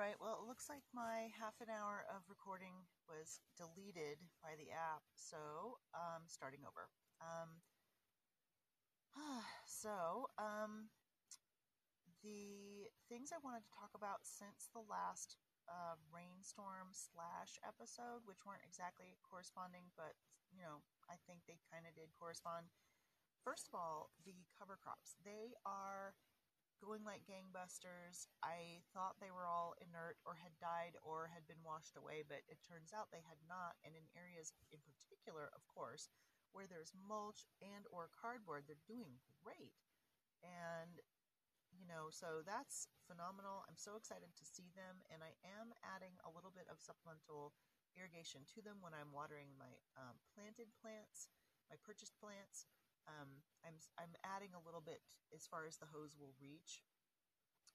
right. 0.00 0.16
Well, 0.16 0.40
it 0.40 0.48
looks 0.48 0.72
like 0.72 0.88
my 0.96 1.28
half 1.36 1.60
an 1.60 1.68
hour 1.68 2.08
of 2.08 2.24
recording 2.24 2.88
was 3.04 3.44
deleted 3.52 4.16
by 4.40 4.56
the 4.56 4.72
app, 4.72 5.04
so 5.12 5.76
um, 5.92 6.24
starting 6.24 6.64
over. 6.64 6.88
Um, 7.20 7.60
so, 9.68 10.32
um, 10.40 10.88
the 12.24 12.88
things 13.12 13.28
I 13.28 13.44
wanted 13.44 13.68
to 13.68 13.76
talk 13.76 13.92
about 13.92 14.24
since 14.24 14.72
the 14.72 14.80
last 14.80 15.36
uh, 15.68 16.00
rainstorm 16.08 16.96
slash 16.96 17.60
episode, 17.60 18.24
which 18.24 18.40
weren't 18.48 18.64
exactly 18.64 19.20
corresponding, 19.20 19.92
but 20.00 20.16
you 20.48 20.64
know, 20.64 20.80
I 21.12 21.20
think 21.28 21.44
they 21.44 21.60
kind 21.68 21.84
of 21.84 21.92
did 21.92 22.08
correspond. 22.16 22.72
First 23.44 23.68
of 23.68 23.76
all, 23.76 24.16
the 24.24 24.48
cover 24.56 24.80
crops. 24.80 25.12
They 25.20 25.52
are 25.68 26.16
going 26.80 27.04
like 27.04 27.28
gangbusters. 27.28 28.26
I 28.40 28.82
thought 28.96 29.20
they 29.20 29.30
were 29.30 29.46
all 29.46 29.76
inert 29.84 30.16
or 30.24 30.40
had 30.40 30.56
died 30.58 30.96
or 31.04 31.28
had 31.30 31.44
been 31.44 31.60
washed 31.62 31.94
away, 31.94 32.24
but 32.24 32.42
it 32.48 32.64
turns 32.64 32.96
out 32.96 33.12
they 33.12 33.24
had 33.28 33.38
not. 33.44 33.76
And 33.84 33.92
in 33.92 34.08
areas 34.16 34.56
in 34.72 34.80
particular, 34.82 35.52
of 35.52 35.62
course, 35.68 36.08
where 36.56 36.66
there's 36.66 36.96
mulch 36.96 37.46
and 37.62 37.86
or 37.92 38.10
cardboard, 38.10 38.66
they're 38.66 38.88
doing 38.88 39.20
great. 39.44 39.76
And 40.42 40.98
you 41.70 41.86
know, 41.86 42.10
so 42.10 42.42
that's 42.42 42.90
phenomenal. 43.06 43.62
I'm 43.70 43.78
so 43.78 43.94
excited 43.94 44.34
to 44.34 44.44
see 44.44 44.74
them, 44.74 45.06
and 45.06 45.22
I 45.22 45.38
am 45.46 45.70
adding 45.86 46.18
a 46.26 46.32
little 46.34 46.50
bit 46.50 46.66
of 46.66 46.82
supplemental 46.82 47.54
irrigation 47.94 48.42
to 48.54 48.60
them 48.62 48.82
when 48.82 48.94
I'm 48.94 49.14
watering 49.14 49.54
my 49.54 49.70
um, 49.94 50.18
planted 50.34 50.70
plants, 50.82 51.30
my 51.70 51.78
purchased 51.82 52.18
plants. 52.18 52.66
Um, 53.08 53.44
I'm, 53.64 53.76
I'm 53.96 54.14
adding 54.24 54.52
a 54.56 54.64
little 54.64 54.82
bit 54.82 55.00
as 55.32 55.46
far 55.46 55.64
as 55.64 55.76
the 55.76 55.90
hose 55.90 56.16
will 56.16 56.36
reach 56.40 56.84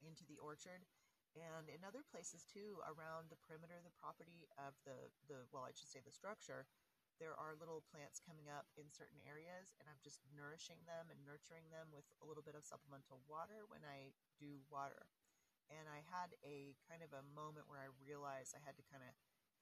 into 0.02 0.26
the 0.26 0.38
orchard. 0.38 0.86
And 1.36 1.68
in 1.68 1.84
other 1.84 2.00
places 2.00 2.48
too, 2.48 2.80
around 2.88 3.28
the 3.28 3.40
perimeter 3.44 3.76
of 3.76 3.84
the 3.84 4.00
property 4.00 4.48
of 4.56 4.72
the, 4.88 5.12
the 5.28 5.44
well, 5.52 5.68
I 5.68 5.76
should 5.76 5.92
say 5.92 6.00
the 6.00 6.14
structure, 6.14 6.64
there 7.20 7.36
are 7.36 7.56
little 7.56 7.84
plants 7.88 8.20
coming 8.20 8.48
up 8.48 8.68
in 8.76 8.92
certain 8.92 9.20
areas, 9.24 9.72
and 9.80 9.88
I'm 9.88 10.00
just 10.04 10.20
nourishing 10.36 10.84
them 10.84 11.08
and 11.08 11.24
nurturing 11.24 11.72
them 11.72 11.88
with 11.88 12.04
a 12.20 12.28
little 12.28 12.44
bit 12.44 12.56
of 12.56 12.68
supplemental 12.68 13.24
water 13.24 13.64
when 13.68 13.84
I 13.84 14.12
do 14.36 14.60
water. 14.68 15.08
And 15.72 15.88
I 15.88 16.04
had 16.12 16.36
a 16.44 16.76
kind 16.84 17.00
of 17.00 17.10
a 17.16 17.24
moment 17.32 17.66
where 17.66 17.80
I 17.80 17.88
realized 17.98 18.52
I 18.52 18.62
had 18.62 18.76
to 18.76 18.84
kind 18.92 19.02
of 19.02 19.12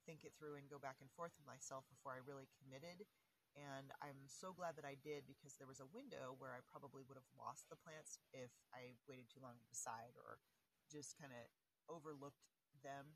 think 0.05 0.27
it 0.27 0.37
through 0.37 0.61
and 0.61 0.69
go 0.69 0.83
back 0.83 1.01
and 1.01 1.09
forth 1.15 1.33
with 1.39 1.49
myself 1.49 1.89
before 1.89 2.13
I 2.13 2.21
really 2.21 2.51
committed 2.61 3.09
and 3.55 3.95
I'm 4.03 4.27
so 4.27 4.51
glad 4.51 4.75
that 4.75 4.87
I 4.87 4.99
did 4.99 5.31
because 5.31 5.55
there 5.57 5.71
was 5.71 5.79
a 5.79 5.95
window 5.95 6.35
where 6.39 6.55
I 6.55 6.63
probably 6.67 7.07
would 7.07 7.19
have 7.19 7.31
lost 7.39 7.71
the 7.71 7.79
plants 7.79 8.19
if 8.35 8.51
I 8.75 8.99
waited 9.07 9.31
too 9.31 9.43
long 9.43 9.59
to 9.59 9.73
decide 9.73 10.19
or 10.19 10.43
just 10.91 11.15
kind 11.19 11.31
of 11.31 11.47
overlooked 11.87 12.43
them. 12.83 13.15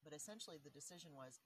But 0.00 0.16
essentially, 0.16 0.58
the 0.58 0.72
decision 0.72 1.14
was 1.14 1.44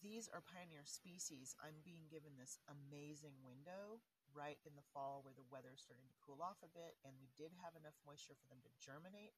these 0.00 0.28
are 0.30 0.44
pioneer 0.44 0.84
species. 0.84 1.56
I'm 1.62 1.82
being 1.82 2.10
given 2.10 2.36
this 2.36 2.60
amazing 2.68 3.38
window 3.42 4.02
right 4.32 4.58
in 4.64 4.74
the 4.74 4.88
fall 4.92 5.20
where 5.22 5.36
the 5.36 5.46
weather 5.52 5.76
is 5.76 5.84
starting 5.84 6.08
to 6.08 6.22
cool 6.24 6.40
off 6.40 6.60
a 6.64 6.70
bit, 6.72 6.96
and 7.04 7.16
we 7.20 7.28
did 7.36 7.52
have 7.60 7.76
enough 7.76 7.96
moisture 8.02 8.36
for 8.36 8.48
them 8.48 8.60
to 8.64 8.72
germinate. 8.80 9.36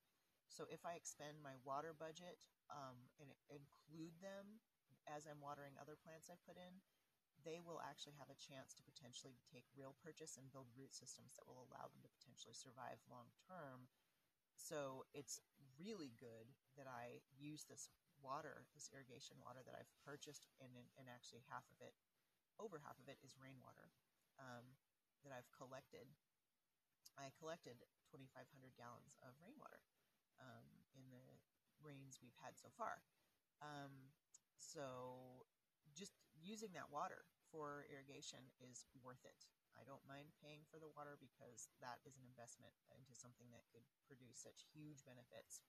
So 0.48 0.68
if 0.70 0.86
I 0.86 0.94
expend 0.94 1.42
my 1.42 1.58
water 1.66 1.90
budget 1.96 2.38
um, 2.70 3.10
and 3.18 3.32
include 3.50 4.14
them 4.22 4.62
as 5.08 5.26
I'm 5.26 5.42
watering 5.42 5.76
other 5.76 5.98
plants 5.98 6.30
I 6.30 6.38
put 6.46 6.56
in, 6.56 6.80
they 7.44 7.60
will 7.60 7.80
actually 7.84 8.16
have 8.16 8.32
a 8.32 8.40
chance 8.40 8.72
to 8.74 8.88
potentially 8.88 9.36
take 9.52 9.68
real 9.76 9.92
purchase 10.00 10.40
and 10.40 10.48
build 10.50 10.72
root 10.74 10.96
systems 10.96 11.36
that 11.36 11.44
will 11.44 11.68
allow 11.68 11.86
them 11.92 12.00
to 12.00 12.16
potentially 12.16 12.56
survive 12.56 12.98
long 13.06 13.28
term. 13.44 13.86
So 14.56 15.04
it's 15.12 15.44
really 15.76 16.16
good 16.16 16.48
that 16.80 16.88
I 16.88 17.20
use 17.36 17.68
this 17.68 17.92
water, 18.24 18.64
this 18.72 18.88
irrigation 18.90 19.36
water 19.44 19.60
that 19.68 19.76
I've 19.76 19.92
purchased, 20.00 20.48
and, 20.64 20.72
and 20.96 21.06
actually 21.06 21.44
half 21.52 21.68
of 21.68 21.78
it, 21.84 21.92
over 22.56 22.80
half 22.80 22.96
of 22.96 23.12
it, 23.12 23.20
is 23.20 23.36
rainwater 23.36 23.92
um, 24.40 24.64
that 25.22 25.36
I've 25.36 25.50
collected. 25.52 26.08
I 27.20 27.30
collected 27.36 27.78
2,500 28.10 28.48
gallons 28.74 29.20
of 29.22 29.36
rainwater 29.38 29.84
um, 30.40 30.66
in 30.96 31.06
the 31.12 31.22
rains 31.84 32.18
we've 32.24 32.38
had 32.40 32.56
so 32.56 32.72
far. 32.74 33.04
Um, 33.62 34.10
so 34.58 35.44
just 35.94 36.16
using 36.42 36.74
that 36.74 36.90
water 36.90 37.22
for 37.54 37.86
irrigation 37.86 38.42
is 38.58 38.82
worth 39.06 39.22
it. 39.22 39.46
I 39.78 39.86
don't 39.86 40.02
mind 40.10 40.34
paying 40.42 40.66
for 40.66 40.82
the 40.82 40.90
water 40.90 41.14
because 41.22 41.70
that 41.78 42.02
is 42.02 42.18
an 42.18 42.26
investment 42.26 42.74
into 42.90 43.14
something 43.14 43.46
that 43.54 43.70
could 43.70 43.86
produce 44.10 44.42
such 44.42 44.66
huge 44.74 45.06
benefits 45.06 45.62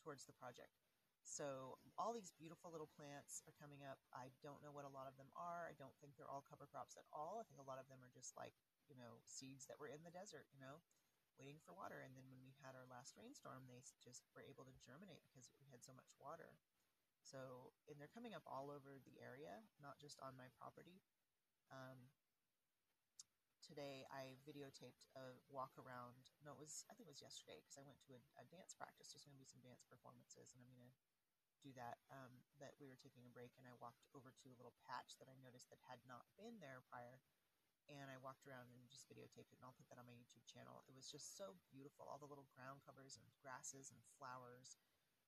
towards 0.00 0.24
the 0.24 0.36
project. 0.40 0.72
So 1.28 1.76
all 2.00 2.16
these 2.16 2.32
beautiful 2.40 2.72
little 2.72 2.88
plants 2.96 3.44
are 3.44 3.60
coming 3.60 3.84
up. 3.84 4.00
I 4.16 4.32
don't 4.40 4.64
know 4.64 4.72
what 4.72 4.88
a 4.88 4.96
lot 4.96 5.04
of 5.04 5.20
them 5.20 5.28
are. 5.36 5.68
I 5.68 5.76
don't 5.76 5.92
think 6.00 6.16
they're 6.16 6.30
all 6.30 6.48
cover 6.48 6.64
crops 6.64 6.96
at 6.96 7.04
all. 7.12 7.36
I 7.36 7.44
think 7.44 7.60
a 7.60 7.68
lot 7.68 7.76
of 7.76 7.84
them 7.92 8.00
are 8.00 8.08
just 8.08 8.32
like, 8.32 8.56
you 8.88 8.96
know, 8.96 9.20
seeds 9.28 9.68
that 9.68 9.76
were 9.76 9.92
in 9.92 10.00
the 10.00 10.14
desert, 10.14 10.48
you 10.48 10.56
know, 10.56 10.80
waiting 11.36 11.60
for 11.60 11.76
water. 11.76 12.00
And 12.00 12.16
then 12.16 12.24
when 12.32 12.40
we 12.40 12.56
had 12.64 12.72
our 12.72 12.88
last 12.88 13.12
rainstorm, 13.12 13.68
they 13.68 13.84
just 14.00 14.24
were 14.32 14.40
able 14.48 14.64
to 14.64 14.72
germinate 14.80 15.28
because 15.28 15.52
we 15.60 15.68
had 15.68 15.84
so 15.84 15.92
much 15.92 16.08
water. 16.16 16.56
So, 17.20 17.76
and 17.84 18.00
they're 18.00 18.08
coming 18.08 18.32
up 18.32 18.46
all 18.48 18.72
over 18.72 18.96
the 19.04 19.20
area, 19.20 19.60
not 19.84 20.00
just 20.00 20.16
on 20.24 20.38
my 20.38 20.48
property. 20.56 21.04
Um, 21.68 22.08
today 23.60 24.08
I 24.08 24.40
videotaped 24.48 25.04
a 25.12 25.36
walk 25.52 25.76
around. 25.76 26.32
No, 26.40 26.56
it 26.56 26.60
was 26.60 26.88
I 26.88 26.96
think 26.96 27.12
it 27.12 27.14
was 27.14 27.24
yesterday 27.24 27.60
because 27.60 27.76
I 27.76 27.84
went 27.84 28.00
to 28.08 28.16
a, 28.16 28.20
a, 28.40 28.44
dance 28.48 28.72
practice. 28.72 29.12
There's 29.12 29.28
going 29.28 29.36
to 29.36 29.42
be 29.42 29.48
some 29.48 29.60
dance 29.60 29.84
performances, 29.84 30.56
and 30.56 30.64
I'm 30.64 30.72
going 30.72 30.88
to 30.88 30.94
do 31.60 31.72
that. 31.76 32.00
Um, 32.08 32.40
that 32.62 32.72
we 32.80 32.88
were 32.88 32.96
taking 32.96 33.28
a 33.28 33.32
break, 33.32 33.52
and 33.60 33.68
I 33.68 33.76
walked 33.76 34.08
over 34.16 34.32
to 34.32 34.46
a 34.48 34.56
little 34.56 34.76
patch 34.88 35.20
that 35.20 35.28
I 35.28 35.36
noticed 35.44 35.68
that 35.68 35.80
had 35.84 36.00
not 36.08 36.24
been 36.40 36.56
there 36.64 36.80
prior, 36.88 37.20
and 37.92 38.08
I 38.08 38.16
walked 38.24 38.48
around 38.48 38.72
and 38.72 38.80
just 38.88 39.04
videotaped 39.12 39.52
it, 39.52 39.60
and 39.60 39.66
I'll 39.68 39.76
put 39.76 39.92
that 39.92 40.00
on 40.00 40.08
my 40.08 40.16
YouTube 40.16 40.48
channel. 40.48 40.80
It 40.88 40.96
was 40.96 41.12
just 41.12 41.36
so 41.36 41.52
beautiful, 41.68 42.08
all 42.08 42.20
the 42.20 42.30
little 42.30 42.48
ground 42.56 42.80
covers 42.88 43.20
and 43.20 43.28
grasses 43.44 43.92
and 43.92 44.00
flowers 44.16 44.80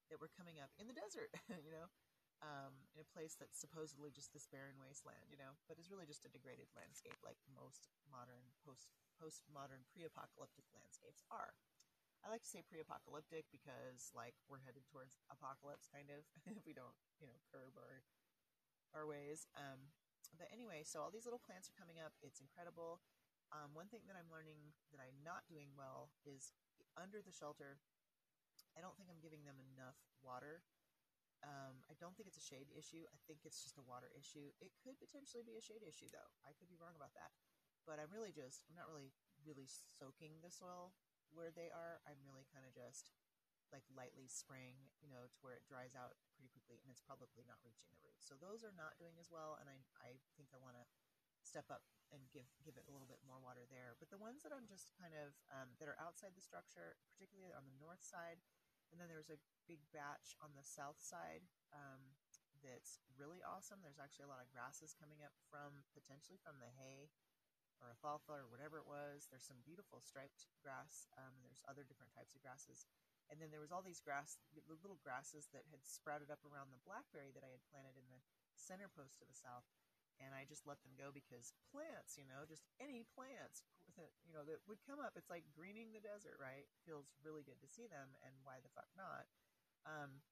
that 0.09 0.19
were 0.19 0.33
coming 0.33 0.57
up 0.57 0.73
in 0.81 0.89
the 0.89 0.97
desert, 0.97 1.31
you 1.67 1.71
know 1.71 1.93
um, 2.41 2.73
in 2.97 3.05
a 3.05 3.13
place 3.13 3.37
that's 3.37 3.61
supposedly 3.61 4.09
just 4.09 4.33
this 4.33 4.49
barren 4.49 4.81
wasteland, 4.81 5.29
you 5.29 5.37
know, 5.37 5.61
but 5.69 5.77
is 5.77 5.93
really 5.93 6.09
just 6.09 6.25
a 6.25 6.33
degraded 6.33 6.73
landscape, 6.73 7.21
like 7.21 7.37
most 7.53 7.93
modern 8.09 8.45
post 8.65 8.89
postmodern 9.21 9.85
pre-apocalyptic 9.93 10.65
landscapes 10.73 11.21
are. 11.29 11.53
I 12.25 12.33
like 12.33 12.45
to 12.45 12.53
say 12.53 12.65
pre-apocalyptic 12.65 13.49
because 13.53 14.13
like 14.17 14.37
we're 14.49 14.65
headed 14.65 14.89
towards 14.89 15.21
apocalypse, 15.29 15.89
kind 15.93 16.09
of, 16.09 16.25
if 16.57 16.65
we 16.65 16.73
don't, 16.73 16.97
you 17.21 17.29
know, 17.29 17.37
curb 17.53 17.77
our 17.77 18.05
our 18.97 19.05
ways. 19.05 19.45
Um, 19.55 19.93
but 20.41 20.49
anyway, 20.49 20.83
so 20.83 21.05
all 21.05 21.13
these 21.13 21.29
little 21.29 21.43
plants 21.43 21.69
are 21.69 21.77
coming 21.77 22.01
up. 22.01 22.17
It's 22.25 22.41
incredible. 22.41 23.05
Um, 23.53 23.75
one 23.75 23.91
thing 23.91 24.07
that 24.07 24.17
I'm 24.17 24.31
learning 24.31 24.73
that 24.95 25.03
I'm 25.03 25.21
not 25.21 25.45
doing 25.51 25.75
well 25.75 26.15
is 26.23 26.55
under 26.95 27.21
the 27.21 27.35
shelter. 27.35 27.83
I 28.79 28.81
don't 28.81 28.95
think 28.95 29.11
I'm 29.11 29.21
giving 29.21 29.43
them 29.43 29.59
enough 29.59 29.99
water 30.23 30.63
um, 31.41 31.81
I 31.89 31.97
don't 31.97 32.13
think 32.17 32.29
it's 32.29 32.41
a 32.41 32.45
shade 32.45 32.69
issue. 32.77 33.09
I 33.09 33.19
think 33.25 33.49
it's 33.49 33.65
just 33.65 33.81
a 33.81 33.85
water 33.85 34.13
issue. 34.13 34.53
It 34.61 34.77
could 34.85 35.01
potentially 35.01 35.45
be 35.45 35.57
a 35.57 35.65
shade 35.65 35.81
issue, 35.85 36.13
though. 36.13 36.29
I 36.45 36.53
could 36.57 36.69
be 36.69 36.77
wrong 36.77 36.93
about 36.97 37.17
that. 37.17 37.33
But 37.89 37.97
I'm 37.97 38.13
really 38.13 38.33
just, 38.33 38.69
I'm 38.69 38.77
not 38.77 38.93
really, 38.93 39.09
really 39.41 39.65
soaking 39.67 40.45
the 40.45 40.53
soil 40.53 40.93
where 41.33 41.49
they 41.49 41.73
are. 41.73 42.05
I'm 42.05 42.21
really 42.29 42.45
kind 42.53 42.69
of 42.69 42.77
just 42.77 43.09
like 43.73 43.87
lightly 43.95 44.27
spraying, 44.27 44.77
you 44.99 45.09
know, 45.09 45.31
to 45.31 45.39
where 45.41 45.55
it 45.55 45.65
dries 45.65 45.95
out 45.95 46.19
pretty 46.35 46.51
quickly 46.51 46.83
and 46.83 46.91
it's 46.91 47.03
probably 47.03 47.47
not 47.47 47.63
reaching 47.63 47.87
the 47.95 48.03
roots. 48.03 48.27
So 48.27 48.35
those 48.37 48.67
are 48.67 48.75
not 48.75 48.99
doing 48.99 49.15
as 49.17 49.31
well. 49.31 49.57
And 49.63 49.71
I, 49.71 49.79
I 50.03 50.19
think 50.35 50.51
I 50.51 50.59
want 50.59 50.77
to 50.77 50.85
step 51.47 51.71
up 51.71 51.87
and 52.11 52.21
give, 52.35 52.51
give 52.67 52.75
it 52.75 52.85
a 52.85 52.93
little 52.93 53.07
bit 53.07 53.23
more 53.23 53.39
water 53.39 53.63
there. 53.71 53.95
But 54.03 54.11
the 54.11 54.21
ones 54.21 54.43
that 54.43 54.51
I'm 54.51 54.67
just 54.67 54.91
kind 54.99 55.15
of, 55.15 55.33
um, 55.55 55.73
that 55.79 55.87
are 55.87 55.97
outside 56.03 56.35
the 56.35 56.43
structure, 56.43 56.99
particularly 57.15 57.55
on 57.55 57.65
the 57.65 57.79
north 57.79 58.03
side, 58.03 58.43
and 58.91 58.99
then 58.99 59.09
there's 59.09 59.31
a 59.31 59.41
big 59.71 59.81
batch 59.95 60.35
on 60.43 60.55
the 60.59 60.67
south 60.67 60.99
side 60.99 61.47
um, 61.71 62.19
that's 62.61 63.01
really 63.17 63.41
awesome. 63.41 63.81
There's 63.81 64.03
actually 64.03 64.29
a 64.29 64.33
lot 64.33 64.43
of 64.43 64.53
grasses 64.53 64.93
coming 64.93 65.25
up 65.25 65.33
from 65.49 65.87
potentially 65.97 66.37
from 66.43 66.61
the 66.61 66.69
hay 66.75 67.09
or 67.81 67.89
alfalfa 67.89 68.37
or 68.37 68.47
whatever 68.53 68.77
it 68.77 68.89
was. 68.89 69.27
There's 69.29 69.47
some 69.47 69.65
beautiful 69.65 70.05
striped 70.05 70.51
grass. 70.61 71.09
Um, 71.17 71.41
there's 71.41 71.65
other 71.65 71.83
different 71.83 72.13
types 72.13 72.37
of 72.37 72.45
grasses. 72.45 72.85
And 73.33 73.41
then 73.41 73.55
there 73.55 73.63
was 73.63 73.73
all 73.73 73.81
these 73.81 74.03
grass, 74.03 74.43
little 74.53 75.01
grasses 75.01 75.49
that 75.55 75.65
had 75.71 75.87
sprouted 75.87 76.29
up 76.29 76.43
around 76.43 76.75
the 76.75 76.83
blackberry 76.83 77.33
that 77.33 77.47
I 77.47 77.55
had 77.55 77.65
planted 77.71 77.97
in 77.97 78.07
the 78.11 78.21
center 78.59 78.91
post 78.91 79.23
to 79.23 79.27
the 79.27 79.37
south. 79.37 79.65
And 80.21 80.37
I 80.37 80.45
just 80.45 80.69
let 80.69 80.85
them 80.85 80.93
go 81.01 81.09
because 81.09 81.57
plants, 81.73 82.21
you 82.21 82.29
know, 82.29 82.45
just 82.45 82.69
any 82.77 83.09
plants, 83.17 83.65
you 84.25 84.33
know, 84.33 84.45
that 84.47 84.63
would 84.67 84.81
come 84.87 84.99
up. 85.03 85.17
It's 85.19 85.31
like 85.31 85.45
greening 85.53 85.93
the 85.93 86.03
desert, 86.03 86.39
right? 86.41 86.67
Feels 86.87 87.13
really 87.21 87.45
good 87.45 87.61
to 87.61 87.69
see 87.69 87.87
them, 87.87 88.17
and 88.25 88.33
why 88.43 88.63
the 88.63 88.73
fuck 88.73 88.89
not? 88.97 89.29
Um, 89.85 90.25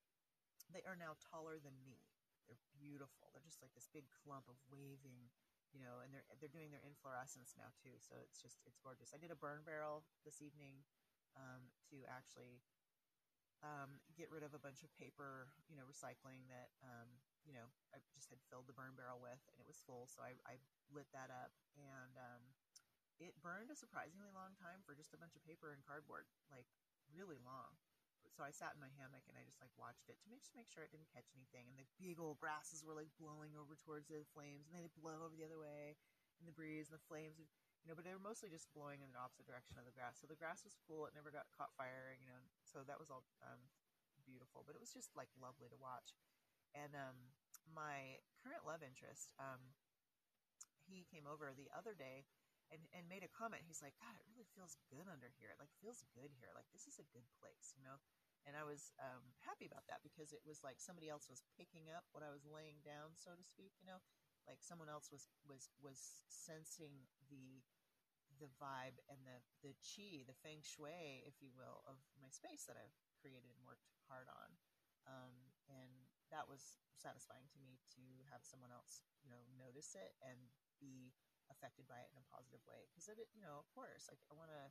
they 0.72 0.84
are 0.84 0.96
now 0.96 1.16
taller 1.32 1.56
than 1.60 1.76
me. 1.84 2.04
They're 2.48 2.60
beautiful. 2.76 3.32
They're 3.32 3.44
just 3.44 3.60
like 3.60 3.72
this 3.76 3.88
big 3.92 4.08
clump 4.24 4.48
of 4.48 4.56
waving, 4.72 5.28
you 5.72 5.80
know, 5.80 6.00
and 6.00 6.12
they're 6.12 6.24
they're 6.40 6.52
doing 6.52 6.72
their 6.72 6.84
inflorescence 6.84 7.52
now 7.56 7.72
too. 7.76 7.96
So 8.00 8.16
it's 8.24 8.40
just 8.40 8.60
it's 8.64 8.80
gorgeous. 8.80 9.12
I 9.12 9.20
did 9.20 9.32
a 9.32 9.38
burn 9.38 9.64
barrel 9.64 10.04
this 10.24 10.40
evening 10.40 10.84
um, 11.36 11.68
to 11.92 12.00
actually 12.08 12.64
um, 13.60 13.98
get 14.14 14.30
rid 14.30 14.46
of 14.46 14.54
a 14.54 14.62
bunch 14.62 14.86
of 14.86 14.90
paper, 14.94 15.50
you 15.66 15.74
know, 15.74 15.86
recycling 15.86 16.46
that, 16.46 16.70
um, 16.82 17.08
you 17.42 17.50
know, 17.50 17.66
I 17.90 17.98
just 18.14 18.30
had 18.30 18.38
filled 18.46 18.70
the 18.70 18.76
burn 18.76 18.94
barrel 18.94 19.18
with, 19.18 19.42
and 19.50 19.58
it 19.58 19.66
was 19.66 19.82
full. 19.82 20.06
So 20.06 20.22
I, 20.22 20.38
I 20.46 20.62
lit 20.94 21.10
that 21.10 21.30
up, 21.34 21.50
and 21.74 22.14
um, 22.14 22.42
it 23.18 23.34
burned 23.42 23.70
a 23.70 23.78
surprisingly 23.78 24.30
long 24.30 24.54
time 24.58 24.82
for 24.86 24.94
just 24.94 25.14
a 25.14 25.20
bunch 25.20 25.34
of 25.34 25.42
paper 25.42 25.74
and 25.74 25.82
cardboard, 25.82 26.30
like 26.50 26.70
really 27.10 27.38
long. 27.42 27.74
So 28.30 28.46
I 28.46 28.54
sat 28.54 28.76
in 28.76 28.84
my 28.84 28.92
hammock 28.94 29.26
and 29.26 29.34
I 29.34 29.42
just 29.42 29.58
like 29.58 29.72
watched 29.74 30.06
it 30.06 30.20
to 30.22 30.26
make, 30.30 30.44
just 30.44 30.54
make 30.54 30.70
sure 30.70 30.84
it 30.86 30.94
didn't 30.94 31.10
catch 31.10 31.26
anything. 31.34 31.66
And 31.66 31.80
the 31.80 31.88
big 31.98 32.22
old 32.22 32.38
grasses 32.38 32.86
were 32.86 32.94
like 32.94 33.10
blowing 33.18 33.56
over 33.58 33.74
towards 33.74 34.06
the 34.06 34.22
flames, 34.30 34.68
and 34.68 34.72
then 34.78 34.84
they 34.86 34.92
blow 34.94 35.26
over 35.26 35.34
the 35.34 35.46
other 35.46 35.58
way 35.58 35.98
in 36.38 36.46
the 36.46 36.54
breeze, 36.54 36.86
and 36.86 36.94
the 36.94 37.08
flames, 37.10 37.40
you 37.82 37.88
know, 37.90 37.98
but 37.98 38.06
they 38.06 38.14
were 38.14 38.22
mostly 38.22 38.46
just 38.46 38.70
blowing 38.70 39.02
in 39.02 39.10
the 39.10 39.18
opposite 39.18 39.48
direction 39.48 39.74
of 39.74 39.88
the 39.88 39.94
grass. 39.96 40.22
So 40.22 40.30
the 40.30 40.38
grass 40.38 40.62
was 40.62 40.78
cool; 40.86 41.08
it 41.10 41.16
never 41.18 41.34
got 41.34 41.50
caught 41.50 41.74
fire, 41.74 42.14
you 42.14 42.30
know. 42.30 42.38
So 42.62 42.86
that 42.86 43.00
was 43.00 43.10
all 43.10 43.26
um, 43.42 43.58
beautiful, 44.22 44.62
but 44.62 44.78
it 44.78 44.82
was 44.82 44.94
just 44.94 45.10
like 45.18 45.32
lovely 45.34 45.66
to 45.72 45.78
watch. 45.80 46.14
And 46.76 46.94
um, 46.94 47.34
my 47.66 48.22
current 48.44 48.62
love 48.62 48.84
interest, 48.84 49.34
um, 49.40 49.74
he 50.86 51.08
came 51.08 51.26
over 51.26 51.50
the 51.50 51.72
other 51.74 51.96
day 51.96 52.28
and, 52.72 52.82
and 52.92 53.08
made 53.08 53.24
a 53.24 53.30
comment. 53.32 53.64
He's 53.64 53.80
like, 53.80 53.96
God, 53.96 54.12
it 54.16 54.24
really 54.28 54.48
feels 54.52 54.76
good 54.92 55.08
under 55.08 55.28
here. 55.40 55.52
It 55.52 55.60
like 55.60 55.72
feels 55.80 56.04
good 56.12 56.32
here. 56.36 56.52
Like 56.52 56.68
this 56.72 56.88
is 56.88 57.00
a 57.00 57.10
good 57.12 57.26
place, 57.40 57.72
you 57.76 57.82
know? 57.84 57.98
And 58.46 58.56
I 58.56 58.64
was 58.64 58.94
um, 58.96 59.24
happy 59.44 59.68
about 59.68 59.84
that 59.92 60.00
because 60.00 60.32
it 60.32 60.40
was 60.46 60.64
like 60.64 60.80
somebody 60.80 61.12
else 61.12 61.28
was 61.28 61.44
picking 61.58 61.92
up 61.92 62.08
what 62.12 62.24
I 62.24 62.32
was 62.32 62.48
laying 62.48 62.80
down, 62.80 63.12
so 63.18 63.36
to 63.36 63.44
speak, 63.44 63.76
you 63.80 63.88
know? 63.88 64.00
Like 64.48 64.64
someone 64.64 64.88
else 64.88 65.12
was 65.12 65.28
was 65.44 65.68
was 65.84 66.24
sensing 66.32 67.04
the 67.28 67.60
the 68.40 68.48
vibe 68.56 68.96
and 69.12 69.20
the 69.28 69.38
the 69.60 69.76
chi, 69.84 70.24
the 70.24 70.36
feng 70.40 70.64
shui, 70.64 71.20
if 71.28 71.36
you 71.44 71.52
will, 71.52 71.84
of 71.84 72.00
my 72.16 72.32
space 72.32 72.64
that 72.64 72.80
I've 72.80 72.96
created 73.20 73.52
and 73.52 73.60
worked 73.68 73.92
hard 74.08 74.30
on. 74.32 74.50
Um, 75.04 75.36
and 75.68 75.92
that 76.32 76.48
was 76.48 76.80
satisfying 76.96 77.44
to 77.52 77.58
me 77.60 77.76
to 77.96 78.04
have 78.32 78.44
someone 78.44 78.72
else, 78.72 79.04
you 79.24 79.28
know, 79.28 79.40
notice 79.56 79.96
it 79.96 80.16
and 80.24 80.36
be 80.80 81.12
affected 81.52 81.88
by 81.88 82.00
it 82.00 82.10
in 82.12 82.18
a 82.20 82.26
positive 82.30 82.62
way. 82.64 82.88
Because 82.88 83.08
it, 83.10 83.18
you 83.32 83.42
know, 83.42 83.60
of 83.60 83.68
course, 83.72 84.08
like 84.08 84.20
I 84.28 84.34
want 84.36 84.52
to, 84.52 84.64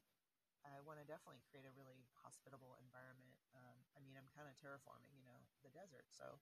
I 0.66 0.82
want 0.84 0.98
to 1.02 1.06
definitely 1.08 1.44
create 1.48 1.68
a 1.70 1.74
really 1.78 2.06
hospitable 2.24 2.78
environment. 2.82 3.38
Um, 3.54 3.78
I 3.94 4.02
mean, 4.02 4.18
I'm 4.18 4.30
kind 4.34 4.50
of 4.50 4.58
terraforming, 4.58 5.14
you 5.18 5.26
know, 5.26 5.40
the 5.62 5.72
desert. 5.72 6.10
So, 6.10 6.42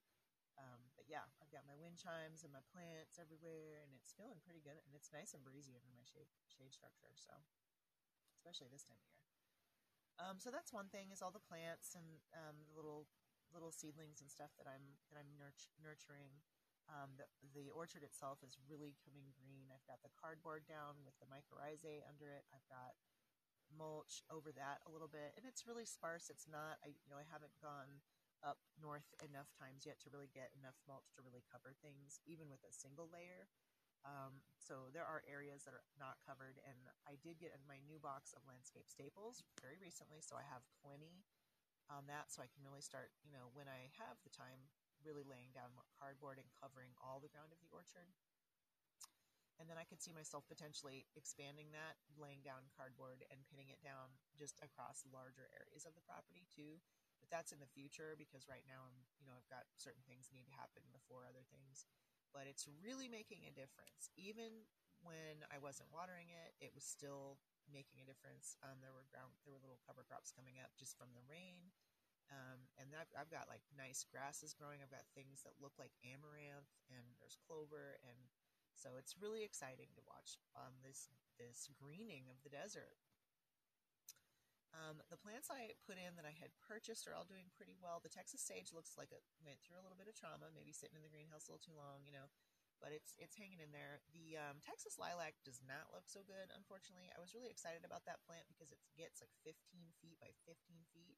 um, 0.56 0.88
but 0.96 1.04
yeah, 1.04 1.28
I've 1.38 1.52
got 1.52 1.68
my 1.68 1.76
wind 1.76 2.00
chimes 2.00 2.40
and 2.40 2.50
my 2.52 2.64
plants 2.72 3.20
everywhere, 3.20 3.84
and 3.84 3.92
it's 3.92 4.16
feeling 4.16 4.40
pretty 4.40 4.64
good. 4.64 4.80
And 4.88 4.96
it's 4.96 5.12
nice 5.12 5.36
and 5.36 5.44
breezy 5.44 5.76
under 5.76 5.92
my 5.92 6.06
shade 6.08 6.32
shade 6.48 6.72
structure. 6.72 7.12
So, 7.16 7.32
especially 8.40 8.72
this 8.72 8.88
time 8.88 9.00
of 9.00 9.10
year. 9.12 9.26
Um, 10.16 10.40
so 10.40 10.48
that's 10.48 10.72
one 10.72 10.88
thing 10.88 11.12
is 11.12 11.20
all 11.20 11.34
the 11.34 11.44
plants 11.44 11.92
and 11.92 12.24
um, 12.32 12.64
the 12.64 12.72
little 12.72 13.04
little 13.52 13.70
seedlings 13.70 14.24
and 14.24 14.32
stuff 14.32 14.50
that 14.56 14.66
I'm 14.66 14.96
that 15.12 15.20
I'm 15.20 15.36
nurturing. 15.80 16.40
Um, 16.86 17.18
the, 17.18 17.26
the 17.50 17.66
orchard 17.74 18.06
itself 18.06 18.46
is 18.46 18.54
really 18.70 18.94
coming 19.02 19.34
green. 19.34 19.70
I've 19.74 19.86
got 19.90 20.02
the 20.06 20.14
cardboard 20.14 20.66
down 20.70 21.02
with 21.02 21.18
the 21.18 21.26
mycorrhizae 21.26 22.06
under 22.06 22.30
it. 22.30 22.46
I've 22.54 22.66
got 22.70 22.94
mulch 23.74 24.22
over 24.30 24.54
that 24.54 24.78
a 24.86 24.92
little 24.94 25.10
bit, 25.10 25.34
and 25.34 25.42
it's 25.42 25.66
really 25.66 25.86
sparse. 25.86 26.30
It's 26.30 26.46
not, 26.46 26.78
I 26.86 26.94
you 26.94 27.10
know, 27.10 27.18
I 27.18 27.26
haven't 27.26 27.54
gone 27.58 28.02
up 28.46 28.62
north 28.78 29.10
enough 29.18 29.50
times 29.58 29.82
yet 29.82 29.98
to 30.04 30.12
really 30.14 30.30
get 30.30 30.54
enough 30.54 30.78
mulch 30.86 31.10
to 31.18 31.24
really 31.26 31.42
cover 31.50 31.74
things, 31.82 32.22
even 32.28 32.46
with 32.46 32.62
a 32.62 32.70
single 32.70 33.10
layer. 33.10 33.50
Um, 34.06 34.38
so 34.54 34.86
there 34.94 35.02
are 35.02 35.26
areas 35.26 35.66
that 35.66 35.74
are 35.74 35.82
not 35.98 36.22
covered, 36.22 36.62
and 36.62 36.78
I 37.10 37.18
did 37.18 37.42
get 37.42 37.50
my 37.66 37.82
new 37.82 37.98
box 37.98 38.30
of 38.30 38.46
landscape 38.46 38.86
staples 38.86 39.42
very 39.58 39.82
recently, 39.82 40.22
so 40.22 40.38
I 40.38 40.46
have 40.46 40.62
plenty 40.78 41.26
on 41.90 42.06
that, 42.06 42.30
so 42.30 42.38
I 42.38 42.50
can 42.50 42.62
really 42.62 42.86
start, 42.86 43.10
you 43.26 43.34
know, 43.34 43.50
when 43.50 43.66
I 43.66 43.90
have 43.98 44.22
the 44.22 44.30
time, 44.30 44.70
really 45.06 45.22
laying 45.22 45.54
down 45.54 45.70
cardboard 45.94 46.42
and 46.42 46.50
covering 46.58 46.90
all 46.98 47.22
the 47.22 47.30
ground 47.30 47.54
of 47.54 47.62
the 47.62 47.70
orchard. 47.70 48.10
And 49.56 49.70
then 49.70 49.80
I 49.80 49.88
could 49.88 50.04
see 50.04 50.12
myself 50.12 50.44
potentially 50.44 51.08
expanding 51.16 51.72
that, 51.72 51.96
laying 52.20 52.44
down 52.44 52.68
cardboard 52.76 53.24
and 53.32 53.46
pinning 53.48 53.72
it 53.72 53.80
down 53.80 54.12
just 54.36 54.60
across 54.60 55.08
larger 55.08 55.48
areas 55.56 55.88
of 55.88 55.96
the 55.96 56.04
property 56.04 56.44
too. 56.52 56.76
But 57.24 57.32
that's 57.32 57.56
in 57.56 57.62
the 57.64 57.72
future 57.72 58.12
because 58.20 58.44
right 58.52 58.66
now 58.68 58.84
I'm, 58.84 59.08
you 59.16 59.24
know, 59.24 59.32
I've 59.32 59.48
got 59.48 59.64
certain 59.80 60.04
things 60.04 60.28
need 60.28 60.44
to 60.52 60.60
happen 60.60 60.84
before 60.92 61.24
other 61.24 61.46
things. 61.48 61.88
But 62.36 62.44
it's 62.44 62.68
really 62.68 63.08
making 63.08 63.48
a 63.48 63.56
difference. 63.56 64.12
Even 64.20 64.68
when 65.00 65.40
I 65.48 65.56
wasn't 65.56 65.88
watering 65.88 66.28
it, 66.28 66.52
it 66.60 66.76
was 66.76 66.84
still 66.84 67.40
making 67.64 68.04
a 68.04 68.06
difference. 68.06 68.60
Um, 68.60 68.84
there 68.84 68.92
were 68.92 69.08
ground, 69.08 69.32
there 69.48 69.56
were 69.56 69.64
little 69.64 69.80
cover 69.80 70.04
crops 70.04 70.30
coming 70.30 70.60
up 70.60 70.76
just 70.76 71.00
from 71.00 71.16
the 71.16 71.24
rain. 71.24 71.72
Um, 72.26 72.66
and 72.74 72.90
I've, 72.90 73.12
I've, 73.14 73.30
got 73.30 73.46
like 73.46 73.62
nice 73.70 74.02
grasses 74.02 74.50
growing. 74.50 74.82
I've 74.82 74.90
got 74.90 75.06
things 75.14 75.46
that 75.46 75.62
look 75.62 75.78
like 75.78 75.94
amaranth, 76.02 76.74
and 76.90 77.06
there's 77.22 77.38
clover, 77.38 78.02
and 78.02 78.18
so 78.74 78.98
it's 78.98 79.14
really 79.14 79.46
exciting 79.46 79.94
to 79.94 80.02
watch 80.10 80.34
um, 80.58 80.74
this 80.82 81.06
this 81.38 81.70
greening 81.78 82.26
of 82.26 82.42
the 82.42 82.50
desert. 82.50 82.98
Um, 84.74 85.00
the 85.08 85.16
plants 85.16 85.48
I 85.48 85.72
put 85.88 85.96
in 85.96 86.18
that 86.20 86.28
I 86.28 86.34
had 86.36 86.52
purchased 86.60 87.08
are 87.08 87.16
all 87.16 87.24
doing 87.24 87.48
pretty 87.54 87.78
well. 87.80 88.02
The 88.02 88.12
Texas 88.12 88.44
sage 88.44 88.74
looks 88.76 88.98
like 88.98 89.08
it 89.08 89.24
went 89.40 89.62
through 89.64 89.80
a 89.80 89.84
little 89.86 89.96
bit 89.96 90.10
of 90.10 90.18
trauma, 90.18 90.52
maybe 90.52 90.74
sitting 90.74 90.98
in 90.98 91.06
the 91.06 91.12
greenhouse 91.12 91.46
a 91.46 91.54
little 91.54 91.62
too 91.62 91.78
long, 91.78 92.04
you 92.04 92.12
know, 92.12 92.28
but 92.82 92.92
it's 92.92 93.16
it's 93.16 93.38
hanging 93.38 93.62
in 93.62 93.72
there. 93.72 94.04
The 94.12 94.36
um, 94.36 94.60
Texas 94.60 95.00
lilac 95.00 95.38
does 95.46 95.64
not 95.64 95.94
look 95.94 96.10
so 96.10 96.26
good, 96.26 96.52
unfortunately. 96.52 97.08
I 97.14 97.22
was 97.22 97.32
really 97.32 97.48
excited 97.48 97.86
about 97.86 98.04
that 98.04 98.20
plant 98.28 98.44
because 98.50 98.68
it 98.74 98.82
gets 98.98 99.24
like 99.24 99.32
15 99.46 99.56
feet 100.02 100.20
by 100.20 100.34
15 100.44 100.58
feet 100.92 101.16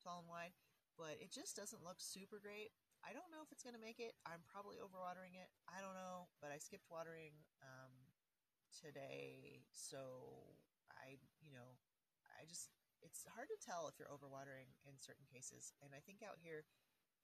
tall 0.00 0.24
and 0.24 0.30
wide, 0.30 0.56
but 0.96 1.20
it 1.20 1.30
just 1.32 1.56
doesn't 1.56 1.84
look 1.84 2.00
super 2.00 2.40
great. 2.40 2.72
I 3.00 3.16
don't 3.16 3.32
know 3.32 3.40
if 3.40 3.48
it's 3.48 3.64
going 3.64 3.76
to 3.76 3.80
make 3.80 3.96
it. 3.96 4.12
I'm 4.28 4.44
probably 4.44 4.76
overwatering 4.76 5.36
it. 5.36 5.48
I 5.64 5.80
don't 5.80 5.96
know, 5.96 6.28
but 6.44 6.52
I 6.52 6.60
skipped 6.60 6.92
watering 6.92 7.32
um, 7.64 7.92
today, 8.68 9.64
so 9.72 10.00
I, 10.92 11.16
you 11.40 11.52
know, 11.52 11.80
I 12.36 12.44
just 12.44 12.68
it's 13.00 13.24
hard 13.32 13.48
to 13.48 13.56
tell 13.56 13.88
if 13.88 13.96
you're 13.96 14.12
overwatering 14.12 14.76
in 14.84 15.00
certain 15.00 15.24
cases. 15.24 15.72
And 15.80 15.96
I 15.96 16.04
think 16.04 16.20
out 16.20 16.36
here, 16.36 16.68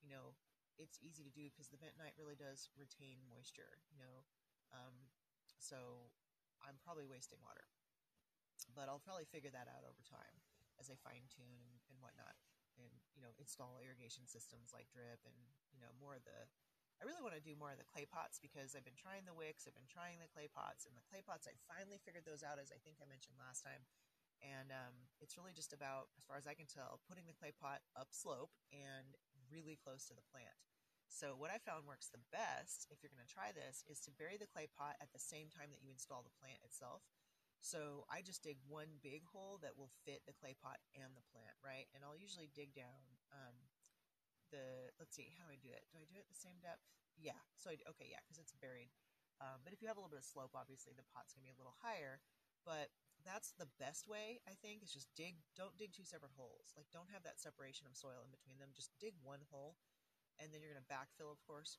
you 0.00 0.08
know, 0.08 0.32
it's 0.80 0.96
easy 1.00 1.24
to 1.24 1.32
do 1.32 1.48
because 1.52 1.68
the 1.68 1.80
bentonite 1.80 2.16
really 2.16 2.36
does 2.36 2.72
retain 2.76 3.20
moisture, 3.28 3.80
you 3.92 4.00
know. 4.00 4.24
Um, 4.72 5.12
so 5.60 6.08
I'm 6.64 6.80
probably 6.80 7.04
wasting 7.04 7.40
water. 7.44 7.68
But 8.72 8.88
I'll 8.88 9.04
probably 9.04 9.28
figure 9.28 9.52
that 9.52 9.68
out 9.68 9.84
over 9.84 10.00
time 10.04 10.40
as 10.80 10.88
I 10.88 10.96
fine 11.00 11.28
tune 11.28 11.60
and, 11.60 11.76
and 11.92 12.00
whatnot 12.00 12.36
and 12.80 12.92
you 13.16 13.22
know 13.24 13.32
install 13.40 13.80
irrigation 13.80 14.28
systems 14.28 14.72
like 14.72 14.88
drip 14.92 15.20
and 15.24 15.36
you 15.72 15.80
know 15.80 15.92
more 15.96 16.16
of 16.16 16.24
the 16.24 16.46
I 16.96 17.04
really 17.04 17.20
want 17.20 17.36
to 17.36 17.44
do 17.44 17.52
more 17.52 17.76
of 17.76 17.80
the 17.80 17.84
clay 17.84 18.08
pots 18.08 18.40
because 18.40 18.72
I've 18.72 18.88
been 18.88 18.96
trying 18.96 19.28
the 19.28 19.36
wicks, 19.36 19.68
I've 19.68 19.76
been 19.76 19.88
trying 19.88 20.16
the 20.16 20.32
clay 20.32 20.48
pots, 20.48 20.88
and 20.88 20.96
the 20.96 21.04
clay 21.04 21.20
pots 21.20 21.44
I 21.44 21.52
finally 21.68 22.00
figured 22.00 22.24
those 22.24 22.40
out 22.40 22.56
as 22.56 22.72
I 22.72 22.80
think 22.80 23.04
I 23.04 23.06
mentioned 23.08 23.36
last 23.36 23.60
time. 23.60 23.84
And 24.40 24.72
um, 24.72 24.96
it's 25.20 25.36
really 25.36 25.52
just 25.52 25.76
about, 25.76 26.08
as 26.16 26.24
far 26.24 26.40
as 26.40 26.48
I 26.48 26.56
can 26.56 26.68
tell, 26.68 27.04
putting 27.04 27.28
the 27.28 27.36
clay 27.36 27.52
pot 27.52 27.84
upslope 27.96 28.52
and 28.72 29.16
really 29.52 29.76
close 29.76 30.08
to 30.08 30.16
the 30.16 30.24
plant. 30.32 30.56
So 31.12 31.38
what 31.38 31.52
I 31.54 31.62
found 31.62 31.88
works 31.88 32.10
the 32.10 32.24
best 32.34 32.88
if 32.90 33.00
you're 33.00 33.12
going 33.12 33.24
to 33.24 33.30
try 33.30 33.54
this 33.54 33.86
is 33.88 34.02
to 34.04 34.16
bury 34.16 34.36
the 34.36 34.50
clay 34.50 34.68
pot 34.68 34.98
at 35.00 35.12
the 35.12 35.22
same 35.22 35.48
time 35.48 35.72
that 35.72 35.80
you 35.80 35.92
install 35.92 36.24
the 36.24 36.34
plant 36.40 36.60
itself. 36.64 37.04
So 37.60 38.06
I 38.06 38.22
just 38.22 38.46
dig 38.46 38.60
one 38.70 39.02
big 39.02 39.26
hole 39.26 39.58
that 39.62 39.74
will 39.74 39.90
fit 40.06 40.22
the 40.26 40.36
clay 40.36 40.54
pot 40.54 40.78
and 40.94 41.16
the 41.18 41.26
plant, 41.34 41.56
right? 41.64 41.90
And 41.96 42.06
I'll 42.06 42.18
usually 42.18 42.46
dig 42.54 42.76
down 42.76 43.02
um, 43.34 43.56
the, 44.54 44.94
let's 45.02 45.18
see, 45.18 45.26
how 45.34 45.48
do 45.48 45.50
I 45.50 45.58
do 45.58 45.74
it? 45.74 45.82
Do 45.90 45.98
I 45.98 46.06
do 46.06 46.20
it 46.20 46.30
the 46.30 46.38
same 46.38 46.62
depth? 46.62 46.86
Yeah. 47.18 47.38
So, 47.58 47.74
I, 47.74 47.80
okay, 47.96 48.06
yeah, 48.06 48.22
because 48.22 48.38
it's 48.38 48.54
buried. 48.54 48.92
Um, 49.42 49.66
but 49.66 49.74
if 49.74 49.82
you 49.82 49.88
have 49.90 49.98
a 49.98 50.02
little 50.02 50.12
bit 50.12 50.22
of 50.22 50.28
slope, 50.28 50.54
obviously 50.54 50.94
the 50.94 51.04
pot's 51.10 51.34
going 51.34 51.44
to 51.44 51.50
be 51.50 51.56
a 51.56 51.60
little 51.60 51.76
higher. 51.82 52.22
But 52.62 52.94
that's 53.22 53.54
the 53.58 53.70
best 53.78 54.06
way, 54.06 54.42
I 54.46 54.54
think, 54.58 54.82
is 54.82 54.94
just 54.94 55.10
dig, 55.18 55.42
don't 55.58 55.74
dig 55.78 55.90
two 55.90 56.06
separate 56.06 56.34
holes. 56.34 56.74
Like, 56.78 56.86
don't 56.94 57.10
have 57.10 57.26
that 57.26 57.42
separation 57.42 57.86
of 57.86 57.98
soil 57.98 58.22
in 58.22 58.30
between 58.30 58.58
them. 58.62 58.74
Just 58.74 58.94
dig 59.02 59.18
one 59.22 59.42
hole, 59.50 59.78
and 60.38 60.50
then 60.50 60.62
you're 60.62 60.70
going 60.70 60.82
to 60.82 60.90
backfill, 60.90 61.30
of 61.34 61.42
course. 61.42 61.78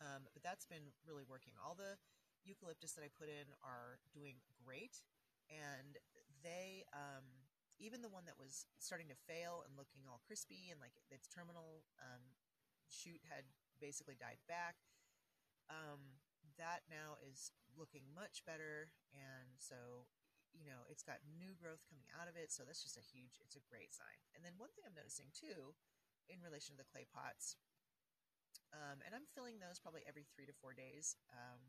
Um, 0.00 0.24
but 0.32 0.44
that's 0.44 0.64
been 0.64 0.92
really 1.04 1.24
working. 1.24 1.52
All 1.60 1.76
the 1.76 2.00
eucalyptus 2.44 2.92
that 2.94 3.04
I 3.04 3.10
put 3.10 3.28
in 3.28 3.50
are 3.64 3.98
doing 4.12 4.40
great, 4.64 5.02
and 5.48 5.96
they 6.44 6.84
um, 6.92 7.24
even 7.80 8.04
the 8.04 8.12
one 8.12 8.28
that 8.28 8.38
was 8.38 8.68
starting 8.78 9.10
to 9.10 9.18
fail 9.26 9.66
and 9.66 9.74
looking 9.74 10.06
all 10.06 10.22
crispy 10.22 10.70
and 10.70 10.78
like 10.78 10.94
its 11.10 11.26
terminal 11.26 11.82
um, 11.98 12.22
shoot 12.86 13.20
had 13.26 13.48
basically 13.82 14.14
died 14.14 14.40
back. 14.46 14.78
Um, 15.72 16.20
that 16.60 16.86
now 16.86 17.18
is 17.24 17.50
looking 17.74 18.06
much 18.14 18.44
better, 18.46 18.94
and 19.10 19.58
so 19.58 20.06
you 20.54 20.68
know 20.68 20.86
it's 20.86 21.02
got 21.02 21.24
new 21.26 21.56
growth 21.58 21.82
coming 21.88 22.06
out 22.14 22.30
of 22.30 22.38
it. 22.38 22.52
So 22.52 22.62
that's 22.62 22.84
just 22.84 23.00
a 23.00 23.04
huge, 23.04 23.40
it's 23.42 23.58
a 23.58 23.64
great 23.66 23.90
sign. 23.90 24.20
And 24.36 24.44
then 24.44 24.54
one 24.60 24.70
thing 24.76 24.86
I'm 24.86 24.94
noticing 24.94 25.34
too, 25.34 25.74
in 26.30 26.44
relation 26.44 26.76
to 26.76 26.80
the 26.84 26.86
clay 26.86 27.08
pots, 27.08 27.58
um, 28.70 29.02
and 29.02 29.14
I'm 29.14 29.26
filling 29.34 29.58
those 29.58 29.82
probably 29.82 30.06
every 30.06 30.26
three 30.30 30.46
to 30.46 30.54
four 30.54 30.74
days. 30.74 31.18
Um, 31.32 31.62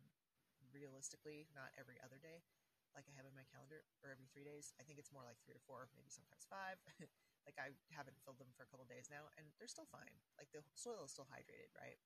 realistically, 0.76 1.48
not 1.56 1.72
every 1.80 1.96
other 2.04 2.20
day, 2.20 2.44
like 2.92 3.08
I 3.08 3.16
have 3.16 3.28
in 3.28 3.36
my 3.36 3.48
calendar, 3.48 3.88
or 4.04 4.12
every 4.12 4.28
three 4.28 4.44
days. 4.44 4.76
I 4.80 4.84
think 4.84 5.00
it's 5.00 5.12
more 5.16 5.24
like 5.24 5.40
three 5.44 5.56
or 5.56 5.64
four, 5.64 5.88
maybe 5.96 6.12
sometimes 6.12 6.44
five. 6.48 6.80
Like 7.46 7.62
I 7.62 7.78
haven't 7.94 8.18
filled 8.26 8.42
them 8.42 8.50
for 8.58 8.66
a 8.66 8.70
couple 8.74 8.90
days 8.90 9.06
now, 9.06 9.30
and 9.38 9.46
they're 9.62 9.70
still 9.70 9.86
fine. 9.86 10.18
Like 10.34 10.50
the 10.50 10.66
soil 10.74 11.06
is 11.06 11.14
still 11.14 11.30
hydrated, 11.30 11.70
right? 11.78 12.02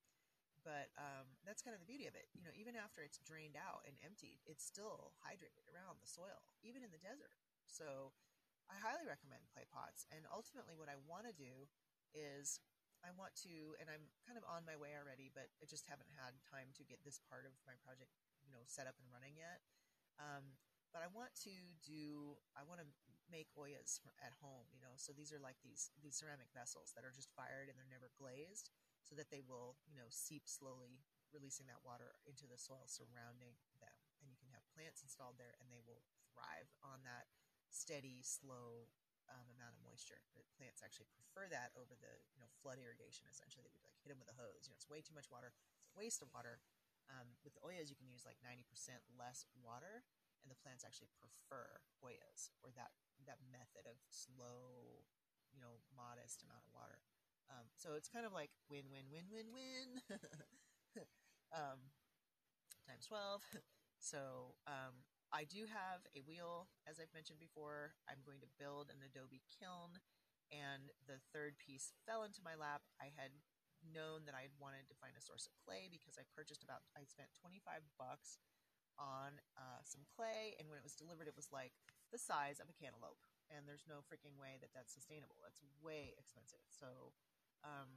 But 0.68 0.92
um, 1.00 1.40
that's 1.48 1.64
kind 1.64 1.72
of 1.72 1.80
the 1.80 1.88
beauty 1.88 2.12
of 2.12 2.16
it. 2.20 2.28
You 2.36 2.44
know, 2.44 2.52
even 2.52 2.76
after 2.76 3.00
it's 3.00 3.24
drained 3.24 3.56
out 3.56 3.88
and 3.88 3.96
emptied, 4.04 4.44
it's 4.44 4.68
still 4.68 5.16
hydrated 5.24 5.64
around 5.72 6.04
the 6.04 6.12
soil, 6.12 6.44
even 6.60 6.84
in 6.84 6.92
the 6.92 7.00
desert. 7.00 7.40
So 7.72 8.12
I 8.68 8.76
highly 8.78 9.08
recommend 9.08 9.48
clay 9.48 9.64
pots. 9.72 10.04
And 10.12 10.28
ultimately, 10.28 10.76
what 10.76 10.92
I 10.92 11.00
want 11.08 11.24
to 11.26 11.34
do 11.34 11.72
is 12.12 12.60
I 13.00 13.16
want 13.16 13.32
to, 13.48 13.80
and 13.80 13.88
I'm 13.88 14.12
kind 14.28 14.36
of 14.36 14.44
on 14.44 14.68
my 14.68 14.76
way 14.76 14.92
already, 15.00 15.32
but 15.32 15.48
I 15.64 15.66
just 15.66 15.88
haven't 15.88 16.12
had 16.20 16.36
time 16.44 16.76
to 16.76 16.84
get 16.84 17.00
this 17.08 17.24
part 17.32 17.48
of 17.48 17.56
my 17.64 17.80
project, 17.80 18.12
you 18.50 18.54
know, 18.58 18.66
set 18.66 18.90
up 18.90 18.98
and 18.98 19.06
running 19.14 19.38
yet. 19.38 19.62
Um, 20.18 20.58
but 20.90 21.06
I 21.06 21.10
want 21.14 21.38
to 21.46 21.54
do, 21.86 22.42
I 22.58 22.66
want 22.66 22.82
to 22.82 22.88
make 23.30 23.54
ollas 23.54 24.02
at 24.26 24.34
home, 24.42 24.66
you 24.74 24.82
know. 24.82 24.98
So 24.98 25.14
these 25.14 25.30
are 25.30 25.38
like 25.38 25.62
these 25.62 25.94
these 26.02 26.18
ceramic 26.18 26.50
vessels 26.50 26.92
that 26.98 27.06
are 27.06 27.14
just 27.14 27.30
fired 27.38 27.70
and 27.70 27.78
they're 27.78 27.90
never 27.90 28.10
glazed, 28.18 28.74
so 29.06 29.14
that 29.14 29.30
they 29.30 29.46
will, 29.46 29.78
you 29.86 30.02
know, 30.02 30.10
seep 30.10 30.50
slowly, 30.50 31.06
releasing 31.30 31.70
that 31.70 31.86
water 31.86 32.18
into 32.26 32.50
the 32.50 32.58
soil 32.58 32.90
surrounding 32.90 33.62
them. 33.78 33.94
And 34.20 34.34
you 34.34 34.36
can 34.42 34.50
have 34.52 34.66
plants 34.74 35.06
installed 35.06 35.38
there, 35.38 35.54
and 35.62 35.70
they 35.70 35.86
will 35.86 36.02
thrive 36.34 36.74
on 36.82 37.06
that 37.06 37.30
steady, 37.70 38.26
slow 38.26 38.90
um, 39.30 39.46
amount 39.54 39.78
of 39.78 39.82
moisture. 39.86 40.20
The 40.34 40.42
plants 40.58 40.82
actually 40.82 41.08
prefer 41.14 41.46
that 41.54 41.70
over 41.78 41.94
the 41.94 42.14
you 42.34 42.42
know 42.42 42.50
flood 42.66 42.82
irrigation. 42.82 43.30
Essentially, 43.30 43.62
they 43.62 43.74
would 43.74 43.86
like 43.86 43.98
hit 44.02 44.10
them 44.10 44.18
with 44.18 44.34
a 44.34 44.38
hose. 44.42 44.66
You 44.66 44.74
know, 44.74 44.80
it's 44.82 44.90
way 44.90 45.06
too 45.06 45.14
much 45.14 45.30
water. 45.30 45.54
It's 45.86 45.94
a 45.94 45.98
waste 46.02 46.26
of 46.26 46.34
water. 46.34 46.58
Um, 47.10 47.34
with 47.44 47.58
the 47.58 47.64
ollas, 47.66 47.90
you 47.90 47.98
can 47.98 48.10
use 48.10 48.24
like 48.26 48.38
ninety 48.46 48.66
percent 48.70 49.02
less 49.18 49.46
water, 49.58 50.06
and 50.44 50.50
the 50.50 50.60
plants 50.62 50.86
actually 50.86 51.10
prefer 51.18 51.82
ollas 52.06 52.54
or 52.62 52.70
that 52.78 52.94
that 53.26 53.42
method 53.52 53.90
of 53.90 53.98
slow, 54.10 55.04
you 55.52 55.60
know, 55.60 55.82
modest 55.94 56.46
amount 56.46 56.64
of 56.66 56.72
water. 56.74 57.02
Um, 57.50 57.66
so 57.74 57.98
it's 57.98 58.10
kind 58.10 58.26
of 58.26 58.34
like 58.34 58.54
win 58.70 58.88
win 58.94 59.10
win 59.10 59.26
win 59.34 59.50
win 59.50 59.90
um, 61.56 61.80
times 62.88 63.06
twelve. 63.08 63.44
So 64.00 64.56
um, 64.64 65.04
I 65.36 65.44
do 65.44 65.68
have 65.68 66.08
a 66.16 66.24
wheel, 66.24 66.72
as 66.88 67.04
I've 67.04 67.12
mentioned 67.12 67.36
before. 67.36 68.00
I'm 68.08 68.24
going 68.24 68.40
to 68.40 68.48
build 68.56 68.88
an 68.88 69.04
Adobe 69.04 69.44
kiln, 69.52 70.00
and 70.56 70.88
the 71.04 71.20
third 71.36 71.60
piece 71.60 71.92
fell 72.08 72.24
into 72.24 72.40
my 72.40 72.56
lap. 72.56 72.88
I 72.96 73.12
had 73.12 73.36
known 73.92 74.26
that 74.30 74.38
I 74.38 74.50
wanted 74.62 74.88
to 74.90 74.96
find 74.98 75.14
a 75.18 75.24
source 75.24 75.50
of 75.50 75.54
clay 75.62 75.90
because 75.90 76.18
I 76.18 76.26
purchased 76.34 76.64
about 76.66 76.86
I 76.94 77.06
spent 77.06 77.34
25 77.40 77.86
bucks 77.98 78.40
on 79.00 79.40
uh, 79.56 79.80
some 79.88 80.04
clay, 80.12 80.60
and 80.60 80.68
when 80.68 80.76
it 80.76 80.84
was 80.84 80.98
delivered, 80.98 81.30
it 81.30 81.38
was 81.40 81.50
like 81.50 81.72
the 82.12 82.20
size 82.20 82.60
of 82.60 82.68
a 82.68 82.76
cantaloupe 82.76 83.24
and 83.50 83.66
there's 83.66 83.86
no 83.90 84.06
freaking 84.06 84.38
way 84.38 84.62
that 84.62 84.72
that's 84.74 84.94
sustainable. 84.94 85.42
That's 85.42 85.62
way 85.82 86.14
expensive. 86.22 86.62
So 86.70 87.14
um, 87.66 87.90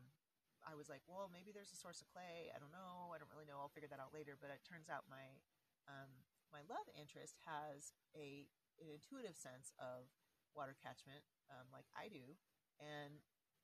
I 0.65 0.73
was 0.73 0.89
like, 0.89 1.05
well, 1.05 1.29
maybe 1.29 1.53
there's 1.53 1.73
a 1.73 1.79
source 1.79 2.01
of 2.01 2.09
clay. 2.09 2.49
I 2.51 2.59
don't 2.59 2.73
know. 2.73 3.13
I 3.13 3.21
don't 3.21 3.31
really 3.31 3.49
know. 3.49 3.61
I'll 3.61 3.73
figure 3.73 3.93
that 3.93 4.01
out 4.01 4.17
later. 4.17 4.35
But 4.41 4.51
it 4.51 4.65
turns 4.65 4.89
out 4.89 5.09
my 5.13 5.41
um, 5.87 6.25
my 6.51 6.65
love 6.69 6.89
interest 6.97 7.37
has 7.45 7.93
a 8.17 8.49
an 8.81 8.89
intuitive 8.89 9.37
sense 9.37 9.77
of 9.77 10.09
water 10.57 10.77
catchment, 10.77 11.23
um, 11.53 11.69
like 11.73 11.89
I 11.93 12.09
do, 12.09 12.37
and 12.81 13.21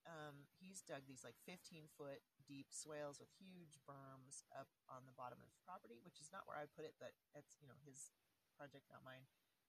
um, 0.09 0.49
he's 0.57 0.81
dug 0.81 1.05
these 1.05 1.23
like 1.23 1.37
15 1.45 1.93
foot 1.95 2.25
deep 2.49 2.73
swales 2.73 3.21
with 3.21 3.29
huge 3.37 3.77
berms 3.85 4.41
up 4.57 4.73
on 4.89 5.05
the 5.05 5.13
bottom 5.13 5.37
of 5.39 5.49
his 5.53 5.61
property, 5.61 6.01
which 6.01 6.19
is 6.19 6.33
not 6.33 6.49
where 6.49 6.57
I 6.57 6.65
put 6.65 6.89
it, 6.89 6.97
but 6.97 7.13
it's 7.37 7.61
you 7.61 7.69
know 7.69 7.77
his 7.85 8.11
project, 8.57 8.89
not 8.89 9.05
mine 9.05 9.29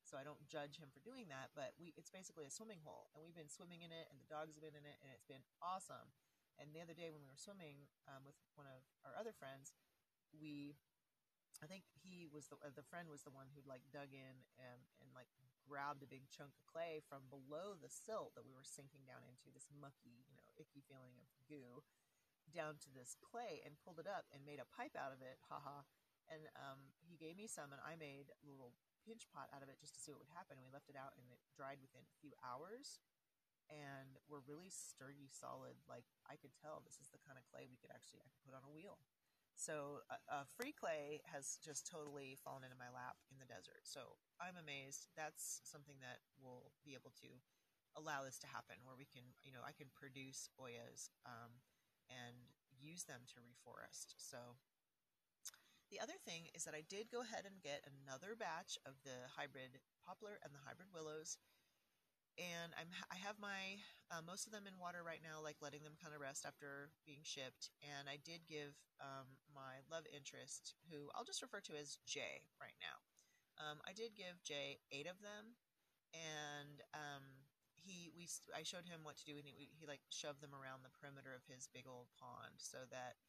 so 0.10 0.18
I 0.18 0.26
don't 0.26 0.42
judge 0.50 0.82
him 0.82 0.90
for 0.90 0.98
doing 1.06 1.30
that. 1.30 1.54
But 1.54 1.78
we 1.78 1.94
it's 1.94 2.10
basically 2.10 2.50
a 2.50 2.54
swimming 2.54 2.82
hole, 2.82 3.14
and 3.14 3.22
we've 3.22 3.38
been 3.38 3.52
swimming 3.52 3.86
in 3.86 3.94
it, 3.94 4.10
and 4.10 4.18
the 4.18 4.26
dogs 4.26 4.58
have 4.58 4.66
been 4.66 4.74
in 4.74 4.88
it, 4.90 4.98
and 5.06 5.14
it's 5.14 5.30
been 5.30 5.46
awesome. 5.62 6.10
And 6.58 6.74
the 6.74 6.82
other 6.82 6.98
day 6.98 7.14
when 7.14 7.24
we 7.24 7.30
were 7.30 7.40
swimming 7.40 7.88
um, 8.10 8.26
with 8.28 8.36
one 8.58 8.68
of 8.68 8.82
our 9.06 9.16
other 9.16 9.32
friends, 9.32 9.78
we 10.34 10.76
I 11.62 11.70
think 11.70 11.86
he 11.94 12.26
was 12.26 12.50
the 12.50 12.58
uh, 12.60 12.74
the 12.74 12.84
friend 12.90 13.08
was 13.08 13.22
the 13.22 13.32
one 13.32 13.54
who 13.54 13.62
like 13.70 13.86
dug 13.94 14.12
in 14.12 14.36
and 14.58 14.82
and 15.06 15.14
like 15.14 15.30
grabbed 15.70 16.02
a 16.02 16.10
big 16.10 16.26
chunk 16.34 16.58
of 16.58 16.66
clay 16.66 17.06
from 17.06 17.30
below 17.30 17.78
the 17.78 17.94
silt 17.94 18.34
that 18.34 18.42
we 18.42 18.58
were 18.58 18.66
sinking 18.66 19.06
down 19.06 19.22
into 19.30 19.54
this 19.54 19.70
mucky, 19.70 20.26
you 20.26 20.34
know, 20.34 20.50
icky 20.58 20.82
feeling 20.82 21.14
of 21.22 21.30
goo 21.46 21.86
down 22.50 22.82
to 22.82 22.90
this 22.90 23.14
clay 23.22 23.62
and 23.62 23.78
pulled 23.86 24.02
it 24.02 24.10
up 24.10 24.26
and 24.34 24.42
made 24.42 24.58
a 24.58 24.66
pipe 24.74 24.98
out 24.98 25.14
of 25.14 25.22
it. 25.22 25.38
Haha. 25.46 25.86
And 26.30 26.50
um, 26.58 26.94
he 27.06 27.18
gave 27.18 27.38
me 27.38 27.50
some, 27.50 27.74
and 27.74 27.82
I 27.82 27.98
made 27.98 28.34
a 28.42 28.46
little 28.46 28.74
pinch 29.06 29.26
pot 29.30 29.50
out 29.54 29.62
of 29.62 29.70
it 29.70 29.82
just 29.82 29.98
to 29.98 30.02
see 30.02 30.14
what 30.14 30.22
would 30.26 30.38
happen. 30.38 30.62
We 30.62 30.74
left 30.74 30.90
it 30.90 30.98
out 30.98 31.14
and 31.18 31.26
it 31.30 31.42
dried 31.54 31.82
within 31.82 32.06
a 32.06 32.18
few 32.22 32.34
hours 32.42 33.02
and 33.70 34.18
were 34.26 34.42
really 34.46 34.70
sturdy, 34.70 35.30
solid. 35.30 35.78
Like 35.86 36.06
I 36.26 36.38
could 36.38 36.54
tell 36.58 36.82
this 36.82 36.98
is 36.98 37.10
the 37.14 37.22
kind 37.22 37.38
of 37.38 37.46
clay 37.50 37.70
we 37.70 37.78
could 37.78 37.94
actually 37.94 38.26
I 38.26 38.30
could 38.30 38.46
put 38.46 38.58
on 38.58 38.66
a 38.66 38.74
wheel. 38.74 38.98
So 39.60 40.08
uh, 40.08 40.48
free 40.56 40.72
clay 40.72 41.20
has 41.28 41.60
just 41.60 41.84
totally 41.84 42.40
fallen 42.40 42.64
into 42.64 42.80
my 42.80 42.88
lap 42.88 43.20
in 43.28 43.44
the 43.44 43.50
desert. 43.52 43.84
So 43.84 44.16
I'm 44.40 44.56
amazed. 44.56 45.12
That's 45.20 45.60
something 45.68 46.00
that 46.00 46.24
will 46.40 46.72
be 46.88 46.96
able 46.96 47.12
to 47.20 47.30
allow 48.00 48.24
this 48.24 48.40
to 48.40 48.48
happen, 48.48 48.80
where 48.88 48.96
we 48.96 49.04
can, 49.04 49.36
you 49.44 49.52
know, 49.52 49.60
I 49.60 49.76
can 49.76 49.92
produce 49.92 50.48
ollas 50.56 51.12
um, 51.28 51.60
and 52.08 52.56
use 52.72 53.04
them 53.04 53.28
to 53.36 53.44
reforest. 53.44 54.16
So 54.16 54.56
the 55.92 56.00
other 56.00 56.16
thing 56.24 56.48
is 56.56 56.64
that 56.64 56.78
I 56.78 56.88
did 56.88 57.12
go 57.12 57.20
ahead 57.20 57.44
and 57.44 57.60
get 57.60 57.84
another 57.84 58.40
batch 58.40 58.80
of 58.88 58.96
the 59.04 59.28
hybrid 59.36 59.84
poplar 60.08 60.40
and 60.40 60.56
the 60.56 60.64
hybrid 60.64 60.88
willows. 60.96 61.36
And 62.40 62.72
I'm, 62.80 62.88
I 63.12 63.20
have 63.20 63.36
my, 63.36 63.84
uh, 64.08 64.24
most 64.24 64.48
of 64.48 64.56
them 64.56 64.64
in 64.64 64.80
water 64.80 65.04
right 65.04 65.20
now, 65.20 65.44
like 65.44 65.60
letting 65.60 65.84
them 65.84 66.00
kind 66.00 66.16
of 66.16 66.24
rest 66.24 66.48
after 66.48 66.96
being 67.04 67.20
shipped. 67.28 67.76
And 67.84 68.08
I 68.08 68.16
did 68.24 68.48
give 68.48 68.80
um, 69.04 69.28
my 69.52 69.84
love 69.92 70.08
interest, 70.08 70.80
who 70.88 71.12
I'll 71.12 71.28
just 71.28 71.44
refer 71.44 71.60
to 71.68 71.76
as 71.76 72.00
Jay 72.08 72.48
right 72.64 72.80
now. 72.80 73.04
Um, 73.60 73.84
I 73.84 73.92
did 73.92 74.16
give 74.16 74.40
Jay 74.40 74.80
eight 74.88 75.12
of 75.12 75.20
them. 75.20 75.60
And 76.16 76.80
um, 76.96 77.44
he, 77.76 78.10
we, 78.16 78.26
I 78.56 78.64
showed 78.64 78.88
him 78.88 79.04
what 79.04 79.20
to 79.20 79.28
do, 79.28 79.36
and 79.36 79.46
he, 79.46 79.70
he 79.76 79.86
like 79.86 80.02
shoved 80.10 80.40
them 80.40 80.56
around 80.56 80.82
the 80.82 80.96
perimeter 80.96 81.36
of 81.36 81.46
his 81.46 81.68
big 81.70 81.86
old 81.86 82.08
pond 82.18 82.58
so 82.58 82.88
that 82.90 83.20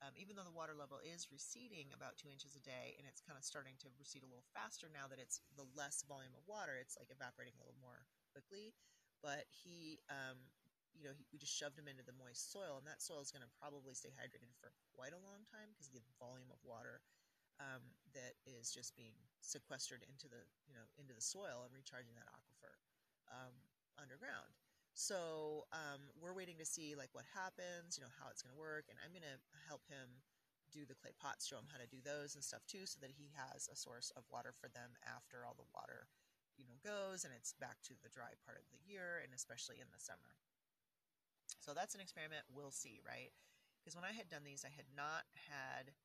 um, 0.00 0.16
even 0.16 0.32
though 0.32 0.48
the 0.48 0.56
water 0.56 0.72
level 0.72 0.96
is 1.04 1.28
receding 1.28 1.92
about 1.92 2.16
two 2.16 2.32
inches 2.32 2.56
a 2.56 2.64
day, 2.64 2.96
and 2.96 3.04
it's 3.04 3.20
kind 3.20 3.36
of 3.36 3.44
starting 3.44 3.76
to 3.84 3.92
recede 4.00 4.24
a 4.24 4.30
little 4.30 4.48
faster 4.56 4.88
now 4.88 5.04
that 5.12 5.20
it's 5.20 5.44
the 5.60 5.68
less 5.76 6.00
volume 6.08 6.32
of 6.32 6.48
water, 6.48 6.80
it's 6.80 6.96
like 6.96 7.12
evaporating 7.12 7.52
a 7.60 7.60
little 7.60 7.76
more 7.84 8.08
quickly. 8.30 8.72
But 9.20 9.44
he, 9.52 10.00
um, 10.08 10.40
you 10.96 11.04
know, 11.04 11.12
he, 11.12 11.28
we 11.28 11.36
just 11.36 11.52
shoved 11.52 11.76
him 11.76 11.90
into 11.90 12.06
the 12.06 12.16
moist 12.16 12.48
soil, 12.50 12.80
and 12.80 12.86
that 12.88 13.04
soil 13.04 13.20
is 13.20 13.30
going 13.30 13.44
to 13.44 13.52
probably 13.60 13.92
stay 13.92 14.10
hydrated 14.16 14.54
for 14.56 14.72
quite 14.96 15.12
a 15.12 15.20
long 15.20 15.44
time 15.50 15.68
because 15.74 15.92
the 15.92 16.00
volume 16.16 16.48
of 16.48 16.60
water 16.64 17.04
um, 17.60 17.84
that 18.16 18.40
is 18.48 18.72
just 18.72 18.96
being 18.96 19.12
sequestered 19.44 20.00
into 20.08 20.24
the, 20.26 20.40
you 20.64 20.72
know, 20.72 20.88
into 20.96 21.12
the 21.12 21.20
soil 21.20 21.68
and 21.68 21.70
recharging 21.76 22.16
that 22.16 22.28
aquifer 22.32 22.80
um, 23.28 23.52
underground. 24.00 24.56
So 24.96 25.68
um, 25.70 26.10
we're 26.18 26.34
waiting 26.34 26.58
to 26.58 26.66
see 26.66 26.96
like 26.96 27.12
what 27.12 27.28
happens, 27.36 27.94
you 27.96 28.02
know, 28.02 28.12
how 28.18 28.32
it's 28.32 28.42
going 28.42 28.56
to 28.56 28.60
work, 28.60 28.88
and 28.88 28.96
I'm 29.04 29.12
going 29.12 29.28
to 29.28 29.38
help 29.68 29.84
him 29.86 30.24
do 30.72 30.86
the 30.86 30.98
clay 30.98 31.12
pots, 31.18 31.46
show 31.46 31.58
him 31.58 31.70
how 31.70 31.78
to 31.78 31.90
do 31.90 32.00
those 32.02 32.34
and 32.34 32.42
stuff 32.42 32.62
too, 32.66 32.86
so 32.86 32.98
that 33.02 33.10
he 33.14 33.30
has 33.34 33.66
a 33.68 33.76
source 33.76 34.10
of 34.14 34.26
water 34.30 34.54
for 34.54 34.70
them 34.70 34.94
after 35.02 35.42
all 35.42 35.54
the 35.58 35.66
water, 35.74 36.06
you 36.60 36.68
know, 36.68 36.76
goes 36.84 37.24
and 37.24 37.32
it's 37.32 37.56
back 37.56 37.80
to 37.88 37.96
the 38.04 38.12
dry 38.12 38.36
part 38.44 38.60
of 38.60 38.68
the 38.68 38.84
year, 38.84 39.24
and 39.24 39.32
especially 39.32 39.80
in 39.80 39.88
the 39.88 39.98
summer. 39.98 40.36
So 41.64 41.72
that's 41.72 41.96
an 41.96 42.04
experiment. 42.04 42.44
We'll 42.52 42.74
see, 42.74 43.00
right? 43.00 43.32
Because 43.80 43.96
when 43.96 44.04
I 44.04 44.12
had 44.12 44.28
done 44.28 44.44
these, 44.44 44.60
I 44.62 44.72
had 44.72 44.88
not 44.92 45.24
had 45.48 45.96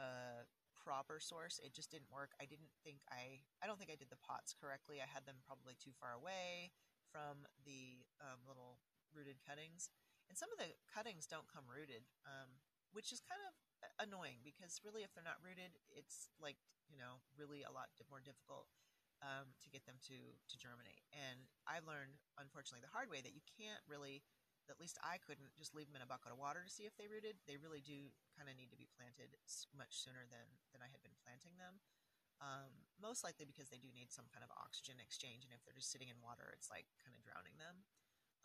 a 0.00 0.48
proper 0.80 1.20
source. 1.20 1.60
It 1.60 1.76
just 1.76 1.92
didn't 1.92 2.08
work. 2.08 2.32
I 2.40 2.48
didn't 2.48 2.72
think 2.80 3.04
I, 3.12 3.44
I 3.60 3.68
don't 3.68 3.76
think 3.76 3.92
I 3.92 4.00
did 4.00 4.08
the 4.08 4.20
pots 4.24 4.56
correctly. 4.56 5.04
I 5.04 5.08
had 5.08 5.28
them 5.28 5.44
probably 5.44 5.76
too 5.76 5.92
far 5.92 6.16
away 6.16 6.72
from 7.12 7.44
the 7.68 8.08
um, 8.24 8.40
little 8.48 8.80
rooted 9.12 9.44
cuttings. 9.44 9.92
And 10.32 10.36
some 10.36 10.48
of 10.52 10.60
the 10.60 10.72
cuttings 10.88 11.28
don't 11.28 11.48
come 11.48 11.68
rooted, 11.68 12.08
um, 12.24 12.60
which 12.92 13.12
is 13.12 13.20
kind 13.20 13.40
of 13.48 13.52
annoying 14.00 14.40
because 14.44 14.80
really, 14.84 15.04
if 15.04 15.12
they're 15.12 15.24
not 15.24 15.40
rooted, 15.44 15.76
it's 15.92 16.32
like, 16.40 16.56
you 16.88 16.96
know, 16.96 17.20
really 17.36 17.64
a 17.64 17.72
lot 17.72 17.92
more 18.08 18.20
difficult 18.24 18.68
um, 19.20 19.50
to 19.62 19.68
get 19.70 19.84
them 19.84 19.98
to, 20.10 20.16
to 20.16 20.54
germinate. 20.58 21.02
And 21.10 21.50
I've 21.66 21.86
learned, 21.86 22.18
unfortunately, 22.38 22.84
the 22.84 22.94
hard 22.94 23.10
way 23.10 23.22
that 23.22 23.34
you 23.34 23.42
can't 23.58 23.82
really, 23.88 24.22
at 24.70 24.78
least 24.78 24.98
I 25.02 25.18
couldn't, 25.18 25.50
just 25.58 25.74
leave 25.74 25.90
them 25.90 25.98
in 25.98 26.04
a 26.04 26.10
bucket 26.10 26.30
of 26.30 26.38
water 26.38 26.62
to 26.62 26.70
see 26.70 26.86
if 26.86 26.94
they 26.94 27.10
rooted. 27.10 27.38
They 27.46 27.58
really 27.58 27.82
do 27.82 28.14
kind 28.38 28.46
of 28.46 28.54
need 28.54 28.70
to 28.70 28.78
be 28.78 28.90
planted 28.94 29.34
much 29.74 29.98
sooner 29.98 30.26
than, 30.30 30.46
than 30.70 30.80
I 30.82 30.90
had 30.90 31.02
been 31.02 31.18
planting 31.22 31.58
them. 31.58 31.82
Um, 32.38 32.86
most 33.02 33.26
likely 33.26 33.50
because 33.50 33.66
they 33.66 33.82
do 33.82 33.90
need 33.90 34.14
some 34.14 34.30
kind 34.30 34.46
of 34.46 34.50
oxygen 34.54 35.02
exchange, 35.02 35.42
and 35.42 35.50
if 35.50 35.66
they're 35.66 35.74
just 35.74 35.90
sitting 35.90 36.06
in 36.06 36.22
water, 36.22 36.54
it's 36.54 36.70
like 36.70 36.86
kind 37.02 37.10
of 37.10 37.22
drowning 37.26 37.58
them. 37.58 37.82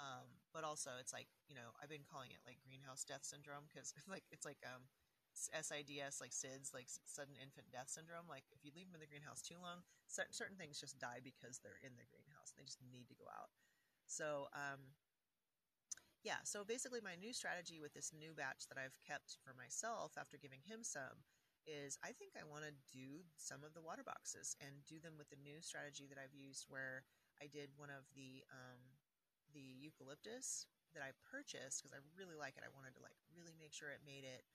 Um, 0.01 0.41
but 0.49 0.65
also, 0.65 0.97
it's 0.97 1.13
like 1.13 1.29
you 1.45 1.53
know, 1.53 1.77
I've 1.77 1.93
been 1.93 2.09
calling 2.09 2.33
it 2.33 2.41
like 2.41 2.57
greenhouse 2.65 3.05
death 3.05 3.21
syndrome 3.21 3.69
because 3.69 3.93
like 4.09 4.25
it's 4.33 4.49
like 4.49 4.57
um, 4.65 4.89
SIDS, 5.35 6.21
like 6.21 6.31
SIDS, 6.31 6.73
like 6.73 6.87
sudden 6.87 7.35
infant 7.41 7.69
death 7.73 7.89
syndrome. 7.89 8.29
Like 8.29 8.45
if 8.53 8.63
you 8.63 8.71
leave 8.71 8.87
them 8.87 8.97
in 8.97 9.03
the 9.03 9.09
greenhouse 9.09 9.41
too 9.41 9.57
long, 9.61 9.83
certain 10.07 10.57
things 10.57 10.79
just 10.79 11.01
die 11.01 11.19
because 11.21 11.59
they're 11.59 11.81
in 11.81 11.97
the 11.97 12.07
greenhouse 12.09 12.53
they 12.53 12.63
just 12.63 12.81
need 12.81 13.09
to 13.09 13.17
go 13.17 13.25
out. 13.29 13.51
So 14.05 14.47
um, 14.53 14.93
yeah, 16.23 16.39
so 16.47 16.63
basically, 16.63 17.03
my 17.03 17.19
new 17.19 17.35
strategy 17.35 17.83
with 17.83 17.91
this 17.91 18.15
new 18.15 18.31
batch 18.31 18.71
that 18.71 18.79
I've 18.79 18.95
kept 19.03 19.43
for 19.43 19.51
myself 19.51 20.15
after 20.15 20.39
giving 20.39 20.63
him 20.63 20.79
some 20.79 21.27
is 21.67 21.99
I 21.99 22.15
think 22.15 22.35
I 22.35 22.47
want 22.47 22.63
to 22.63 22.75
do 22.91 23.27
some 23.35 23.63
of 23.63 23.75
the 23.75 23.83
water 23.83 24.03
boxes 24.03 24.55
and 24.63 24.87
do 24.87 25.03
them 25.03 25.19
with 25.19 25.27
the 25.31 25.39
new 25.39 25.59
strategy 25.59 26.07
that 26.07 26.19
I've 26.19 26.35
used 26.35 26.67
where 26.71 27.03
I 27.43 27.47
did 27.51 27.75
one 27.75 27.91
of 27.91 28.07
the 28.15 28.43
um, 28.51 28.79
the 29.51 29.63
eucalyptus 29.83 30.67
that 30.95 31.03
I 31.03 31.11
purchased 31.27 31.83
because 31.83 31.91
I 31.91 31.99
really 32.15 32.39
like 32.39 32.55
it. 32.55 32.63
I 32.63 32.71
wanted 32.71 32.95
to 32.95 33.03
like 33.03 33.19
really 33.35 33.55
make 33.59 33.75
sure 33.75 33.91
it 33.91 34.03
made 34.07 34.23
it. 34.23 34.47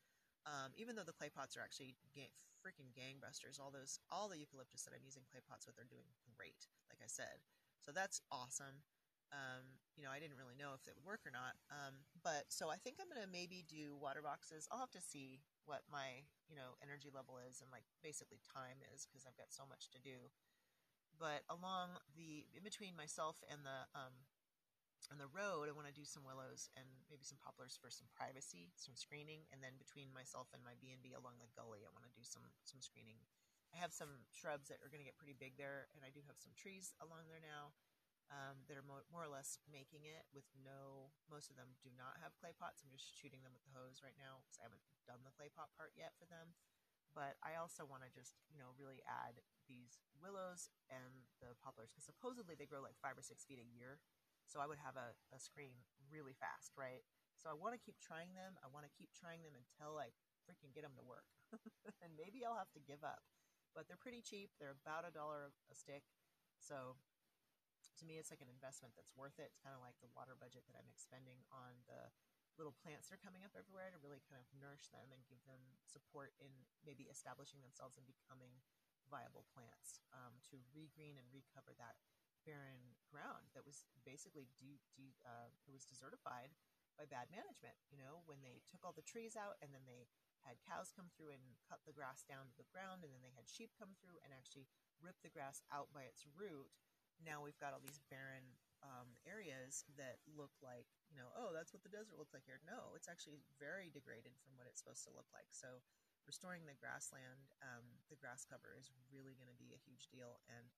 Um, 0.46 0.72
even 0.76 0.96
though 0.96 1.06
the 1.06 1.16
clay 1.16 1.30
pots 1.30 1.56
are 1.56 1.64
actually 1.64 1.96
ga- 2.14 2.32
freaking 2.62 2.94
gangbusters, 2.94 3.58
all 3.60 3.70
those 3.70 3.98
all 4.10 4.28
the 4.28 4.38
eucalyptus 4.38 4.82
that 4.84 4.94
I'm 4.94 5.04
using 5.04 5.26
clay 5.28 5.42
pots 5.44 5.66
with 5.66 5.78
are 5.78 5.88
doing 5.88 6.08
great. 6.36 6.68
Like 6.90 7.00
I 7.02 7.10
said, 7.10 7.42
so 7.80 7.90
that's 7.92 8.20
awesome. 8.30 8.84
Um, 9.28 9.76
you 9.92 10.00
know, 10.00 10.08
I 10.08 10.16
didn't 10.16 10.40
really 10.40 10.56
know 10.56 10.72
if 10.72 10.88
it 10.88 10.96
would 10.96 11.04
work 11.04 11.20
or 11.28 11.34
not. 11.34 11.60
Um, 11.68 12.08
but 12.24 12.48
so 12.48 12.72
I 12.72 12.80
think 12.80 12.96
I'm 12.96 13.12
gonna 13.12 13.28
maybe 13.28 13.60
do 13.66 13.96
water 13.98 14.24
boxes. 14.24 14.64
I'll 14.72 14.80
have 14.80 14.94
to 14.96 15.04
see 15.04 15.44
what 15.68 15.84
my 15.92 16.24
you 16.48 16.56
know 16.56 16.80
energy 16.80 17.12
level 17.12 17.36
is 17.36 17.60
and 17.60 17.68
like 17.68 17.84
basically 18.00 18.40
time 18.40 18.80
is 18.88 19.04
because 19.04 19.28
I've 19.28 19.36
got 19.36 19.52
so 19.52 19.68
much 19.68 19.92
to 19.92 20.00
do. 20.00 20.32
But 21.18 21.42
along 21.50 21.98
the 22.14 22.46
in 22.54 22.62
between 22.62 22.94
myself 22.96 23.42
and 23.50 23.66
the 23.66 23.90
um, 23.92 24.27
and 25.06 25.22
the 25.22 25.30
road, 25.30 25.70
I 25.70 25.76
want 25.76 25.86
to 25.86 25.94
do 25.94 26.02
some 26.02 26.26
willows 26.26 26.66
and 26.74 26.86
maybe 27.06 27.22
some 27.22 27.38
poplars 27.38 27.78
for 27.78 27.88
some 27.88 28.10
privacy, 28.10 28.74
some 28.74 28.98
screening, 28.98 29.46
and 29.54 29.62
then 29.62 29.78
between 29.78 30.10
myself 30.10 30.50
and 30.50 30.60
my 30.66 30.74
B 30.82 30.90
and 30.90 30.98
B 30.98 31.14
along 31.14 31.38
the 31.38 31.50
gully, 31.54 31.86
I 31.86 31.94
want 31.94 32.04
to 32.04 32.14
do 32.18 32.26
some 32.26 32.44
some 32.66 32.82
screening. 32.82 33.22
I 33.70 33.78
have 33.78 33.92
some 33.92 34.26
shrubs 34.32 34.72
that 34.72 34.80
are 34.80 34.88
going 34.90 35.04
to 35.04 35.08
get 35.08 35.20
pretty 35.20 35.36
big 35.36 35.60
there, 35.60 35.92
and 35.92 36.02
I 36.02 36.10
do 36.10 36.24
have 36.24 36.40
some 36.40 36.56
trees 36.56 36.96
along 37.04 37.28
there 37.28 37.42
now 37.42 37.76
um, 38.32 38.64
that 38.68 38.76
are 38.76 38.84
mo- 38.84 39.04
more 39.12 39.24
or 39.24 39.32
less 39.32 39.60
making 39.68 40.04
it 40.04 40.24
with 40.32 40.48
no, 40.60 41.12
most 41.28 41.48
of 41.48 41.56
them 41.56 41.76
do 41.80 41.92
not 41.96 42.20
have 42.20 42.36
clay 42.36 42.52
pots. 42.56 42.84
I'm 42.84 42.92
just 42.92 43.08
shooting 43.12 43.40
them 43.44 43.52
with 43.56 43.64
the 43.64 43.76
hose 43.76 44.04
right 44.04 44.16
now 44.16 44.40
because 44.44 44.56
I 44.60 44.68
haven't 44.68 44.84
done 45.08 45.24
the 45.24 45.32
clay 45.36 45.52
pot 45.52 45.72
part 45.76 45.96
yet 45.96 46.16
for 46.16 46.28
them. 46.28 46.56
But 47.16 47.40
I 47.40 47.56
also 47.56 47.88
want 47.88 48.04
to 48.04 48.12
just, 48.12 48.36
you 48.52 48.60
know, 48.60 48.76
really 48.76 49.00
add 49.08 49.40
these 49.64 49.96
willows 50.20 50.68
and 50.92 51.24
the 51.40 51.56
poplars 51.56 51.88
because 51.88 52.04
supposedly 52.04 52.52
they 52.52 52.68
grow 52.68 52.84
like 52.84 53.00
five 53.00 53.16
or 53.16 53.24
six 53.24 53.48
feet 53.48 53.58
a 53.60 53.64
year. 53.64 53.96
So 54.48 54.64
I 54.64 54.66
would 54.66 54.80
have 54.80 54.96
a, 54.96 55.12
a 55.30 55.38
screen 55.38 55.76
really 56.08 56.32
fast, 56.32 56.72
right? 56.72 57.04
So 57.36 57.52
I 57.52 57.54
want 57.54 57.76
to 57.76 57.80
keep 57.80 58.00
trying 58.00 58.32
them. 58.32 58.56
I 58.64 58.68
want 58.72 58.88
to 58.88 58.92
keep 58.96 59.12
trying 59.12 59.44
them 59.44 59.54
until 59.54 60.00
I 60.00 60.10
freaking 60.48 60.72
get 60.72 60.82
them 60.82 60.96
to 60.96 61.04
work. 61.04 61.28
and 62.02 62.16
maybe 62.16 62.42
I'll 62.42 62.58
have 62.58 62.72
to 62.72 62.82
give 62.82 63.04
up. 63.04 63.22
But 63.76 63.86
they're 63.86 64.00
pretty 64.00 64.24
cheap. 64.24 64.50
They're 64.56 64.74
about 64.74 65.04
a 65.04 65.12
dollar 65.12 65.52
a 65.68 65.76
stick. 65.76 66.02
So 66.56 66.96
to 68.00 68.04
me, 68.08 68.16
it's 68.16 68.32
like 68.32 68.42
an 68.42 68.50
investment 68.50 68.96
that's 68.96 69.14
worth 69.14 69.36
it. 69.36 69.52
It's 69.52 69.60
kind 69.60 69.76
of 69.76 69.84
like 69.84 70.00
the 70.00 70.10
water 70.16 70.34
budget 70.34 70.64
that 70.66 70.74
I'm 70.74 70.88
expending 70.90 71.44
on 71.52 71.84
the 71.86 72.10
little 72.58 72.74
plants 72.74 73.06
that 73.06 73.20
are 73.20 73.22
coming 73.22 73.46
up 73.46 73.54
everywhere 73.54 73.86
to 73.94 74.02
really 74.02 74.18
kind 74.26 74.42
of 74.42 74.48
nourish 74.58 74.90
them 74.90 75.14
and 75.14 75.22
give 75.30 75.38
them 75.46 75.62
support 75.86 76.34
in 76.42 76.50
maybe 76.82 77.06
establishing 77.06 77.62
themselves 77.62 77.94
and 77.94 78.02
becoming 78.02 78.50
viable 79.06 79.46
plants 79.54 80.02
um, 80.10 80.42
to 80.50 80.58
regreen 80.74 81.14
and 81.14 81.26
recover 81.30 81.70
that 81.78 81.94
barren 82.48 82.96
ground 83.12 83.52
that 83.52 83.68
was 83.68 83.84
basically 84.08 84.48
de- 84.56 84.80
de- 84.96 85.20
uh, 85.20 85.52
it 85.68 85.72
was 85.76 85.84
desertified 85.84 86.56
by 86.96 87.04
bad 87.04 87.28
management. 87.28 87.76
You 87.92 88.00
know, 88.00 88.24
when 88.24 88.40
they 88.40 88.64
took 88.64 88.80
all 88.88 88.96
the 88.96 89.04
trees 89.04 89.36
out 89.36 89.60
and 89.60 89.68
then 89.76 89.84
they 89.84 90.08
had 90.48 90.64
cows 90.64 90.88
come 90.96 91.12
through 91.12 91.36
and 91.36 91.60
cut 91.68 91.84
the 91.84 91.92
grass 91.92 92.24
down 92.24 92.48
to 92.48 92.56
the 92.56 92.66
ground, 92.72 93.04
and 93.04 93.12
then 93.12 93.20
they 93.20 93.34
had 93.36 93.50
sheep 93.50 93.76
come 93.76 93.92
through 94.00 94.16
and 94.24 94.32
actually 94.32 94.64
rip 95.02 95.20
the 95.20 95.28
grass 95.28 95.60
out 95.68 95.92
by 95.92 96.08
its 96.08 96.24
root 96.24 96.72
now 97.22 97.42
we've 97.42 97.58
got 97.58 97.74
all 97.74 97.82
these 97.82 97.98
barren 98.10 98.46
um, 98.82 99.18
areas 99.26 99.82
that 99.98 100.22
look 100.30 100.54
like, 100.62 100.86
you 101.10 101.18
know, 101.18 101.26
oh, 101.34 101.50
that's 101.50 101.74
what 101.74 101.82
the 101.82 101.90
desert 101.90 102.14
looks 102.14 102.30
like 102.30 102.46
here. 102.46 102.62
No, 102.62 102.94
it's 102.94 103.10
actually 103.10 103.42
very 103.58 103.90
degraded 103.90 104.38
from 104.38 104.54
what 104.54 104.70
it's 104.70 104.78
supposed 104.78 105.02
to 105.10 105.14
look 105.14 105.26
like. 105.34 105.50
So 105.50 105.82
restoring 106.30 106.62
the 106.68 106.78
grassland, 106.78 107.50
um, 107.58 107.98
the 108.06 108.18
grass 108.18 108.46
cover 108.46 108.78
is 108.78 108.94
really 109.10 109.34
going 109.34 109.50
to 109.50 109.58
be 109.58 109.74
a 109.74 109.82
huge 109.82 110.06
deal. 110.14 110.38
And 110.46 110.70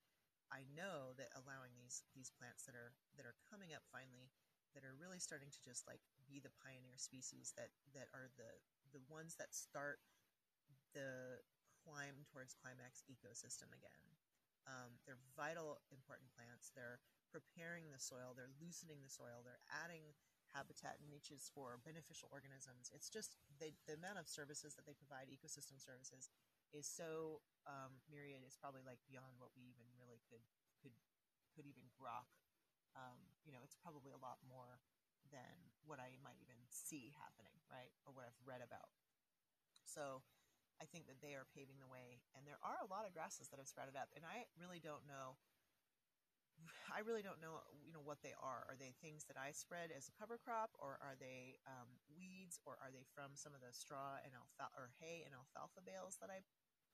I 0.51 0.67
know 0.75 1.15
that 1.17 1.31
allowing 1.35 1.79
these 1.79 2.03
these 2.15 2.35
plants 2.35 2.67
that 2.67 2.75
are 2.75 2.95
that 3.17 3.27
are 3.27 3.39
coming 3.47 3.71
up 3.75 3.87
finally, 3.91 4.31
that 4.75 4.83
are 4.83 4.99
really 4.99 5.23
starting 5.23 5.51
to 5.51 5.63
just 5.63 5.87
like 5.87 6.03
be 6.27 6.43
the 6.43 6.55
pioneer 6.61 6.99
species 6.99 7.55
that 7.55 7.71
that 7.95 8.11
are 8.13 8.29
the 8.35 8.51
the 8.91 9.03
ones 9.07 9.39
that 9.39 9.55
start 9.55 10.03
the 10.95 11.43
climb 11.87 12.27
towards 12.29 12.53
climax 12.53 13.07
ecosystem 13.07 13.71
again 13.71 14.11
um, 14.69 15.01
they're 15.07 15.21
vital, 15.37 15.81
important 15.91 16.29
plants. 16.37 16.73
They're 16.75 17.01
preparing 17.31 17.89
the 17.95 18.03
soil, 18.03 18.35
they're 18.35 18.53
loosening 18.59 19.01
the 19.01 19.13
soil, 19.13 19.47
they're 19.47 19.63
adding 19.71 20.15
habitat 20.51 20.99
niches 21.07 21.47
for 21.55 21.79
beneficial 21.87 22.27
organisms. 22.35 22.91
It's 22.91 23.07
just 23.07 23.39
they, 23.63 23.79
the 23.87 23.95
amount 23.95 24.19
of 24.19 24.27
services 24.27 24.75
that 24.75 24.83
they 24.83 24.99
provide, 24.99 25.31
ecosystem 25.31 25.79
services, 25.79 26.27
is 26.75 26.91
so 26.91 27.43
um, 27.71 28.03
myriad. 28.11 28.43
It's 28.43 28.59
probably 28.59 28.83
like 28.83 28.99
beyond 29.07 29.39
what 29.39 29.55
we 29.55 29.63
even 29.71 29.87
really 30.29 30.45
could 30.45 30.45
could 30.85 30.97
could 31.57 31.67
even 31.67 31.89
grok. 31.97 32.29
Um, 32.99 33.21
you 33.47 33.53
know, 33.55 33.63
it's 33.63 33.79
probably 33.79 34.11
a 34.11 34.21
lot 34.21 34.43
more 34.45 34.83
than 35.31 35.71
what 35.87 36.03
I 36.03 36.19
might 36.21 36.41
even 36.43 36.59
see 36.69 37.15
happening, 37.15 37.55
right, 37.71 37.95
or 38.05 38.13
what 38.13 38.27
I've 38.27 38.41
read 38.43 38.61
about. 38.61 38.91
So 39.87 40.23
I 40.81 40.89
think 40.89 41.07
that 41.07 41.21
they 41.21 41.37
are 41.37 41.47
paving 41.53 41.79
the 41.79 41.91
way. 41.91 42.25
And 42.33 42.49
there 42.49 42.59
are 42.65 42.81
a 42.81 42.89
lot 42.89 43.05
of 43.05 43.13
grasses 43.13 43.53
that 43.53 43.61
have 43.61 43.69
sprouted 43.69 43.95
up, 43.95 44.11
and 44.17 44.25
I 44.25 44.49
really 44.57 44.81
don't 44.81 45.05
know. 45.07 45.37
I 46.97 47.05
really 47.05 47.23
don't 47.23 47.41
know, 47.41 47.61
you 47.85 47.93
know, 47.93 48.03
what 48.03 48.25
they 48.25 48.35
are. 48.41 48.65
Are 48.67 48.79
they 48.81 48.97
things 48.99 49.29
that 49.29 49.37
I 49.37 49.53
spread 49.53 49.93
as 49.93 50.09
a 50.09 50.17
cover 50.17 50.41
crop, 50.41 50.73
or 50.81 50.97
are 51.05 51.15
they 51.21 51.61
um, 51.69 52.01
weeds, 52.09 52.59
or 52.65 52.81
are 52.81 52.91
they 52.91 53.05
from 53.13 53.37
some 53.37 53.53
of 53.53 53.61
the 53.61 53.71
straw 53.77 54.19
and 54.25 54.33
alfalfa 54.33 54.73
or 54.75 54.91
hay 54.99 55.23
and 55.29 55.37
alfalfa 55.37 55.85
bales 55.85 56.17
that 56.25 56.33
I 56.33 56.41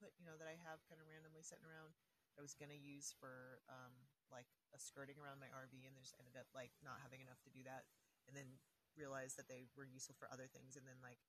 put, 0.03 0.13
you 0.19 0.27
know, 0.27 0.37
that 0.37 0.51
I 0.51 0.59
have 0.67 0.83
kind 0.91 0.99
of 1.01 1.07
randomly 1.07 1.47
sitting 1.47 1.65
around? 1.65 1.95
I 2.37 2.45
was 2.45 2.53
gonna 2.53 2.79
use 2.79 3.17
for 3.17 3.65
um, 3.67 3.93
like 4.29 4.49
a 4.77 4.79
skirting 4.79 5.17
around 5.17 5.41
my 5.41 5.51
RV, 5.51 5.73
and 5.89 5.97
just 5.97 6.17
ended 6.21 6.37
up 6.37 6.49
like 6.53 6.73
not 6.85 7.01
having 7.01 7.25
enough 7.25 7.41
to 7.49 7.53
do 7.53 7.65
that, 7.65 7.89
and 8.29 8.37
then 8.37 8.61
realized 8.97 9.37
that 9.37 9.49
they 9.49 9.69
were 9.77 9.89
useful 9.89 10.17
for 10.17 10.29
other 10.29 10.49
things, 10.49 10.77
and 10.77 10.85
then 10.89 11.01
like 11.05 11.21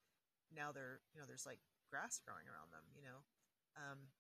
now 0.52 0.72
they're, 0.72 1.04
you 1.12 1.20
know, 1.20 1.28
there's 1.28 1.48
like 1.48 1.60
grass 1.92 2.20
growing 2.24 2.48
around 2.48 2.72
them, 2.72 2.88
you 2.96 3.04
know. 3.04 3.24
Um, 3.76 4.12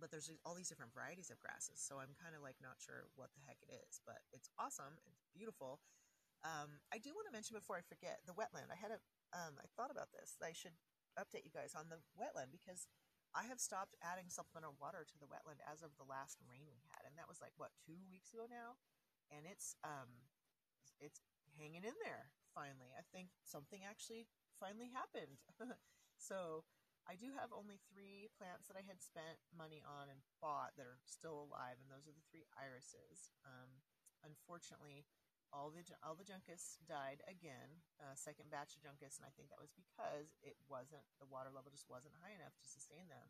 but 0.00 0.08
there's 0.08 0.32
all 0.44 0.56
these 0.56 0.72
different 0.72 0.96
varieties 0.96 1.28
of 1.28 1.40
grasses, 1.40 1.76
so 1.76 2.00
I'm 2.00 2.16
kind 2.16 2.32
of 2.32 2.40
like 2.40 2.56
not 2.64 2.80
sure 2.80 3.12
what 3.16 3.32
the 3.36 3.44
heck 3.44 3.60
it 3.60 3.72
is, 3.84 4.00
but 4.08 4.24
it's 4.32 4.48
awesome. 4.56 4.96
It's 5.04 5.20
beautiful. 5.36 5.84
Um, 6.42 6.82
I 6.90 6.98
do 6.98 7.14
want 7.14 7.28
to 7.30 7.34
mention 7.36 7.54
before 7.54 7.78
I 7.78 7.84
forget 7.84 8.24
the 8.26 8.34
wetland. 8.34 8.72
I 8.72 8.78
had 8.80 8.90
a, 8.90 8.98
um, 9.30 9.60
I 9.62 9.68
thought 9.76 9.94
about 9.94 10.10
this. 10.10 10.34
I 10.42 10.56
should 10.56 10.74
update 11.14 11.44
you 11.44 11.52
guys 11.52 11.76
on 11.76 11.92
the 11.92 12.00
wetland 12.16 12.50
because 12.50 12.88
I 13.32 13.48
have 13.48 13.60
stopped 13.60 13.96
adding 14.04 14.28
supplemental 14.28 14.76
water 14.76 15.08
to 15.08 15.16
the 15.16 15.28
wetland 15.28 15.64
as 15.64 15.80
of 15.80 15.96
the 15.96 16.04
last 16.04 16.36
rain 16.44 16.68
we 16.68 16.84
had, 16.92 17.08
and 17.08 17.16
that 17.16 17.28
was 17.28 17.40
like 17.40 17.56
what 17.56 17.72
two 17.80 17.96
weeks 18.12 18.32
ago 18.36 18.44
now, 18.44 18.76
and 19.32 19.48
it's 19.48 19.72
um, 19.80 20.28
it's 21.00 21.24
hanging 21.56 21.84
in 21.84 21.96
there 22.04 22.32
finally. 22.52 22.92
I 22.92 23.04
think 23.08 23.32
something 23.40 23.80
actually 23.84 24.28
finally 24.60 24.92
happened. 24.92 25.40
so 26.28 26.68
I 27.08 27.16
do 27.16 27.34
have 27.34 27.50
only 27.50 27.80
three 27.90 28.30
plants 28.36 28.68
that 28.68 28.78
I 28.78 28.84
had 28.84 29.02
spent 29.02 29.42
money 29.50 29.82
on 29.82 30.12
and 30.12 30.22
bought 30.38 30.76
that 30.76 30.86
are 30.86 31.00
still 31.08 31.48
alive, 31.48 31.80
and 31.80 31.88
those 31.88 32.06
are 32.06 32.14
the 32.14 32.26
three 32.28 32.46
irises. 32.54 33.32
Um, 33.42 33.82
unfortunately, 34.22 35.08
all 35.52 35.68
the 35.68 35.84
all 36.00 36.16
the 36.16 36.26
juncus 36.26 36.80
died 36.88 37.20
again, 37.28 37.84
uh, 38.00 38.16
second 38.16 38.48
batch 38.48 38.72
of 38.74 38.80
juncus, 38.80 39.20
and 39.20 39.28
I 39.28 39.32
think 39.36 39.52
that 39.52 39.60
was 39.60 39.70
because 39.76 40.34
it 40.40 40.56
wasn't 40.66 41.04
the 41.20 41.28
water 41.28 41.52
level 41.52 41.68
just 41.68 41.86
wasn't 41.92 42.16
high 42.24 42.32
enough 42.32 42.56
to 42.56 42.66
sustain 42.66 43.06
them. 43.12 43.28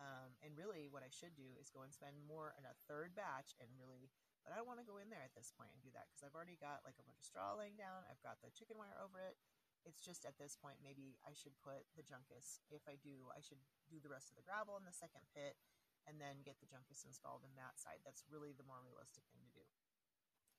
Um, 0.00 0.32
and 0.40 0.56
really, 0.56 0.88
what 0.88 1.04
I 1.04 1.12
should 1.12 1.36
do 1.36 1.52
is 1.60 1.68
go 1.68 1.84
and 1.84 1.92
spend 1.92 2.16
more 2.24 2.56
in 2.56 2.64
a 2.64 2.74
third 2.88 3.12
batch, 3.12 3.52
and 3.60 3.68
really, 3.76 4.08
but 4.42 4.50
I 4.50 4.58
don't 4.58 4.66
want 4.66 4.80
to 4.80 4.88
go 4.88 4.96
in 4.96 5.12
there 5.12 5.22
at 5.22 5.36
this 5.36 5.52
point 5.52 5.70
and 5.76 5.84
do 5.84 5.92
that 5.92 6.08
because 6.08 6.24
I've 6.24 6.34
already 6.34 6.56
got 6.56 6.82
like 6.88 6.96
a 6.96 7.04
bunch 7.04 7.20
of 7.20 7.28
straw 7.28 7.52
laying 7.54 7.76
down. 7.76 8.08
I've 8.08 8.24
got 8.24 8.40
the 8.40 8.50
chicken 8.50 8.80
wire 8.80 8.96
over 8.96 9.20
it. 9.20 9.36
It's 9.84 10.00
just 10.00 10.22
at 10.22 10.38
this 10.38 10.54
point, 10.54 10.78
maybe 10.78 11.18
I 11.26 11.34
should 11.34 11.58
put 11.58 11.84
the 11.98 12.06
juncus. 12.06 12.62
If 12.70 12.86
I 12.86 12.96
do, 13.02 13.28
I 13.34 13.42
should 13.42 13.58
do 13.90 13.98
the 13.98 14.10
rest 14.10 14.30
of 14.30 14.38
the 14.38 14.46
gravel 14.46 14.78
in 14.78 14.86
the 14.86 14.94
second 14.94 15.26
pit 15.34 15.58
and 16.06 16.22
then 16.22 16.46
get 16.46 16.58
the 16.62 16.70
juncus 16.70 17.02
installed 17.02 17.42
in 17.46 17.54
that 17.58 17.78
side. 17.78 18.02
That's 18.06 18.26
really 18.30 18.54
the 18.54 18.66
more 18.66 18.78
realistic 18.82 19.26
thing 19.30 19.42
to 19.42 19.54
do. 19.54 19.66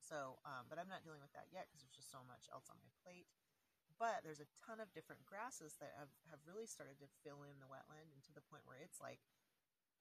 So, 0.04 0.44
um, 0.44 0.68
but 0.68 0.76
I'm 0.76 0.92
not 0.92 1.08
dealing 1.08 1.24
with 1.24 1.32
that 1.32 1.48
yet 1.48 1.72
because 1.72 1.80
there's 1.80 1.96
just 1.96 2.12
so 2.12 2.20
much 2.28 2.52
else 2.52 2.68
on 2.68 2.76
my 2.84 2.92
plate. 3.00 3.32
But 3.96 4.26
there's 4.28 4.44
a 4.44 4.52
ton 4.60 4.84
of 4.84 4.92
different 4.92 5.24
grasses 5.24 5.80
that 5.80 5.96
have, 5.96 6.12
have 6.28 6.44
really 6.44 6.68
started 6.68 7.00
to 7.00 7.08
fill 7.24 7.48
in 7.48 7.64
the 7.64 7.72
wetland 7.72 8.12
and 8.12 8.20
to 8.28 8.36
the 8.36 8.44
point 8.44 8.68
where 8.68 8.82
it's 8.82 9.00
like, 9.00 9.24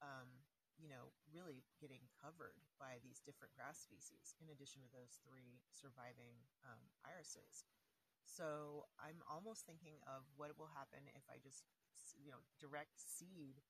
um, 0.03 0.43
you 0.75 0.91
know, 0.91 1.13
really 1.31 1.63
getting 1.79 2.03
covered 2.19 2.59
by 2.81 2.99
these 2.99 3.23
different 3.23 3.55
grass 3.55 3.79
species 3.79 4.35
in 4.43 4.51
addition 4.51 4.83
to 4.83 4.91
those 4.91 5.21
three 5.23 5.61
surviving 5.71 6.35
um, 6.67 6.83
irises. 7.05 7.63
So 8.25 8.89
I'm 8.97 9.21
almost 9.29 9.69
thinking 9.69 10.01
of 10.09 10.25
what 10.35 10.57
will 10.57 10.73
happen 10.73 11.05
if 11.13 11.23
I 11.29 11.37
just, 11.39 11.63
you 12.17 12.33
know, 12.33 12.41
direct 12.57 12.97
seed, 12.97 13.61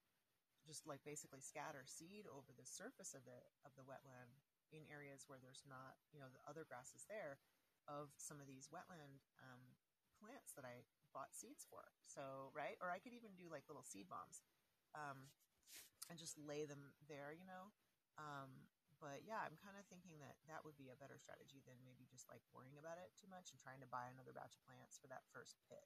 just 0.63 0.87
like 0.87 1.03
basically 1.03 1.43
scatter 1.43 1.83
seed 1.83 2.25
over 2.31 2.55
the 2.55 2.63
surface 2.65 3.11
of 3.11 3.27
the 3.27 3.43
of 3.67 3.75
the 3.75 3.83
wetland 3.83 4.39
in 4.73 4.83
areas 4.89 5.29
where 5.29 5.37
there's 5.39 5.63
not, 5.69 5.95
you 6.11 6.17
know, 6.19 6.27
the 6.33 6.41
other 6.49 6.65
grasses 6.65 7.05
there. 7.07 7.37
of 7.87 8.15
some 8.15 8.39
of 8.39 8.47
these 8.47 8.71
wetland 8.71 9.19
um, 9.43 9.63
plants 10.15 10.55
that 10.55 10.63
I 10.63 10.87
bought 11.11 11.35
seeds 11.35 11.67
for. 11.67 11.83
So, 12.07 12.51
right? 12.55 12.79
Or 12.79 12.87
I 12.87 12.99
could 13.03 13.11
even 13.11 13.35
do 13.35 13.51
like 13.51 13.67
little 13.67 13.83
seed 13.83 14.07
bombs 14.07 14.39
um, 14.95 15.27
and 16.07 16.15
just 16.15 16.39
lay 16.39 16.63
them 16.63 16.95
there, 17.11 17.35
you 17.35 17.43
know? 17.43 17.75
Um, 18.15 18.71
but 19.03 19.27
yeah, 19.27 19.43
I'm 19.43 19.59
kind 19.59 19.75
of 19.75 19.83
thinking 19.91 20.15
that 20.23 20.39
that 20.47 20.63
would 20.63 20.79
be 20.79 20.87
a 20.87 20.95
better 20.95 21.19
strategy 21.19 21.59
than 21.67 21.75
maybe 21.83 22.07
just 22.07 22.31
like 22.31 22.39
worrying 22.55 22.79
about 22.79 22.95
it 22.95 23.11
too 23.19 23.27
much 23.27 23.51
and 23.51 23.59
trying 23.59 23.83
to 23.83 23.89
buy 23.91 24.07
another 24.07 24.31
batch 24.31 24.55
of 24.55 24.63
plants 24.63 24.95
for 24.95 25.11
that 25.11 25.27
first 25.35 25.59
pit. 25.67 25.83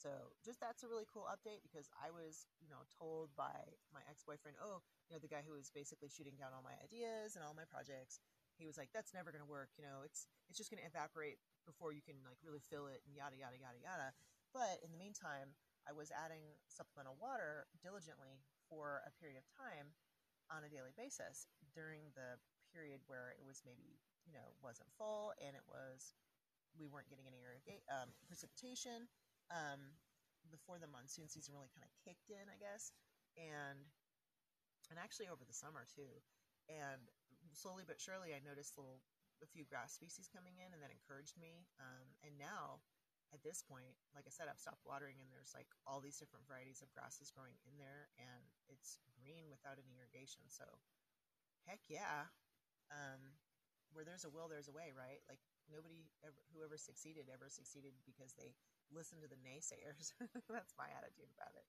So 0.00 0.32
just 0.40 0.64
that's 0.64 0.80
a 0.80 0.88
really 0.88 1.04
cool 1.12 1.28
update 1.28 1.60
because 1.60 1.92
I 1.92 2.08
was, 2.08 2.48
you 2.64 2.72
know, 2.72 2.80
told 2.88 3.36
by 3.36 3.76
my 3.92 4.00
ex-boyfriend, 4.08 4.56
oh, 4.56 4.80
you 5.12 5.12
know, 5.12 5.20
the 5.20 5.28
guy 5.28 5.44
who 5.44 5.52
was 5.52 5.68
basically 5.68 6.08
shooting 6.08 6.40
down 6.40 6.56
all 6.56 6.64
my 6.64 6.72
ideas 6.80 7.36
and 7.36 7.44
all 7.44 7.52
my 7.52 7.68
projects, 7.68 8.16
he 8.56 8.64
was 8.64 8.80
like, 8.80 8.88
that's 8.96 9.12
never 9.12 9.28
going 9.28 9.44
to 9.44 9.48
work. 9.48 9.76
You 9.76 9.84
know, 9.84 10.00
it's, 10.00 10.24
it's 10.48 10.56
just 10.56 10.72
going 10.72 10.80
to 10.80 10.88
evaporate 10.88 11.36
before 11.68 11.92
you 11.92 12.00
can 12.00 12.16
like 12.24 12.40
really 12.40 12.64
fill 12.72 12.88
it 12.88 13.04
and 13.04 13.12
yada, 13.12 13.36
yada, 13.36 13.60
yada, 13.60 13.76
yada. 13.76 14.08
But 14.56 14.80
in 14.80 14.88
the 14.88 14.96
meantime, 14.96 15.52
I 15.84 15.92
was 15.92 16.08
adding 16.08 16.56
supplemental 16.64 17.20
water 17.20 17.68
diligently 17.84 18.40
for 18.72 19.04
a 19.04 19.12
period 19.20 19.36
of 19.36 19.44
time 19.52 19.92
on 20.48 20.64
a 20.64 20.72
daily 20.72 20.96
basis 20.96 21.44
during 21.76 22.08
the 22.16 22.40
period 22.72 23.04
where 23.04 23.36
it 23.36 23.44
was 23.44 23.62
maybe 23.66 23.98
you 24.26 24.34
know 24.34 24.54
wasn't 24.62 24.86
full 24.94 25.34
and 25.42 25.58
it 25.58 25.66
was 25.66 26.14
we 26.78 26.86
weren't 26.86 27.10
getting 27.10 27.26
any 27.26 27.42
irrigate 27.42 27.82
um, 27.90 28.14
precipitation 28.26 29.10
um, 29.50 29.98
before 30.50 30.78
the 30.78 30.90
monsoon 30.90 31.28
season 31.30 31.54
really 31.54 31.70
kind 31.74 31.86
of 31.86 31.92
kicked 32.02 32.30
in, 32.30 32.46
I 32.50 32.58
guess, 32.58 32.94
and 33.38 33.86
and 34.90 34.98
actually 34.98 35.30
over 35.30 35.46
the 35.46 35.54
summer 35.54 35.86
too. 35.86 36.10
And 36.66 37.10
slowly 37.54 37.86
but 37.86 38.02
surely, 38.02 38.34
I 38.34 38.42
noticed 38.42 38.78
little 38.78 39.02
a 39.42 39.48
few 39.48 39.64
grass 39.64 39.94
species 39.96 40.28
coming 40.28 40.60
in, 40.60 40.70
and 40.74 40.82
that 40.82 40.92
encouraged 40.92 41.38
me. 41.38 41.64
Um, 41.80 42.06
and 42.22 42.36
now, 42.36 42.84
at 43.32 43.40
this 43.46 43.62
point, 43.62 43.94
like 44.12 44.26
I 44.26 44.32
said, 44.34 44.50
I've 44.50 44.60
stopped 44.60 44.82
watering, 44.84 45.18
and 45.22 45.30
there's 45.30 45.54
like 45.54 45.70
all 45.86 46.02
these 46.02 46.18
different 46.18 46.46
varieties 46.46 46.82
of 46.82 46.92
grasses 46.92 47.32
growing 47.32 47.56
in 47.66 47.78
there, 47.78 48.10
and 48.18 48.42
it's 48.68 48.98
green 49.14 49.48
without 49.48 49.78
any 49.80 49.96
irrigation. 49.96 50.46
So, 50.50 50.66
heck 51.64 51.80
yeah, 51.88 52.28
um, 52.90 53.38
where 53.94 54.04
there's 54.06 54.26
a 54.26 54.30
will, 54.30 54.50
there's 54.50 54.70
a 54.70 54.74
way, 54.76 54.94
right? 54.94 55.22
Like 55.30 55.42
nobody 55.70 56.10
ever, 56.26 56.38
whoever 56.54 56.76
succeeded 56.78 57.30
ever 57.30 57.46
succeeded 57.50 57.94
because 58.06 58.34
they 58.34 58.54
listened 58.92 59.22
to 59.22 59.30
the 59.30 59.40
naysayers. 59.40 60.12
That's 60.54 60.74
my 60.76 60.90
attitude 60.92 61.30
about 61.32 61.54
it. 61.56 61.66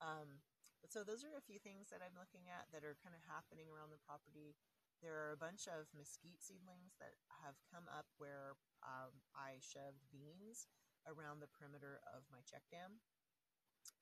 Um, 0.00 0.40
but 0.80 0.88
so 0.88 1.04
those 1.04 1.24
are 1.24 1.36
a 1.36 1.44
few 1.44 1.60
things 1.60 1.92
that 1.92 2.00
I'm 2.00 2.16
looking 2.16 2.48
at 2.48 2.72
that 2.72 2.86
are 2.88 2.96
kind 3.04 3.12
of 3.12 3.20
happening 3.28 3.68
around 3.68 3.92
the 3.92 4.00
property. 4.08 4.56
There 5.04 5.16
are 5.16 5.32
a 5.32 5.40
bunch 5.40 5.68
of 5.68 5.88
mesquite 5.92 6.40
seedlings 6.40 6.96
that 7.00 7.16
have 7.44 7.56
come 7.68 7.88
up 7.88 8.08
where 8.16 8.56
um, 8.84 9.12
I 9.32 9.60
shoved 9.60 10.08
beans 10.12 10.68
around 11.08 11.40
the 11.40 11.52
perimeter 11.52 12.00
of 12.04 12.24
my 12.32 12.44
check 12.44 12.64
dam. 12.68 13.00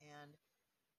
And 0.03 0.39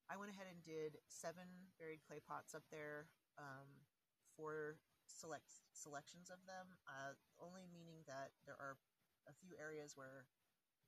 I 0.07 0.19
went 0.19 0.31
ahead 0.31 0.47
and 0.51 0.59
did 0.63 0.99
seven 1.07 1.71
buried 1.79 2.03
clay 2.03 2.19
pots 2.23 2.55
up 2.55 2.63
there 2.71 3.11
um, 3.39 3.87
for 4.35 4.79
select 5.07 5.63
selections 5.71 6.31
of 6.31 6.43
them, 6.47 6.75
uh, 6.87 7.15
only 7.39 7.67
meaning 7.71 8.03
that 8.07 8.35
there 8.47 8.59
are 8.59 8.79
a 9.27 9.35
few 9.35 9.55
areas 9.59 9.95
where 9.95 10.27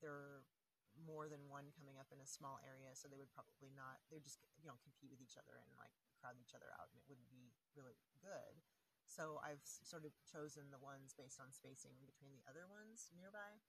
there 0.02 0.44
more 1.00 1.32
than 1.32 1.48
one 1.48 1.72
coming 1.74 1.98
up 1.98 2.12
in 2.12 2.20
a 2.20 2.28
small 2.28 2.60
area, 2.64 2.92
so 2.94 3.08
they 3.08 3.20
would 3.20 3.32
probably 3.32 3.72
not. 3.72 4.04
They 4.08 4.20
would 4.20 4.28
just 4.28 4.42
you 4.60 4.68
know 4.68 4.78
compete 4.84 5.12
with 5.12 5.24
each 5.24 5.40
other 5.40 5.60
and 5.60 5.72
like 5.80 5.94
crowd 6.20 6.38
each 6.38 6.54
other 6.54 6.70
out, 6.78 6.92
and 6.92 7.00
it 7.00 7.08
wouldn't 7.08 7.32
be 7.32 7.56
really 7.74 7.98
good. 8.22 8.62
So 9.08 9.44
I've 9.44 9.64
sort 9.66 10.08
of 10.08 10.16
chosen 10.24 10.72
the 10.72 10.80
ones 10.80 11.12
based 11.12 11.42
on 11.42 11.52
spacing 11.52 12.00
between 12.08 12.32
the 12.32 12.46
other 12.48 12.64
ones 12.70 13.12
nearby, 13.12 13.60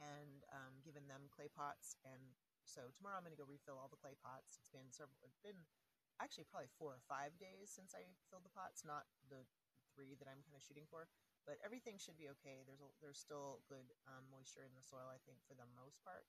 and 0.00 0.44
um, 0.52 0.80
given 0.80 1.04
them 1.10 1.28
clay 1.28 1.52
pots. 1.52 2.00
And 2.06 2.36
so 2.64 2.88
tomorrow 2.96 3.20
I'm 3.20 3.26
going 3.26 3.36
to 3.36 3.40
go 3.40 3.48
refill 3.48 3.76
all 3.76 3.92
the 3.92 4.00
clay 4.00 4.16
pots. 4.16 4.56
It's 4.56 4.72
been 4.72 4.88
several. 4.88 5.20
It's 5.20 5.40
been 5.42 5.68
actually 6.16 6.48
probably 6.48 6.72
four 6.80 6.96
or 6.96 7.02
five 7.04 7.36
days 7.36 7.68
since 7.68 7.92
I 7.92 8.08
filled 8.32 8.48
the 8.48 8.56
pots, 8.56 8.88
not 8.88 9.04
the 9.28 9.44
three 9.92 10.16
that 10.16 10.28
I'm 10.28 10.40
kind 10.44 10.56
of 10.56 10.64
shooting 10.64 10.88
for. 10.88 11.08
But 11.44 11.62
everything 11.62 11.94
should 12.00 12.18
be 12.18 12.26
okay. 12.40 12.66
There's 12.66 12.82
a, 12.82 12.90
there's 12.98 13.22
still 13.22 13.62
good 13.70 13.94
um, 14.10 14.26
moisture 14.32 14.66
in 14.66 14.74
the 14.74 14.82
soil, 14.82 15.06
I 15.06 15.22
think, 15.22 15.38
for 15.46 15.54
the 15.54 15.68
most 15.78 16.02
part. 16.02 16.26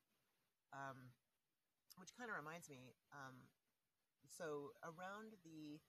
Um, 0.73 1.13
which 1.97 2.13
kind 2.13 2.29
of 2.29 2.37
reminds 2.37 2.69
me. 2.69 2.93
Um, 3.09 3.49
so 4.29 4.75
around 4.85 5.33
the 5.41 5.81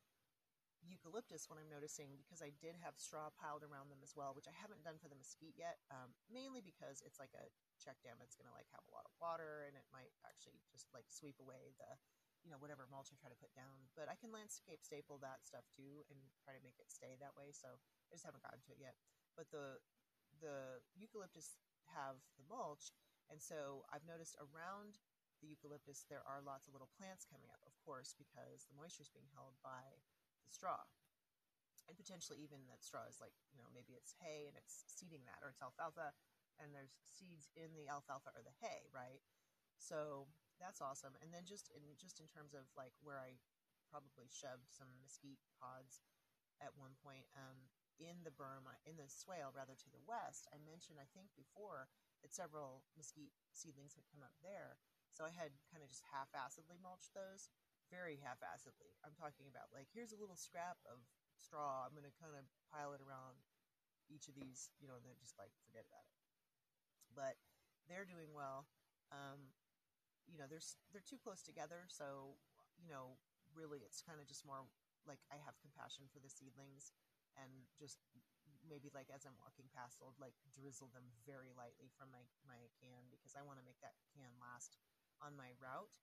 eucalyptus, 0.80 1.50
what 1.50 1.58
I'm 1.58 1.68
noticing, 1.68 2.16
because 2.16 2.40
I 2.40 2.54
did 2.62 2.78
have 2.80 2.96
straw 2.96 3.28
piled 3.34 3.66
around 3.66 3.90
them 3.90 4.00
as 4.00 4.14
well, 4.14 4.32
which 4.32 4.48
I 4.48 4.54
haven't 4.54 4.86
done 4.86 4.96
for 4.96 5.10
the 5.10 5.18
mesquite 5.18 5.58
yet, 5.58 5.82
um, 5.90 6.14
mainly 6.30 6.62
because 6.62 7.02
it's 7.02 7.18
like 7.18 7.34
a 7.34 7.50
check 7.76 7.98
dam. 8.00 8.22
It's 8.22 8.38
going 8.38 8.48
to 8.48 8.56
like 8.56 8.70
have 8.72 8.86
a 8.86 8.94
lot 8.94 9.04
of 9.04 9.12
water, 9.18 9.66
and 9.66 9.74
it 9.76 9.84
might 9.90 10.14
actually 10.24 10.62
just 10.70 10.88
like 10.94 11.10
sweep 11.10 11.36
away 11.42 11.74
the 11.76 11.98
you 12.46 12.50
know, 12.54 12.60
whatever 12.62 12.86
mulch 12.86 13.10
I 13.10 13.18
try 13.18 13.30
to 13.30 13.36
put 13.42 13.50
down. 13.58 13.90
But 13.98 14.06
I 14.06 14.14
can 14.14 14.30
landscape 14.30 14.86
staple 14.86 15.18
that 15.20 15.42
stuff 15.42 15.66
too 15.74 16.06
and 16.06 16.18
try 16.38 16.54
to 16.54 16.62
make 16.62 16.78
it 16.78 16.90
stay 16.90 17.18
that 17.18 17.34
way. 17.34 17.50
So 17.50 17.82
I 18.08 18.14
just 18.14 18.26
haven't 18.26 18.46
gotten 18.46 18.62
to 18.66 18.72
it 18.74 18.80
yet. 18.80 18.94
But 19.34 19.50
the 19.50 19.82
the 20.38 20.78
eucalyptus 20.94 21.58
have 21.90 22.22
the 22.38 22.46
mulch, 22.46 22.94
and 23.28 23.40
so 23.40 23.84
I've 23.92 24.08
noticed 24.08 24.36
around 24.40 25.00
the 25.40 25.48
eucalyptus 25.48 26.02
there 26.10 26.26
are 26.26 26.42
lots 26.42 26.66
of 26.66 26.74
little 26.74 26.90
plants 26.98 27.28
coming 27.28 27.48
up, 27.52 27.62
of 27.62 27.76
course, 27.78 28.16
because 28.18 28.66
the 28.66 28.74
moisture 28.74 29.06
is 29.06 29.12
being 29.12 29.30
held 29.36 29.54
by 29.62 30.02
the 30.42 30.50
straw. 30.50 30.82
And 31.86 31.96
potentially 31.96 32.42
even 32.44 32.68
that 32.68 32.84
straw 32.84 33.08
is 33.08 33.22
like, 33.22 33.32
you 33.48 33.56
know, 33.56 33.70
maybe 33.72 33.96
it's 33.96 34.12
hay 34.20 34.44
and 34.44 34.58
it's 34.58 34.84
seeding 34.90 35.24
that, 35.24 35.40
or 35.40 35.48
it's 35.48 35.64
alfalfa, 35.64 36.12
and 36.60 36.74
there's 36.74 36.92
seeds 37.06 37.48
in 37.54 37.72
the 37.78 37.88
alfalfa 37.88 38.34
or 38.34 38.42
the 38.44 38.52
hay, 38.60 38.90
right? 38.92 39.22
So 39.78 40.28
that's 40.58 40.82
awesome. 40.82 41.14
And 41.22 41.30
then 41.30 41.46
just 41.46 41.70
in 41.70 41.80
just 41.96 42.18
in 42.18 42.26
terms 42.26 42.52
of 42.52 42.66
like 42.74 42.92
where 43.00 43.16
I 43.16 43.38
probably 43.88 44.28
shoved 44.28 44.68
some 44.68 44.90
mesquite 45.00 45.40
pods 45.56 46.04
at 46.60 46.76
one 46.76 46.98
point 47.00 47.24
um, 47.38 47.70
in 47.96 48.26
the 48.26 48.34
berm 48.34 48.66
in 48.84 48.98
the 48.98 49.08
swale 49.08 49.54
rather 49.54 49.78
to 49.78 49.88
the 49.88 50.02
west. 50.02 50.50
I 50.50 50.58
mentioned 50.60 50.98
I 50.98 51.08
think 51.14 51.30
before 51.38 51.88
several 52.26 52.82
mesquite 52.98 53.34
seedlings 53.54 53.94
had 53.94 54.06
come 54.10 54.26
up 54.26 54.34
there, 54.42 54.78
so 55.14 55.22
I 55.22 55.30
had 55.30 55.54
kind 55.70 55.82
of 55.82 55.90
just 55.90 56.02
half-assedly 56.10 56.78
mulched 56.82 57.14
those, 57.14 57.50
very 57.88 58.18
half-assedly. 58.20 58.98
I'm 59.06 59.14
talking 59.16 59.46
about 59.48 59.70
like 59.72 59.88
here's 59.94 60.12
a 60.12 60.20
little 60.20 60.36
scrap 60.38 60.78
of 60.84 61.06
straw. 61.38 61.86
I'm 61.86 61.94
going 61.94 62.08
to 62.08 62.20
kind 62.20 62.34
of 62.34 62.44
pile 62.68 62.92
it 62.92 63.02
around 63.02 63.40
each 64.10 64.28
of 64.28 64.34
these, 64.34 64.72
you 64.80 64.88
know, 64.88 64.96
and 64.96 65.04
then 65.06 65.16
just 65.20 65.38
like 65.38 65.54
forget 65.62 65.86
about 65.86 66.04
it. 66.08 66.18
But 67.14 67.36
they're 67.88 68.08
doing 68.08 68.34
well. 68.34 68.68
Um, 69.08 69.54
you 70.28 70.36
know, 70.36 70.44
there's 70.44 70.76
they're 70.92 71.04
too 71.04 71.16
close 71.20 71.40
together, 71.40 71.88
so 71.88 72.36
you 72.76 72.88
know, 72.88 73.16
really, 73.56 73.80
it's 73.80 74.04
kind 74.04 74.20
of 74.20 74.28
just 74.28 74.44
more 74.44 74.68
like 75.08 75.24
I 75.32 75.40
have 75.40 75.56
compassion 75.64 76.04
for 76.12 76.20
the 76.20 76.28
seedlings, 76.28 76.92
and 77.40 77.48
just 77.80 77.96
maybe 78.68 78.92
like 78.92 79.10
as 79.10 79.24
I'm 79.24 79.36
walking 79.40 79.66
past, 79.72 79.98
I'll 80.04 80.14
like 80.20 80.36
drizzle 80.52 80.92
them 80.92 81.08
very 81.24 81.50
lightly 81.56 81.90
from 81.96 82.12
my 82.12 82.24
my 82.44 82.68
can 82.78 83.08
because 83.10 83.34
I 83.34 83.42
want 83.42 83.58
to 83.58 83.66
make 83.66 83.80
that 83.80 83.96
can 84.14 84.30
last 84.38 84.78
on 85.18 85.34
my 85.34 85.56
route. 85.58 85.96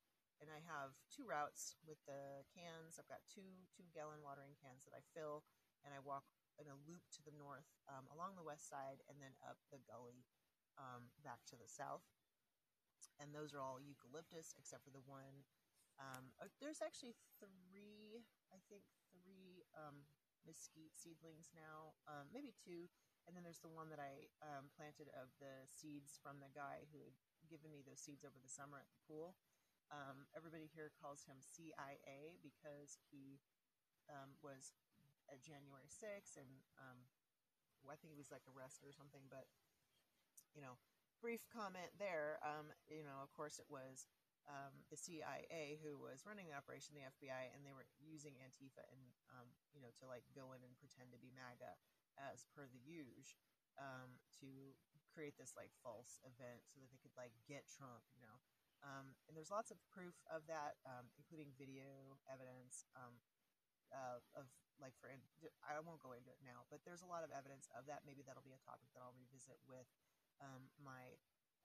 And 0.44 0.52
I 0.52 0.60
have 0.68 1.00
two 1.08 1.24
routes 1.24 1.80
with 1.88 2.02
the 2.04 2.44
cans. 2.52 3.00
I've 3.00 3.08
got 3.08 3.24
two 3.32 3.70
two 3.72 3.88
gallon 3.96 4.20
watering 4.26 4.58
cans 4.60 4.84
that 4.84 4.98
I 4.98 5.06
fill, 5.16 5.48
and 5.86 5.96
I 5.96 6.04
walk 6.04 6.28
in 6.60 6.68
a 6.68 6.76
loop 6.88 7.06
to 7.16 7.22
the 7.24 7.36
north 7.36 7.70
um, 7.88 8.10
along 8.12 8.36
the 8.36 8.46
west 8.46 8.68
side, 8.68 9.06
and 9.08 9.22
then 9.24 9.38
up 9.46 9.62
the 9.72 9.80
gully 9.88 10.28
um, 10.76 11.14
back 11.24 11.46
to 11.48 11.56
the 11.56 11.70
south 11.70 12.04
and 13.20 13.32
those 13.32 13.56
are 13.56 13.64
all 13.64 13.80
eucalyptus 13.80 14.56
except 14.60 14.84
for 14.84 14.92
the 14.92 15.04
one. 15.08 15.46
Um, 15.96 16.36
uh, 16.44 16.52
there's 16.60 16.84
actually 16.84 17.16
three, 17.40 18.28
I 18.52 18.60
think 18.68 18.84
three 19.16 19.64
um, 19.72 20.04
mesquite 20.46 20.94
seedlings 20.96 21.52
now, 21.52 21.98
um, 22.06 22.30
maybe 22.32 22.54
two, 22.56 22.88
and 23.26 23.34
then 23.34 23.42
there's 23.42 23.62
the 23.66 23.74
one 23.74 23.90
that 23.90 24.02
I 24.02 24.30
um, 24.42 24.70
planted 24.78 25.10
of 25.18 25.34
the 25.42 25.66
seeds 25.66 26.18
from 26.22 26.40
the 26.40 26.54
guy 26.54 26.86
who 26.94 27.02
had 27.02 27.18
given 27.50 27.74
me 27.74 27.82
those 27.82 28.02
seeds 28.02 28.26
over 28.26 28.38
the 28.38 28.50
summer 28.50 28.78
at 28.78 28.90
the 28.90 29.02
pool. 29.10 29.38
Um, 29.94 30.26
everybody 30.34 30.70
here 30.70 30.94
calls 30.98 31.26
him 31.26 31.38
CIA 31.42 32.42
because 32.42 32.98
he 33.10 33.42
um, 34.10 34.38
was 34.42 34.74
at 35.30 35.42
January 35.42 35.90
6th, 35.90 36.38
and 36.38 36.50
well, 37.86 37.94
I 37.94 37.98
think 38.02 38.18
he 38.18 38.22
was 38.22 38.34
like 38.34 38.46
arrested 38.50 38.90
or 38.90 38.96
something, 38.98 39.30
but 39.30 39.46
you 40.58 40.66
know, 40.66 40.82
brief 41.22 41.46
comment 41.54 41.94
there. 42.02 42.42
Um, 42.42 42.74
you 42.90 43.06
know, 43.06 43.22
of 43.22 43.30
course, 43.38 43.62
it 43.62 43.70
was 43.70 44.10
um, 44.46 44.86
the 44.94 45.00
CIA 45.00 45.82
who 45.82 45.98
was 45.98 46.26
running 46.26 46.46
the 46.46 46.58
operation, 46.58 46.94
the 46.94 47.10
FBI, 47.10 47.50
and 47.54 47.66
they 47.66 47.74
were 47.74 47.90
using 47.98 48.38
Antifa 48.38 48.86
and 48.94 49.02
um, 49.34 49.50
you 49.74 49.82
know 49.82 49.90
to 50.02 50.06
like 50.06 50.26
go 50.38 50.54
in 50.54 50.62
and 50.62 50.78
pretend 50.78 51.10
to 51.14 51.20
be 51.22 51.34
MAGA 51.34 51.74
as 52.16 52.46
per 52.54 52.70
the 52.70 52.80
usual 52.80 53.42
um, 53.82 54.22
to 54.40 54.78
create 55.12 55.36
this 55.36 55.58
like 55.58 55.74
false 55.82 56.22
event 56.24 56.64
so 56.70 56.80
that 56.80 56.90
they 56.94 57.02
could 57.02 57.16
like 57.18 57.34
get 57.50 57.66
Trump. 57.66 58.06
You 58.14 58.22
know, 58.22 58.38
um, 58.86 59.18
and 59.26 59.34
there's 59.34 59.54
lots 59.54 59.74
of 59.74 59.82
proof 59.90 60.16
of 60.30 60.46
that, 60.46 60.78
um, 60.86 61.10
including 61.18 61.50
video 61.58 62.22
evidence 62.30 62.86
um, 62.94 63.18
uh, 63.90 64.22
of 64.38 64.46
like 64.78 64.94
for 65.02 65.10
I 65.66 65.80
won't 65.82 66.04
go 66.04 66.14
into 66.14 66.30
it 66.30 66.42
now, 66.46 66.70
but 66.70 66.86
there's 66.86 67.02
a 67.02 67.10
lot 67.10 67.26
of 67.26 67.34
evidence 67.34 67.66
of 67.74 67.90
that. 67.90 68.06
Maybe 68.06 68.22
that'll 68.22 68.46
be 68.46 68.54
a 68.54 68.62
topic 68.62 68.94
that 68.94 69.02
I'll 69.02 69.18
revisit 69.18 69.58
with 69.66 69.90
my 70.84 71.16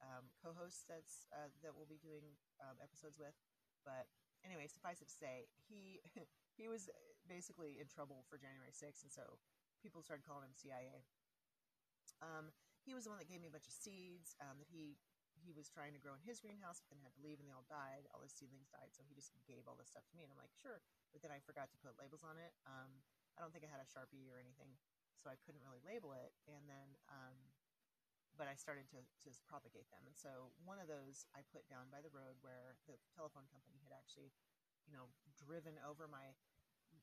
um, 0.01 0.33
co-host 0.41 0.89
that's 0.89 1.29
uh, 1.33 1.53
that 1.63 1.77
we'll 1.77 1.89
be 1.89 2.01
doing 2.01 2.37
um, 2.61 2.77
episodes 2.81 3.21
with. 3.21 3.37
But 3.85 4.09
anyway, 4.45 4.69
suffice 4.69 5.01
it 5.01 5.09
to 5.09 5.17
say, 5.17 5.49
he 5.69 6.01
he 6.59 6.69
was 6.69 6.89
basically 7.29 7.79
in 7.81 7.89
trouble 7.89 8.25
for 8.29 8.37
January 8.37 8.73
6th, 8.73 9.05
and 9.05 9.13
so 9.13 9.41
people 9.81 10.05
started 10.05 10.25
calling 10.25 10.49
him 10.49 10.57
CIA. 10.57 11.05
Um, 12.21 12.53
he 12.85 12.93
was 12.93 13.05
the 13.09 13.13
one 13.13 13.21
that 13.21 13.29
gave 13.29 13.41
me 13.41 13.49
a 13.49 13.55
bunch 13.55 13.69
of 13.69 13.77
seeds 13.77 14.37
um, 14.41 14.61
that 14.61 14.69
he 14.69 14.97
he 15.41 15.57
was 15.57 15.73
trying 15.73 15.97
to 15.97 16.03
grow 16.03 16.13
in 16.13 16.21
his 16.21 16.37
greenhouse, 16.37 16.85
but 16.85 16.93
then 16.93 17.01
had 17.01 17.17
to 17.17 17.25
leave, 17.25 17.41
and 17.41 17.49
they 17.49 17.57
all 17.57 17.65
died. 17.65 18.05
All 18.13 18.21
his 18.21 18.37
seedlings 18.37 18.69
died, 18.69 18.93
so 18.93 19.01
he 19.09 19.17
just 19.17 19.33
gave 19.49 19.65
all 19.65 19.73
this 19.79 19.89
stuff 19.89 20.05
to 20.13 20.15
me, 20.17 20.21
and 20.21 20.29
I'm 20.29 20.37
like, 20.37 20.53
sure. 20.53 20.85
But 21.17 21.25
then 21.25 21.33
I 21.33 21.41
forgot 21.41 21.73
to 21.73 21.81
put 21.81 21.97
labels 21.97 22.21
on 22.21 22.37
it. 22.37 22.53
Um, 22.69 23.01
I 23.37 23.41
don't 23.41 23.49
think 23.49 23.65
I 23.65 23.73
had 23.73 23.81
a 23.81 23.89
sharpie 23.89 24.29
or 24.29 24.37
anything, 24.37 24.77
so 25.17 25.33
I 25.33 25.41
couldn't 25.41 25.65
really 25.65 25.81
label 25.81 26.13
it. 26.13 26.37
And 26.45 26.69
then, 26.69 26.93
um, 27.09 27.37
but 28.39 28.47
I 28.47 28.55
started 28.57 28.87
to 28.95 29.01
to 29.27 29.29
propagate 29.47 29.91
them, 29.91 30.07
and 30.07 30.17
so 30.17 30.55
one 30.63 30.79
of 30.79 30.87
those 30.87 31.27
I 31.35 31.43
put 31.51 31.67
down 31.67 31.91
by 31.91 32.03
the 32.03 32.13
road 32.13 32.39
where 32.41 32.79
the 32.87 32.97
telephone 33.13 33.47
company 33.51 33.79
had 33.83 33.93
actually, 33.95 34.33
you 34.87 34.93
know, 34.95 35.11
driven 35.35 35.79
over 35.83 36.07
my 36.07 36.35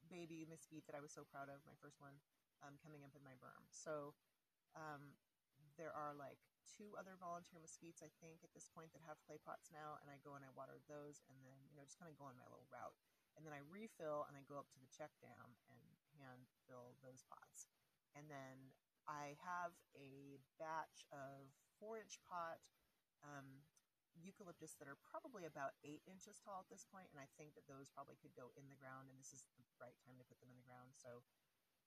baby 0.07 0.47
mesquite 0.47 0.87
that 0.87 0.95
I 0.95 1.03
was 1.03 1.11
so 1.11 1.27
proud 1.27 1.51
of, 1.51 1.63
my 1.67 1.75
first 1.79 1.99
one, 1.99 2.19
um, 2.63 2.79
coming 2.79 3.03
up 3.03 3.13
in 3.15 3.23
my 3.23 3.35
berm. 3.39 3.67
So 3.71 4.15
um, 4.75 5.15
there 5.75 5.93
are 5.93 6.15
like 6.15 6.39
two 6.67 6.95
other 6.99 7.15
volunteer 7.15 7.63
mesquites, 7.63 8.03
I 8.03 8.11
think, 8.19 8.43
at 8.43 8.51
this 8.51 8.67
point 8.67 8.91
that 8.91 9.03
have 9.07 9.21
clay 9.23 9.39
pots 9.39 9.71
now, 9.71 9.99
and 10.03 10.11
I 10.11 10.19
go 10.19 10.35
and 10.35 10.43
I 10.43 10.51
water 10.51 10.79
those, 10.89 11.23
and 11.31 11.37
then 11.43 11.59
you 11.71 11.75
know 11.79 11.85
just 11.87 11.99
kind 11.99 12.11
of 12.11 12.19
go 12.19 12.27
on 12.27 12.39
my 12.39 12.47
little 12.49 12.67
route, 12.67 12.97
and 13.39 13.45
then 13.47 13.55
I 13.55 13.63
refill 13.67 14.27
and 14.27 14.35
I 14.35 14.43
go 14.43 14.59
up 14.59 14.67
to 14.75 14.79
the 14.81 14.89
check 14.91 15.13
dam 15.23 15.55
and 15.71 15.83
hand 16.19 16.49
fill 16.67 16.97
those 17.05 17.23
pots, 17.29 17.69
and 18.17 18.27
then 18.27 18.73
I 19.07 19.39
have 19.39 19.73
a 19.95 20.37
batch 20.59 21.07
of 21.09 21.49
four 21.79 21.97
inch 21.97 22.19
pot 22.27 22.59
um, 23.23 23.63
eucalyptus 24.19 24.75
that 24.77 24.91
are 24.91 24.99
probably 24.99 25.47
about 25.47 25.79
eight 25.81 26.03
inches 26.05 26.37
tall 26.43 26.61
at 26.61 26.69
this 26.69 26.85
point, 26.85 27.07
and 27.15 27.19
I 27.21 27.31
think 27.39 27.55
that 27.55 27.65
those 27.71 27.87
probably 27.89 28.19
could 28.19 28.35
go 28.35 28.51
in 28.59 28.67
the 28.67 28.77
ground, 28.77 29.07
and 29.07 29.17
this 29.17 29.31
is 29.31 29.47
the 29.55 29.65
right 29.79 29.95
time 30.03 30.19
to 30.19 30.27
put 30.27 30.37
them 30.43 30.51
in 30.51 30.59
the 30.59 30.67
ground. 30.67 30.93
So 30.99 31.23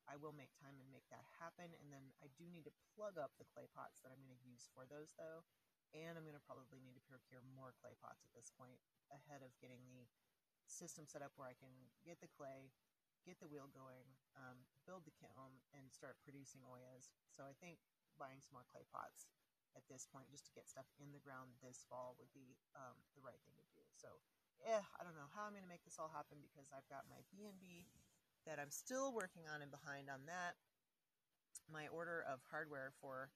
I 0.09 0.17
will 0.17 0.33
make 0.33 0.51
time 0.57 0.81
and 0.81 0.89
make 0.89 1.07
that 1.13 1.27
happen. 1.39 1.71
And 1.77 1.93
then 1.93 2.15
I 2.25 2.33
do 2.35 2.49
need 2.49 2.65
to 2.67 2.75
plug 2.97 3.21
up 3.21 3.37
the 3.37 3.47
clay 3.47 3.69
pots 3.71 4.01
that 4.01 4.11
I'm 4.11 4.23
going 4.23 4.35
to 4.35 4.47
use 4.47 4.67
for 4.73 4.89
those, 4.89 5.13
though. 5.15 5.45
And 5.91 6.15
I'm 6.15 6.27
going 6.27 6.39
to 6.39 6.47
probably 6.47 6.79
need 6.79 6.95
to 6.95 7.05
procure 7.11 7.43
more 7.55 7.75
clay 7.83 7.99
pots 7.99 8.23
at 8.23 8.33
this 8.35 8.51
point 8.55 8.79
ahead 9.11 9.43
of 9.43 9.51
getting 9.59 9.83
the 9.91 10.07
system 10.71 11.03
set 11.07 11.23
up 11.23 11.35
where 11.35 11.51
I 11.51 11.59
can 11.59 11.75
get 12.07 12.23
the 12.23 12.31
clay, 12.31 12.71
get 13.27 13.39
the 13.39 13.51
wheel 13.51 13.69
going, 13.73 14.07
um, 14.37 14.65
build 14.89 15.05
the 15.05 15.15
kiln, 15.15 15.61
and 15.77 15.89
start 15.93 16.21
producing 16.25 16.65
ollas. 16.65 17.13
So 17.33 17.45
I 17.45 17.55
think 17.59 17.81
buying 18.17 18.41
some 18.41 18.57
more 18.57 18.69
clay 18.69 18.85
pots 18.89 19.31
at 19.79 19.87
this 19.87 20.07
point 20.11 20.29
just 20.31 20.47
to 20.51 20.53
get 20.57 20.67
stuff 20.67 20.89
in 20.99 21.15
the 21.15 21.23
ground 21.23 21.55
this 21.63 21.87
fall 21.87 22.19
would 22.19 22.31
be 22.35 22.59
um, 22.75 22.99
the 23.15 23.23
right 23.23 23.39
thing 23.47 23.55
to 23.55 23.71
do. 23.71 23.85
So, 23.95 24.19
yeah, 24.59 24.83
I 24.99 25.07
don't 25.07 25.15
know 25.15 25.31
how 25.31 25.47
I'm 25.47 25.55
going 25.55 25.67
to 25.67 25.71
make 25.71 25.87
this 25.87 25.97
all 25.97 26.11
happen 26.11 26.43
because 26.43 26.75
I've 26.75 26.89
got 26.91 27.07
my 27.07 27.23
B&B 27.31 27.87
that 28.49 28.59
I'm 28.59 28.73
still 28.73 29.15
working 29.15 29.47
on 29.47 29.63
and 29.63 29.71
behind 29.71 30.11
on 30.11 30.27
that. 30.27 30.59
My 31.71 31.87
order 31.93 32.25
of 32.27 32.43
hardware 32.51 32.91
for 32.99 33.31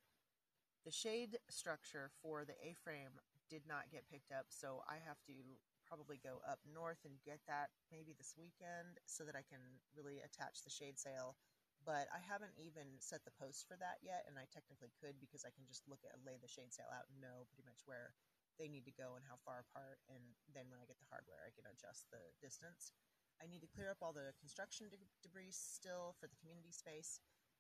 the 0.83 0.91
shade 0.91 1.39
structure 1.49 2.11
for 2.21 2.45
the 2.45 2.59
A-frame 2.61 3.23
did 3.49 3.63
not 3.69 3.93
get 3.93 4.11
picked 4.11 4.33
up, 4.33 4.51
so 4.51 4.83
I 4.89 4.99
have 5.07 5.21
to 5.31 5.61
probably 5.85 6.19
go 6.19 6.41
up 6.45 6.61
north 6.65 7.05
and 7.05 7.21
get 7.23 7.41
that 7.47 7.71
maybe 7.93 8.17
this 8.17 8.35
weekend 8.35 8.99
so 9.07 9.25
that 9.25 9.37
I 9.37 9.45
can 9.45 9.81
really 9.93 10.21
attach 10.25 10.65
the 10.65 10.73
shade 10.73 10.99
sail. 10.99 11.37
But 11.85 12.09
I 12.09 12.21
haven't 12.25 12.57
even 12.57 12.97
set 12.99 13.29
the 13.29 13.37
post 13.37 13.69
for 13.69 13.77
that 13.77 14.01
yet, 14.01 14.25
and 14.25 14.41
I 14.41 14.49
technically 14.49 14.89
could 14.97 15.21
because 15.21 15.45
I 15.45 15.53
can 15.53 15.69
just 15.69 15.85
look 15.85 16.01
at 16.09 16.17
lay 16.25 16.41
the 16.41 16.49
shade 16.49 16.73
sail 16.73 16.89
out 16.89 17.13
and 17.13 17.21
know 17.21 17.45
pretty 17.53 17.69
much 17.69 17.85
where 17.85 18.17
they 18.57 18.71
need 18.71 18.89
to 18.89 18.95
go 18.95 19.19
and 19.19 19.25
how 19.27 19.37
far 19.43 19.67
apart, 19.67 20.01
and 20.07 20.23
then 20.55 20.71
when 20.71 20.79
I 20.79 20.87
get 20.87 20.97
the 21.03 21.11
hardware, 21.11 21.43
I 21.43 21.53
can 21.53 21.67
adjust 21.67 22.09
the 22.09 22.23
distance. 22.39 22.95
I 23.43 23.51
need 23.51 23.61
to 23.67 23.71
clear 23.71 23.91
up 23.91 23.99
all 23.99 24.15
the 24.15 24.33
construction 24.39 24.87
de- 24.89 25.11
debris 25.21 25.53
still 25.53 26.15
for 26.23 26.31
the 26.31 26.39
community 26.39 26.71
space. 26.71 27.19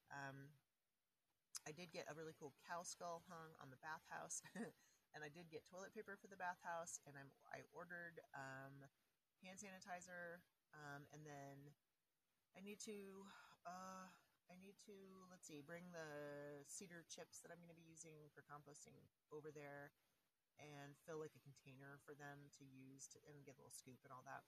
Um, 0.08 0.54
I 1.66 1.72
did 1.72 1.90
get 1.90 2.06
a 2.06 2.14
really 2.14 2.37
cool 2.38 2.54
cow 2.62 2.87
skull 2.87 3.26
hung 3.26 3.58
on 3.58 3.74
the 3.74 3.80
bathhouse, 3.82 4.42
and 5.14 5.22
I 5.22 5.31
did 5.31 5.46
get 5.48 5.62
toilet 5.70 5.94
paper 5.94 6.18
for 6.18 6.27
the 6.27 6.38
bathhouse, 6.38 6.98
and 7.07 7.14
I'm 7.14 7.31
I 7.55 7.62
ordered 7.70 8.18
um, 8.35 8.83
hand 9.38 9.62
sanitizer, 9.62 10.42
um, 10.74 11.07
and 11.14 11.22
then 11.22 11.70
I 12.59 12.61
need 12.61 12.83
to 12.90 13.22
uh, 13.62 14.11
I 14.50 14.55
need 14.59 14.74
to 14.90 14.96
let's 15.31 15.46
see 15.46 15.62
bring 15.62 15.94
the 15.94 16.66
cedar 16.66 17.07
chips 17.07 17.38
that 17.46 17.55
I'm 17.55 17.62
going 17.62 17.70
to 17.70 17.79
be 17.79 17.87
using 17.87 18.27
for 18.35 18.42
composting 18.42 18.98
over 19.31 19.55
there, 19.55 19.94
and 20.59 20.98
fill 21.07 21.22
like 21.22 21.38
a 21.38 21.46
container 21.46 22.03
for 22.03 22.18
them 22.18 22.50
to 22.59 22.66
use 22.66 23.07
to 23.14 23.22
and 23.31 23.46
get 23.46 23.55
a 23.55 23.62
little 23.62 23.74
scoop 23.74 24.03
and 24.03 24.11
all 24.11 24.27
that. 24.27 24.42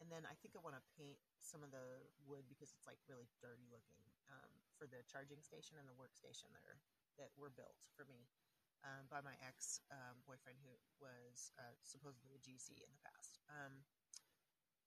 And 0.00 0.08
then 0.08 0.24
I 0.24 0.32
think 0.40 0.56
I 0.56 0.64
want 0.64 0.80
to 0.80 0.84
paint 0.96 1.20
some 1.40 1.60
of 1.60 1.72
the 1.72 2.00
wood 2.24 2.48
because 2.48 2.72
it's 2.72 2.88
like 2.88 3.00
really 3.04 3.28
dirty 3.40 3.68
looking 3.68 4.00
um, 4.32 4.48
for 4.80 4.88
the 4.88 5.04
charging 5.04 5.44
station 5.44 5.76
and 5.76 5.84
the 5.84 5.96
workstation 5.96 6.48
that 6.56 6.64
are 6.64 6.80
that 7.20 7.32
were 7.36 7.52
built 7.52 7.76
for 7.92 8.08
me 8.08 8.24
um, 8.84 9.08
by 9.12 9.20
my 9.20 9.36
ex 9.44 9.80
um, 9.92 10.20
boyfriend 10.24 10.56
who 10.64 10.72
was 11.00 11.52
uh, 11.60 11.76
supposedly 11.84 12.32
a 12.36 12.40
GC 12.40 12.80
in 12.80 12.90
the 12.90 13.02
past. 13.04 13.40
Um, 13.48 13.84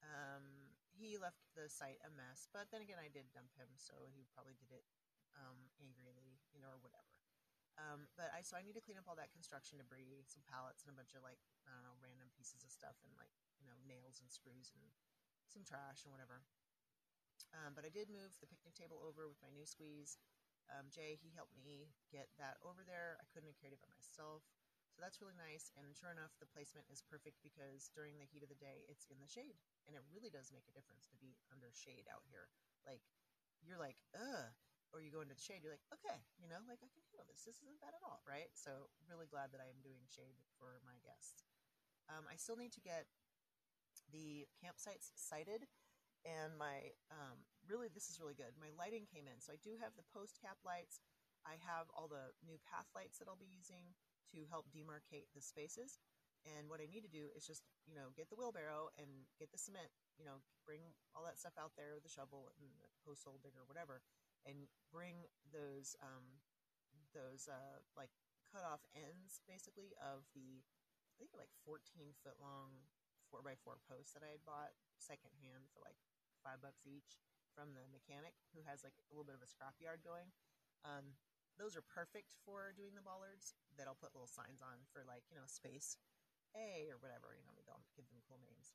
um, 0.03 0.45
he 0.93 1.17
left 1.17 1.41
the 1.57 1.71
site 1.71 2.01
a 2.05 2.11
mess, 2.13 2.45
but 2.53 2.69
then 2.69 2.83
again, 2.83 3.01
I 3.01 3.09
did 3.09 3.31
dump 3.33 3.53
him, 3.57 3.69
so 3.79 3.95
he 4.13 4.27
probably 4.35 4.53
did 4.59 4.69
it 4.69 4.85
um, 5.39 5.71
angrily, 5.81 6.37
you 6.53 6.61
know, 6.61 6.69
or 6.69 6.81
whatever. 6.81 7.13
Um, 7.73 8.05
but 8.13 8.29
I 8.29 8.45
so 8.45 8.53
I 8.53 8.61
need 8.61 8.77
to 8.77 8.85
clean 8.85 9.01
up 9.01 9.09
all 9.09 9.17
that 9.17 9.33
construction 9.33 9.81
debris, 9.81 10.29
some 10.29 10.45
pallets, 10.45 10.85
and 10.85 10.93
a 10.93 10.97
bunch 10.97 11.17
of 11.17 11.25
like 11.25 11.41
I 11.65 11.73
don't 11.73 11.81
know 11.81 11.97
random 12.05 12.29
pieces 12.37 12.61
of 12.61 12.69
stuff, 12.69 13.01
and 13.01 13.13
like 13.17 13.33
you 13.57 13.65
know 13.65 13.73
nails 13.81 14.21
and 14.21 14.29
screws 14.29 14.69
and 14.77 14.85
some 15.49 15.65
trash 15.65 16.05
and 16.05 16.13
whatever. 16.13 16.45
Um, 17.53 17.73
but 17.73 17.85
I 17.85 17.89
did 17.93 18.13
move 18.13 18.37
the 18.41 18.49
picnic 18.49 18.77
table 18.77 19.01
over 19.01 19.25
with 19.25 19.41
my 19.41 19.49
new 19.49 19.65
squeeze. 19.65 20.21
Um, 20.71 20.87
Jay, 20.91 21.19
he 21.19 21.33
helped 21.35 21.55
me 21.59 21.91
get 22.11 22.31
that 22.39 22.59
over 22.63 22.83
there. 22.85 23.19
I 23.19 23.27
couldn't 23.31 23.51
have 23.51 23.59
carried 23.59 23.75
it 23.75 23.83
by 23.83 23.91
myself. 23.91 24.45
So 24.93 25.01
that's 25.01 25.19
really 25.19 25.37
nice. 25.37 25.73
And 25.73 25.89
sure 25.97 26.13
enough, 26.13 26.37
the 26.37 26.49
placement 26.49 26.85
is 26.93 27.01
perfect 27.01 27.41
because 27.41 27.89
during 27.97 28.21
the 28.21 28.29
heat 28.29 28.45
of 28.45 28.51
the 28.53 28.59
day, 28.61 28.85
it's 28.85 29.09
in 29.09 29.17
the 29.17 29.29
shade. 29.29 29.57
And 29.89 29.97
it 29.97 30.05
really 30.13 30.29
does 30.29 30.53
make 30.53 30.69
a 30.69 30.75
difference 30.75 31.09
to 31.09 31.17
be 31.17 31.33
under 31.49 31.73
shade 31.73 32.05
out 32.07 32.21
here. 32.29 32.53
Like, 32.85 33.01
you're 33.65 33.81
like, 33.81 33.97
ugh. 34.13 34.53
Or 34.93 35.01
you 35.01 35.09
go 35.09 35.25
into 35.25 35.33
the 35.33 35.41
shade, 35.41 35.65
you're 35.65 35.73
like, 35.73 35.89
okay, 35.89 36.21
you 36.37 36.45
know, 36.45 36.61
like 36.69 36.77
I 36.85 36.89
can 36.93 37.01
handle 37.09 37.25
this. 37.25 37.41
This 37.41 37.57
isn't 37.65 37.81
bad 37.81 37.97
at 37.97 38.05
all, 38.05 38.21
right? 38.29 38.53
So, 38.53 38.93
really 39.09 39.25
glad 39.25 39.49
that 39.49 39.57
I 39.57 39.65
am 39.65 39.81
doing 39.81 40.05
shade 40.05 40.37
for 40.61 40.77
my 40.85 41.01
guests. 41.01 41.49
Um, 42.05 42.29
I 42.29 42.37
still 42.37 42.53
need 42.53 42.77
to 42.77 42.83
get 42.85 43.09
the 44.13 44.45
campsites 44.61 45.09
sited 45.17 45.65
and 46.21 46.53
my 46.61 46.93
um, 47.09 47.41
really 47.67 47.87
this 47.91 48.09
is 48.09 48.19
really 48.19 48.37
good. 48.37 48.55
My 48.59 48.71
lighting 48.75 49.07
came 49.09 49.27
in. 49.27 49.39
So 49.39 49.53
i 49.53 49.59
do 49.61 49.75
have 49.79 49.95
the 49.95 50.07
post 50.11 50.39
cap 50.39 50.59
lights. 50.63 50.99
I 51.43 51.59
have 51.67 51.91
all 51.91 52.07
the 52.07 52.31
new 52.47 52.55
path 52.63 52.87
lights 52.95 53.19
that 53.19 53.27
i'll 53.27 53.39
be 53.39 53.49
using 53.49 53.91
to 54.31 54.47
help 54.47 54.71
demarcate 54.71 55.27
the 55.35 55.43
spaces. 55.43 55.99
And 56.43 56.67
what 56.67 56.83
i 56.83 56.87
need 56.87 57.03
to 57.07 57.11
do 57.11 57.31
is 57.35 57.47
just 57.47 57.63
you 57.87 57.95
know 57.95 58.11
get 58.15 58.27
the 58.27 58.39
wheelbarrow 58.39 58.91
and 58.99 59.27
get 59.39 59.51
the 59.51 59.59
cement 59.59 59.91
you 60.19 60.23
know 60.27 60.43
bring 60.67 60.83
all 61.15 61.23
that 61.23 61.39
stuff 61.39 61.55
out 61.59 61.75
there 61.79 61.95
with 61.95 62.03
the 62.03 62.11
shovel 62.11 62.51
and 62.59 62.67
the 62.79 62.91
post 63.03 63.23
hole 63.23 63.39
digger 63.39 63.63
whatever 63.67 64.03
and 64.43 64.67
bring 64.91 65.23
those 65.55 65.95
um, 66.03 66.43
those 67.15 67.47
uh, 67.47 67.79
like 67.95 68.11
cut 68.51 68.63
off 68.67 68.83
ends 68.91 69.39
basically 69.47 69.95
of 70.03 70.27
the 70.35 70.63
i 71.11 71.15
think 71.15 71.31
like 71.31 71.51
14 71.63 71.79
foot 72.23 72.35
long 72.43 72.87
four 73.33 73.41
by 73.41 73.57
four 73.65 73.81
posts 73.89 74.13
that 74.13 74.21
I 74.21 74.37
had 74.37 74.45
bought 74.45 74.77
secondhand 75.01 75.65
for 75.73 75.81
like 75.81 75.97
five 76.45 76.61
bucks 76.61 76.85
each 76.85 77.17
from 77.53 77.77
the 77.77 77.85
mechanic 77.93 78.33
who 78.51 78.65
has 78.65 78.81
like 78.81 78.97
a 78.97 79.13
little 79.13 79.25
bit 79.25 79.37
of 79.37 79.45
a 79.45 79.49
scrapyard 79.49 80.01
going. 80.01 80.33
Um, 80.83 81.15
those 81.55 81.77
are 81.77 81.85
perfect 81.85 82.33
for 82.43 82.73
doing 82.73 82.97
the 82.97 83.05
bollards 83.05 83.53
that 83.77 83.85
I'll 83.85 83.97
put 83.97 84.17
little 84.17 84.29
signs 84.29 84.59
on 84.59 84.83
for 84.89 85.05
like, 85.05 85.23
you 85.29 85.37
know, 85.37 85.45
space 85.45 85.95
A 86.57 86.89
or 86.89 86.97
whatever, 86.97 87.37
you 87.37 87.45
know, 87.45 87.53
we 87.53 87.65
don't 87.65 87.85
give 87.93 88.09
them 88.09 88.25
cool 88.25 88.41
names. 88.41 88.73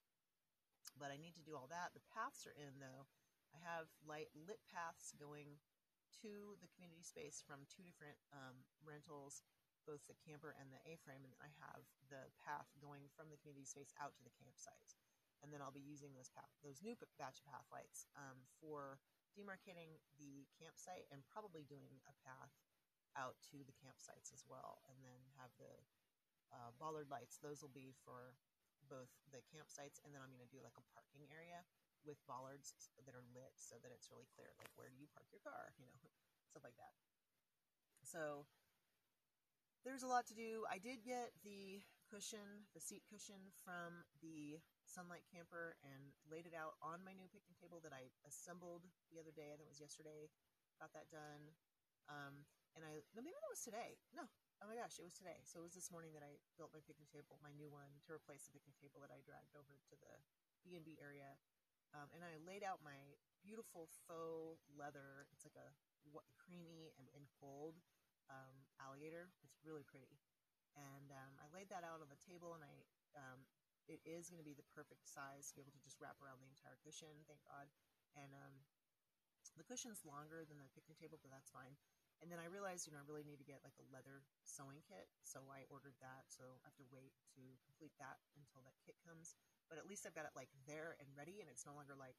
But 0.95 1.11
I 1.11 1.19
need 1.19 1.35
to 1.37 1.45
do 1.47 1.59
all 1.59 1.67
that. 1.69 1.93
The 1.93 2.07
paths 2.15 2.47
are 2.47 2.55
in 2.55 2.79
though. 2.79 3.11
I 3.51 3.59
have 3.61 3.91
light 4.07 4.31
lit 4.33 4.63
paths 4.71 5.11
going 5.19 5.59
to 6.23 6.57
the 6.63 6.71
community 6.75 7.03
space 7.03 7.43
from 7.43 7.67
two 7.69 7.83
different 7.83 8.19
um, 8.31 8.63
rentals 8.83 9.43
both 9.89 10.05
the 10.05 10.21
camper 10.21 10.53
and 10.61 10.69
the 10.69 10.85
A-frame, 10.85 11.25
and 11.25 11.33
I 11.41 11.49
have 11.65 11.81
the 12.13 12.29
path 12.45 12.69
going 12.77 13.09
from 13.17 13.33
the 13.33 13.41
community 13.41 13.65
space 13.65 13.89
out 13.97 14.13
to 14.21 14.23
the 14.23 14.37
campsite. 14.37 14.93
And 15.43 15.55
then 15.55 15.63
I'll 15.63 15.75
be 15.75 15.85
using 15.85 16.13
those 16.19 16.31
path, 16.35 16.51
those 16.67 16.83
new 16.83 16.99
batch 17.17 17.39
of 17.39 17.47
path 17.47 17.67
lights 17.71 18.11
um, 18.19 18.43
for 18.59 18.99
demarcating 19.39 20.03
the 20.19 20.51
campsite 20.59 21.07
and 21.15 21.23
probably 21.31 21.63
doing 21.63 22.03
a 22.11 22.15
path 22.27 22.51
out 23.15 23.39
to 23.55 23.63
the 23.63 23.77
campsites 23.79 24.35
as 24.35 24.43
well. 24.51 24.83
And 24.91 24.99
then 24.99 25.21
have 25.39 25.55
the 25.63 25.75
uh, 26.51 26.75
bollard 26.77 27.07
lights; 27.07 27.39
those 27.39 27.63
will 27.63 27.73
be 27.73 27.95
for 28.03 28.35
both 28.91 29.11
the 29.31 29.43
campsites, 29.51 30.03
and 30.03 30.11
then 30.11 30.23
I'm 30.23 30.33
going 30.33 30.43
to 30.43 30.51
do 30.51 30.63
like 30.63 30.75
a 30.79 30.89
parking 30.91 31.27
area 31.31 31.63
with 32.07 32.19
bollards 32.31 32.75
that 33.03 33.15
are 33.15 33.27
lit 33.35 33.55
so 33.59 33.77
that 33.83 33.91
it's 33.91 34.11
really 34.11 34.27
clear, 34.35 34.55
like 34.59 34.71
where 34.79 34.91
do 34.91 34.97
you 34.99 35.11
park 35.11 35.27
your 35.31 35.43
car, 35.43 35.75
you 35.79 35.87
know, 35.87 35.99
stuff 36.51 36.63
like 36.63 36.79
that. 36.79 36.95
So 38.07 38.47
there's 39.83 40.07
a 40.07 40.11
lot 40.11 40.27
to 40.31 40.37
do. 40.37 40.65
I 40.71 40.79
did 40.79 41.03
get 41.03 41.35
the 41.43 41.83
cushion, 42.09 42.65
the 42.73 42.81
seat 42.81 43.05
cushion 43.05 43.53
from 43.61 44.03
the 44.25 44.57
Sunlight 44.89 45.29
Camper 45.29 45.77
and 45.85 46.17
laid 46.25 46.49
it 46.49 46.57
out 46.57 46.81
on 46.81 47.05
my 47.05 47.13
new 47.13 47.29
picnic 47.29 47.61
table 47.61 47.85
that 47.85 47.93
I 47.93 48.09
assembled 48.25 48.89
the 49.13 49.21
other 49.21 49.33
day. 49.33 49.53
I 49.53 49.61
think 49.61 49.69
it 49.69 49.77
was 49.77 49.85
yesterday. 49.85 50.33
Got 50.81 50.97
that 50.97 51.13
done. 51.13 51.53
Um, 52.09 52.49
and 52.73 52.83
I, 52.83 53.05
no, 53.13 53.21
maybe 53.21 53.37
that 53.37 53.53
was 53.53 53.61
today. 53.61 54.01
No, 54.17 54.25
oh 54.65 54.67
my 54.67 54.81
gosh, 54.81 54.97
it 54.97 55.05
was 55.05 55.15
today. 55.15 55.45
So 55.45 55.61
it 55.61 55.69
was 55.69 55.77
this 55.77 55.93
morning 55.93 56.17
that 56.17 56.25
I 56.25 56.41
built 56.57 56.73
my 56.73 56.81
picnic 56.81 57.13
table, 57.13 57.37
my 57.45 57.53
new 57.53 57.69
one, 57.69 58.01
to 58.09 58.17
replace 58.17 58.49
the 58.49 58.57
picnic 58.57 58.81
table 58.81 59.05
that 59.05 59.13
I 59.13 59.21
dragged 59.23 59.53
over 59.53 59.77
to 59.77 59.95
the 60.01 60.13
B&B 60.65 60.97
area. 60.99 61.37
Um, 61.93 62.09
and 62.17 62.25
I 62.25 62.41
laid 62.45 62.65
out 62.65 62.85
my 62.85 63.17
beautiful 63.45 63.89
faux 64.09 64.61
leather. 64.77 65.29
It's 65.33 65.45
like 65.45 65.57
a 65.57 65.69
what, 66.09 66.25
creamy 66.41 66.93
and, 66.97 67.09
and 67.13 67.25
gold 67.41 67.77
um, 68.33 68.65
alligator. 68.81 69.33
It's 69.45 69.57
really 69.65 69.85
pretty. 69.85 70.17
And 70.79 71.11
um, 71.11 71.35
I 71.43 71.51
laid 71.51 71.67
that 71.75 71.83
out 71.83 71.99
on 71.99 72.07
the 72.07 72.21
table, 72.23 72.55
and 72.55 72.63
I 72.63 72.75
um, 73.19 73.43
it 73.89 73.99
is 74.05 74.29
going 74.29 74.39
to 74.39 74.47
be 74.47 74.55
the 74.55 74.69
perfect 74.77 75.09
size 75.09 75.49
to 75.51 75.57
be 75.57 75.65
able 75.65 75.75
to 75.75 75.83
just 75.83 75.97
wrap 75.99 76.21
around 76.21 76.39
the 76.45 76.53
entire 76.53 76.77
cushion. 76.85 77.25
Thank 77.25 77.41
God. 77.49 77.67
And 78.15 78.31
um, 78.37 78.55
the 79.57 79.65
cushion's 79.65 80.05
longer 80.05 80.45
than 80.45 80.61
the 80.61 80.69
picnic 80.77 81.01
table, 81.01 81.19
but 81.19 81.33
that's 81.33 81.51
fine. 81.51 81.75
And 82.21 82.29
then 82.29 82.43
I 82.43 82.51
realized, 82.51 82.85
you 82.85 82.93
know, 82.93 82.99
I 83.01 83.07
really 83.07 83.23
need 83.23 83.39
to 83.39 83.47
get 83.47 83.63
like 83.63 83.79
a 83.79 83.87
leather 83.95 84.27
sewing 84.43 84.83
kit, 84.83 85.07
so 85.23 85.39
I 85.49 85.65
ordered 85.71 85.95
that. 86.03 86.27
So 86.29 86.59
I 86.63 86.69
have 86.69 86.79
to 86.83 86.87
wait 86.91 87.15
to 87.39 87.43
complete 87.63 87.95
that 88.03 88.19
until 88.35 88.61
that 88.67 88.75
kit 88.83 88.99
comes. 89.07 89.39
But 89.71 89.79
at 89.79 89.87
least 89.87 90.03
I've 90.03 90.19
got 90.19 90.27
it 90.27 90.35
like 90.35 90.51
there 90.67 90.99
and 90.99 91.09
ready, 91.15 91.39
and 91.39 91.47
it's 91.47 91.63
no 91.63 91.79
longer 91.79 91.95
like 91.95 92.19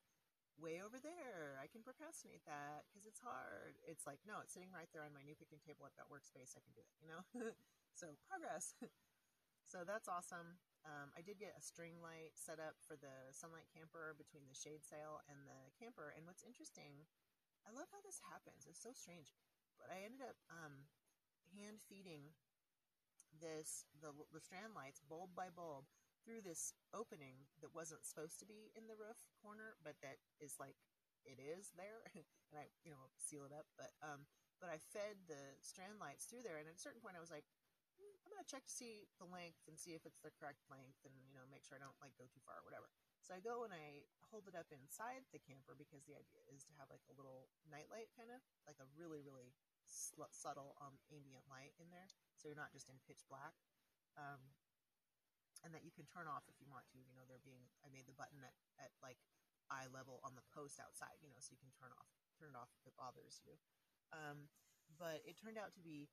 way 0.60 0.80
over 0.80 1.00
there. 1.00 1.60
I 1.60 1.68
can 1.68 1.84
procrastinate 1.84 2.44
that 2.48 2.88
because 2.88 3.08
it's 3.08 3.20
hard. 3.20 3.80
It's 3.88 4.08
like, 4.08 4.24
no, 4.24 4.40
it's 4.44 4.56
sitting 4.56 4.72
right 4.72 4.88
there 4.96 5.04
on 5.04 5.16
my 5.16 5.24
new 5.24 5.36
picnic 5.36 5.64
table. 5.68 5.84
I've 5.88 6.00
got 6.00 6.08
workspace. 6.12 6.56
I 6.56 6.64
can 6.64 6.76
do 6.76 6.84
it, 6.84 6.96
you 7.04 7.08
know? 7.12 7.22
so 8.00 8.16
progress. 8.32 8.72
so 9.72 9.84
that's 9.84 10.08
awesome. 10.08 10.56
Um, 10.88 11.12
I 11.12 11.20
did 11.20 11.36
get 11.36 11.60
a 11.60 11.62
string 11.62 12.00
light 12.00 12.32
set 12.40 12.64
up 12.64 12.80
for 12.80 12.96
the 12.96 13.12
sunlight 13.36 13.68
camper 13.76 14.16
between 14.16 14.48
the 14.48 14.56
shade 14.56 14.88
sail 14.88 15.20
and 15.28 15.44
the 15.44 15.60
camper. 15.76 16.16
And 16.16 16.24
what's 16.24 16.48
interesting, 16.48 17.04
I 17.68 17.76
love 17.76 17.92
how 17.92 18.00
this 18.00 18.24
happens. 18.32 18.64
It's 18.64 18.80
so 18.80 18.96
strange. 18.96 19.36
But 19.76 19.92
I 19.92 20.08
ended 20.08 20.24
up 20.24 20.40
um, 20.48 20.88
hand 21.52 21.84
feeding 21.84 22.32
this 23.38 23.86
the, 24.00 24.16
the 24.34 24.42
strand 24.42 24.74
lights 24.74 25.04
bulb 25.06 25.36
by 25.36 25.52
bulb 25.54 25.86
through 26.24 26.44
this 26.44 26.76
opening 26.92 27.48
that 27.64 27.76
wasn't 27.76 28.04
supposed 28.04 28.40
to 28.40 28.48
be 28.48 28.72
in 28.76 28.88
the 28.88 28.98
roof 29.00 29.20
corner, 29.40 29.76
but 29.84 29.96
that 30.04 30.20
is 30.40 30.56
like 30.60 30.76
it 31.28 31.40
is 31.40 31.72
there, 31.76 32.04
and 32.16 32.56
I 32.56 32.72
you 32.84 32.92
know 32.92 33.12
seal 33.20 33.44
it 33.48 33.56
up. 33.56 33.68
But 33.76 33.92
um, 34.04 34.28
but 34.60 34.68
I 34.68 34.80
fed 34.92 35.16
the 35.28 35.40
strand 35.64 36.00
lights 36.04 36.28
through 36.28 36.44
there, 36.44 36.60
and 36.60 36.68
at 36.68 36.76
a 36.76 36.84
certain 36.84 37.00
point 37.00 37.16
I 37.16 37.24
was 37.24 37.32
like, 37.32 37.48
I'm 38.30 38.38
gonna 38.38 38.46
check 38.46 38.70
to 38.70 38.70
see 38.70 39.10
the 39.18 39.26
length 39.26 39.66
and 39.66 39.74
see 39.74 39.98
if 39.98 40.06
it's 40.06 40.22
the 40.22 40.30
correct 40.38 40.62
length, 40.70 41.02
and 41.02 41.18
you 41.26 41.34
know 41.34 41.50
make 41.50 41.66
sure 41.66 41.74
I 41.74 41.82
don't 41.82 41.98
like 41.98 42.14
go 42.14 42.30
too 42.30 42.46
far 42.46 42.62
or 42.62 42.66
whatever. 42.70 42.86
So 43.26 43.34
I 43.34 43.42
go 43.42 43.66
and 43.66 43.74
I 43.74 44.06
hold 44.30 44.46
it 44.46 44.54
up 44.54 44.70
inside 44.70 45.26
the 45.34 45.42
camper 45.42 45.74
because 45.74 46.06
the 46.06 46.14
idea 46.14 46.46
is 46.54 46.62
to 46.70 46.74
have 46.78 46.94
like 46.94 47.02
a 47.10 47.18
little 47.18 47.50
nightlight 47.66 48.14
kind 48.14 48.30
of 48.30 48.38
like 48.70 48.78
a 48.78 48.86
really 48.94 49.26
really 49.26 49.58
sl- 49.90 50.30
subtle 50.30 50.78
um, 50.78 51.02
ambient 51.10 51.50
light 51.50 51.74
in 51.82 51.90
there, 51.90 52.06
so 52.38 52.46
you're 52.46 52.60
not 52.60 52.70
just 52.70 52.86
in 52.86 53.02
pitch 53.10 53.26
black. 53.26 53.58
Um, 54.14 54.54
and 55.66 55.76
that 55.76 55.84
you 55.84 55.92
can 55.92 56.08
turn 56.08 56.30
off 56.30 56.48
if 56.48 56.56
you 56.62 56.70
want 56.70 56.88
to. 56.94 57.02
You 57.02 57.18
know, 57.18 57.26
there 57.26 57.42
being 57.42 57.66
I 57.82 57.90
made 57.90 58.06
the 58.06 58.16
button 58.16 58.46
at, 58.46 58.56
at 58.78 58.94
like 59.02 59.20
eye 59.74 59.90
level 59.90 60.22
on 60.22 60.38
the 60.38 60.46
post 60.54 60.78
outside. 60.78 61.18
You 61.20 61.34
know, 61.34 61.42
so 61.42 61.58
you 61.58 61.60
can 61.60 61.74
turn 61.74 61.92
off 61.98 62.08
turn 62.38 62.54
it 62.54 62.58
off 62.58 62.72
if 62.78 62.88
it 62.88 62.96
bothers 62.96 63.44
you. 63.44 63.58
Um, 64.16 64.48
but 64.96 65.22
it 65.28 65.36
turned 65.38 65.60
out 65.60 65.76
to 65.76 65.84
be 65.84 66.08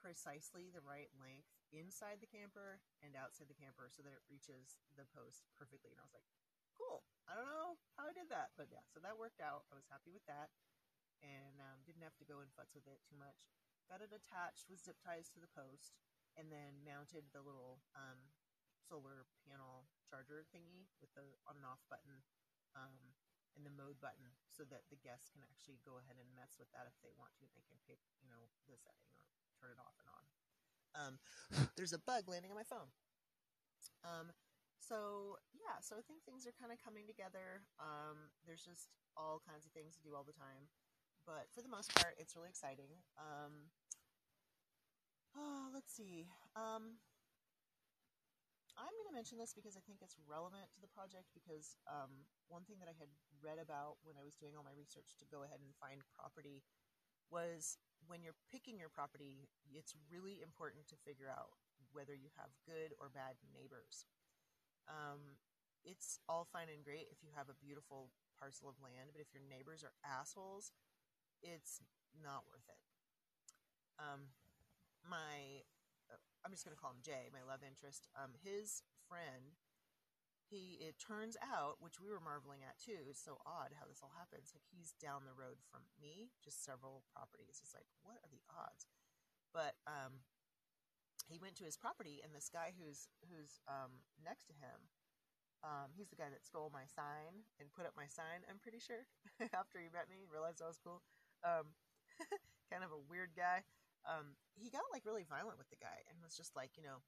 precisely 0.00 0.72
the 0.72 0.82
right 0.82 1.12
length 1.20 1.52
inside 1.70 2.18
the 2.18 2.32
camper 2.32 2.80
and 3.04 3.12
outside 3.14 3.46
the 3.46 3.60
camper 3.60 3.92
so 3.92 4.00
that 4.00 4.16
it 4.16 4.24
reaches 4.26 4.80
the 4.96 5.06
post 5.12 5.46
perfectly. 5.54 5.92
And 5.92 6.00
I 6.00 6.08
was 6.08 6.16
like, 6.16 6.26
cool. 6.74 7.04
I 7.28 7.36
don't 7.36 7.52
know 7.52 7.78
how 7.94 8.08
I 8.08 8.16
did 8.16 8.32
that, 8.32 8.56
but 8.56 8.72
yeah, 8.72 8.82
so 8.88 8.98
that 9.04 9.20
worked 9.20 9.38
out. 9.38 9.68
I 9.70 9.78
was 9.78 9.86
happy 9.86 10.10
with 10.10 10.24
that 10.26 10.50
and 11.20 11.60
um, 11.60 11.84
didn't 11.84 12.04
have 12.04 12.16
to 12.20 12.28
go 12.28 12.40
and 12.40 12.48
futz 12.52 12.72
with 12.72 12.88
it 12.88 13.04
too 13.04 13.20
much. 13.20 13.52
Got 13.88 14.04
it 14.04 14.12
attached 14.12 14.68
with 14.72 14.80
zip 14.80 14.96
ties 15.00 15.28
to 15.34 15.40
the 15.42 15.50
post, 15.50 15.98
and 16.38 16.48
then 16.48 16.86
mounted 16.86 17.28
the 17.34 17.42
little 17.42 17.82
um, 17.92 18.32
solar 18.80 19.26
panel 19.44 19.90
charger 20.06 20.46
thingy 20.54 20.88
with 21.02 21.12
the 21.18 21.26
on 21.44 21.58
and 21.58 21.66
off 21.66 21.82
button 21.90 22.22
um, 22.78 23.18
and 23.58 23.66
the 23.66 23.74
mode 23.74 23.98
button, 23.98 24.38
so 24.46 24.62
that 24.70 24.86
the 24.88 25.00
guests 25.00 25.28
can 25.28 25.42
actually 25.42 25.82
go 25.82 25.98
ahead 25.98 26.16
and 26.16 26.30
mess 26.32 26.54
with 26.56 26.70
that 26.70 26.86
if 26.86 26.94
they 27.02 27.12
want 27.18 27.34
to. 27.42 27.50
They 27.50 27.66
can 27.66 27.82
pick, 27.82 27.98
you 28.22 28.30
know, 28.30 28.48
the 28.70 28.78
setting 28.78 29.10
or 29.10 29.26
turn 29.60 29.76
it 29.76 29.80
off 29.84 29.96
and 30.00 30.08
on. 30.08 30.24
Um, 30.96 31.14
there's 31.76 31.92
a 31.92 32.00
bug 32.00 32.24
landing 32.26 32.50
on 32.50 32.56
my 32.56 32.64
phone. 32.64 32.88
Um, 34.00 34.32
so 34.80 35.36
yeah, 35.52 35.84
so 35.84 35.94
I 35.94 36.02
think 36.02 36.24
things 36.24 36.48
are 36.48 36.56
kind 36.56 36.72
of 36.72 36.80
coming 36.80 37.04
together. 37.04 37.68
Um, 37.76 38.32
there's 38.48 38.64
just 38.64 38.88
all 39.14 39.44
kinds 39.44 39.68
of 39.68 39.76
things 39.76 39.92
to 40.00 40.02
do 40.02 40.16
all 40.16 40.24
the 40.24 40.34
time 40.34 40.72
but 41.26 41.48
for 41.52 41.62
the 41.62 41.70
most 41.70 41.92
part, 41.94 42.16
it's 42.18 42.36
really 42.36 42.50
exciting. 42.50 42.90
Um, 43.14 43.70
oh, 45.36 45.70
let's 45.72 45.92
see. 45.92 46.28
Um, 46.56 46.98
I'm 48.74 48.94
going 48.96 49.10
to 49.12 49.16
mention 49.16 49.36
this 49.36 49.52
because 49.52 49.76
I 49.76 49.84
think 49.84 50.00
it's 50.00 50.16
relevant 50.24 50.72
to 50.74 50.80
the 50.80 50.90
project. 50.90 51.30
Because 51.36 51.76
um, 51.86 52.26
one 52.48 52.64
thing 52.64 52.80
that 52.80 52.88
I 52.88 52.96
had 52.96 53.12
read 53.38 53.60
about 53.60 54.00
when 54.02 54.16
I 54.16 54.24
was 54.24 54.34
doing 54.34 54.56
all 54.56 54.64
my 54.64 54.74
research 54.76 55.14
to 55.20 55.28
go 55.28 55.44
ahead 55.44 55.60
and 55.60 55.70
find 55.76 56.00
property 56.16 56.64
was 57.28 57.78
when 58.10 58.26
you're 58.26 58.34
picking 58.50 58.74
your 58.74 58.90
property, 58.90 59.46
it's 59.70 59.94
really 60.10 60.42
important 60.42 60.90
to 60.90 60.98
figure 61.06 61.30
out 61.30 61.54
whether 61.94 62.10
you 62.10 62.26
have 62.34 62.50
good 62.66 62.90
or 62.98 63.06
bad 63.06 63.38
neighbors. 63.54 64.10
Um, 64.90 65.38
it's 65.86 66.18
all 66.26 66.42
fine 66.50 66.66
and 66.66 66.82
great 66.82 67.06
if 67.14 67.22
you 67.22 67.30
have 67.38 67.46
a 67.46 67.56
beautiful 67.62 68.10
parcel 68.34 68.66
of 68.66 68.74
land, 68.82 69.14
but 69.14 69.22
if 69.22 69.30
your 69.30 69.46
neighbors 69.46 69.86
are 69.86 69.94
assholes, 70.02 70.74
it's 71.38 71.78
not 72.18 72.50
worth 72.50 72.66
it. 72.66 72.82
Um, 74.02 74.34
my, 75.06 75.62
uh, 76.10 76.18
I'm 76.42 76.50
just 76.50 76.66
going 76.66 76.74
to 76.74 76.80
call 76.82 76.90
him 76.90 77.06
Jay, 77.06 77.30
my 77.30 77.46
love 77.46 77.62
interest. 77.62 78.10
Um, 78.18 78.34
his 78.42 78.82
friend, 79.06 79.54
he, 80.50 80.82
it 80.82 80.98
turns 80.98 81.38
out, 81.38 81.78
which 81.78 82.02
we 82.02 82.10
were 82.10 82.20
marveling 82.20 82.66
at 82.66 82.76
too, 82.82 83.06
it's 83.06 83.22
so 83.22 83.38
odd 83.46 83.78
how 83.78 83.86
this 83.86 84.02
all 84.02 84.12
happens. 84.18 84.50
Like 84.50 84.66
he's 84.66 84.98
down 84.98 85.22
the 85.24 85.36
road 85.36 85.62
from 85.70 85.86
me, 86.02 86.34
just 86.42 86.66
several 86.66 87.06
properties. 87.14 87.62
It's 87.62 87.72
like, 87.72 87.86
what 88.02 88.18
are 88.20 88.32
the 88.34 88.42
odds? 88.50 88.90
But, 89.54 89.78
um, 89.86 90.26
he 91.30 91.38
went 91.38 91.54
to 91.62 91.68
his 91.68 91.78
property 91.78 92.18
and 92.26 92.34
this 92.34 92.50
guy 92.50 92.74
who's, 92.74 93.06
who's, 93.30 93.62
um, 93.70 94.02
next 94.18 94.50
to 94.50 94.54
him, 94.58 94.90
um, 95.62 95.94
he's 95.94 96.10
the 96.10 96.18
guy 96.18 96.26
that 96.32 96.42
stole 96.42 96.74
my 96.74 96.88
sign 96.90 97.46
and 97.62 97.70
put 97.70 97.86
up 97.86 97.94
my 97.94 98.10
sign, 98.10 98.42
I'm 98.50 98.58
pretty 98.58 98.82
sure, 98.82 99.06
after 99.54 99.78
he 99.78 99.86
met 99.92 100.10
me, 100.10 100.26
realized 100.26 100.58
I 100.58 100.66
was 100.66 100.80
cool 100.82 101.06
um, 101.44 101.72
kind 102.72 102.84
of 102.84 102.92
a 102.92 103.00
weird 103.08 103.32
guy. 103.36 103.64
Um, 104.04 104.36
he 104.56 104.72
got 104.72 104.84
like 104.92 105.04
really 105.04 105.28
violent 105.28 105.60
with 105.60 105.68
the 105.68 105.80
guy 105.80 106.04
and 106.08 106.16
was 106.24 106.36
just 106.36 106.56
like, 106.56 106.76
you 106.76 106.84
know, 106.84 107.04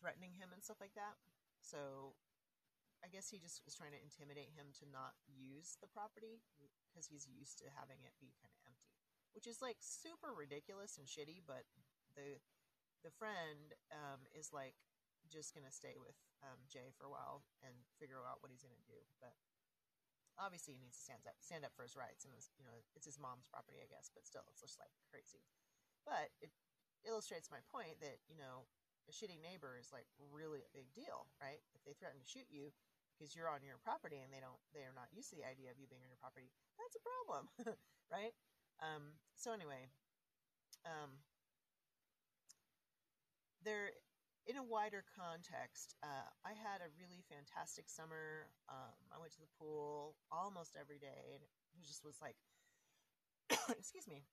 threatening 0.00 0.36
him 0.36 0.52
and 0.52 0.60
stuff 0.60 0.80
like 0.80 0.96
that. 0.96 1.16
So 1.60 2.16
I 3.00 3.08
guess 3.08 3.32
he 3.32 3.40
just 3.40 3.64
was 3.64 3.72
trying 3.72 3.96
to 3.96 4.02
intimidate 4.02 4.52
him 4.52 4.72
to 4.80 4.84
not 4.88 5.16
use 5.24 5.80
the 5.80 5.88
property 5.88 6.44
because 6.88 7.08
he's 7.08 7.24
used 7.24 7.56
to 7.64 7.72
having 7.72 8.04
it 8.04 8.12
be 8.20 8.36
kind 8.36 8.52
of 8.52 8.60
empty, 8.68 8.92
which 9.32 9.48
is 9.48 9.64
like 9.64 9.80
super 9.80 10.36
ridiculous 10.36 11.00
and 11.00 11.08
shitty. 11.08 11.40
But 11.44 11.64
the 12.12 12.40
the 13.00 13.12
friend 13.16 13.72
um, 13.88 14.28
is 14.36 14.52
like 14.52 14.76
just 15.32 15.56
gonna 15.56 15.72
stay 15.72 15.96
with 15.96 16.16
um, 16.44 16.60
Jay 16.68 16.92
for 16.92 17.08
a 17.08 17.12
while 17.12 17.44
and 17.64 17.72
figure 17.96 18.20
out 18.28 18.44
what 18.44 18.52
he's 18.52 18.64
gonna 18.64 18.84
do. 18.84 19.00
But 19.16 19.32
obviously 20.40 20.72
he 20.72 20.80
needs 20.80 20.96
to 20.96 21.04
stand 21.04 21.20
up 21.28 21.36
stand 21.44 21.68
up 21.68 21.74
for 21.76 21.84
his 21.84 21.92
rights 21.92 22.24
and 22.24 22.32
you 22.56 22.64
know 22.64 22.72
it's 22.96 23.04
his 23.04 23.20
mom's 23.20 23.44
property 23.52 23.76
i 23.84 23.88
guess 23.92 24.08
but 24.08 24.24
still 24.24 24.44
it's 24.48 24.64
just 24.64 24.80
like 24.80 24.92
crazy 25.12 25.44
but 26.08 26.32
it 26.40 26.48
illustrates 27.04 27.52
my 27.52 27.60
point 27.68 28.00
that 28.00 28.20
you 28.24 28.36
know 28.40 28.64
a 29.08 29.12
shitty 29.12 29.36
neighbor 29.36 29.76
is 29.76 29.92
like 29.92 30.08
really 30.32 30.64
a 30.64 30.72
big 30.72 30.88
deal 30.96 31.28
right 31.44 31.60
if 31.76 31.84
they 31.84 31.92
threaten 31.92 32.20
to 32.20 32.28
shoot 32.28 32.48
you 32.48 32.72
because 33.20 33.36
you're 33.36 33.52
on 33.52 33.60
your 33.60 33.76
property 33.84 34.24
and 34.24 34.32
they 34.32 34.40
don't 34.40 34.56
they're 34.72 34.96
not 34.96 35.12
used 35.12 35.28
to 35.28 35.36
the 35.36 35.44
idea 35.44 35.68
of 35.68 35.76
you 35.76 35.84
being 35.84 36.00
on 36.00 36.08
your 36.08 36.16
property 36.16 36.48
that's 36.80 36.96
a 36.96 37.04
problem 37.04 37.52
right 38.16 38.32
um 38.80 39.20
so 39.36 39.52
anyway 39.52 39.84
um 40.88 41.20
there 43.60 43.92
in 44.48 44.56
a 44.56 44.64
wider 44.64 45.04
context, 45.14 45.94
uh, 46.02 46.26
I 46.42 46.56
had 46.56 46.80
a 46.80 46.88
really 46.96 47.20
fantastic 47.28 47.92
summer. 47.92 48.48
Um, 48.72 48.96
I 49.12 49.20
went 49.20 49.36
to 49.36 49.42
the 49.44 49.52
pool 49.60 50.16
almost 50.32 50.80
every 50.80 50.98
day, 50.98 51.36
and 51.36 51.44
it 51.44 51.84
just 51.84 52.02
was 52.02 52.16
like, 52.24 52.40
excuse 53.68 54.08
me, 54.08 54.24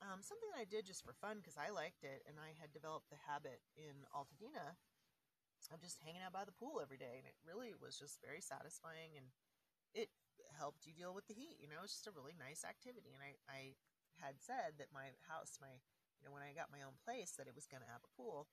um, 0.00 0.24
something 0.24 0.48
that 0.50 0.64
I 0.64 0.66
did 0.66 0.88
just 0.88 1.04
for 1.04 1.12
fun 1.12 1.38
because 1.38 1.60
I 1.60 1.70
liked 1.70 2.02
it, 2.02 2.24
and 2.24 2.40
I 2.40 2.56
had 2.56 2.72
developed 2.72 3.12
the 3.12 3.20
habit 3.28 3.60
in 3.76 4.08
Altadena 4.10 4.74
of 5.72 5.80
just 5.80 6.02
hanging 6.04 6.20
out 6.20 6.36
by 6.36 6.44
the 6.44 6.52
pool 6.52 6.82
every 6.84 7.00
day, 7.00 7.16
and 7.16 7.24
it 7.24 7.38
really 7.40 7.72
was 7.72 7.96
just 7.96 8.20
very 8.20 8.44
satisfying, 8.44 9.16
and 9.16 9.32
it 9.96 10.12
helped 10.58 10.84
you 10.84 10.92
deal 10.92 11.16
with 11.16 11.24
the 11.30 11.38
heat. 11.38 11.56
You 11.62 11.70
know, 11.72 11.80
it's 11.80 11.96
just 11.96 12.10
a 12.10 12.16
really 12.16 12.36
nice 12.36 12.66
activity, 12.66 13.16
and 13.16 13.24
I, 13.24 13.38
I 13.48 13.60
had 14.20 14.38
said 14.42 14.76
that 14.76 14.92
my 14.92 15.14
house, 15.24 15.56
my 15.62 15.80
you 16.20 16.22
know, 16.26 16.32
when 16.32 16.46
I 16.46 16.56
got 16.56 16.72
my 16.72 16.80
own 16.80 16.96
place, 17.04 17.36
that 17.36 17.50
it 17.50 17.56
was 17.56 17.68
going 17.68 17.84
to 17.84 17.92
have 17.92 18.00
a 18.00 18.14
pool 18.16 18.48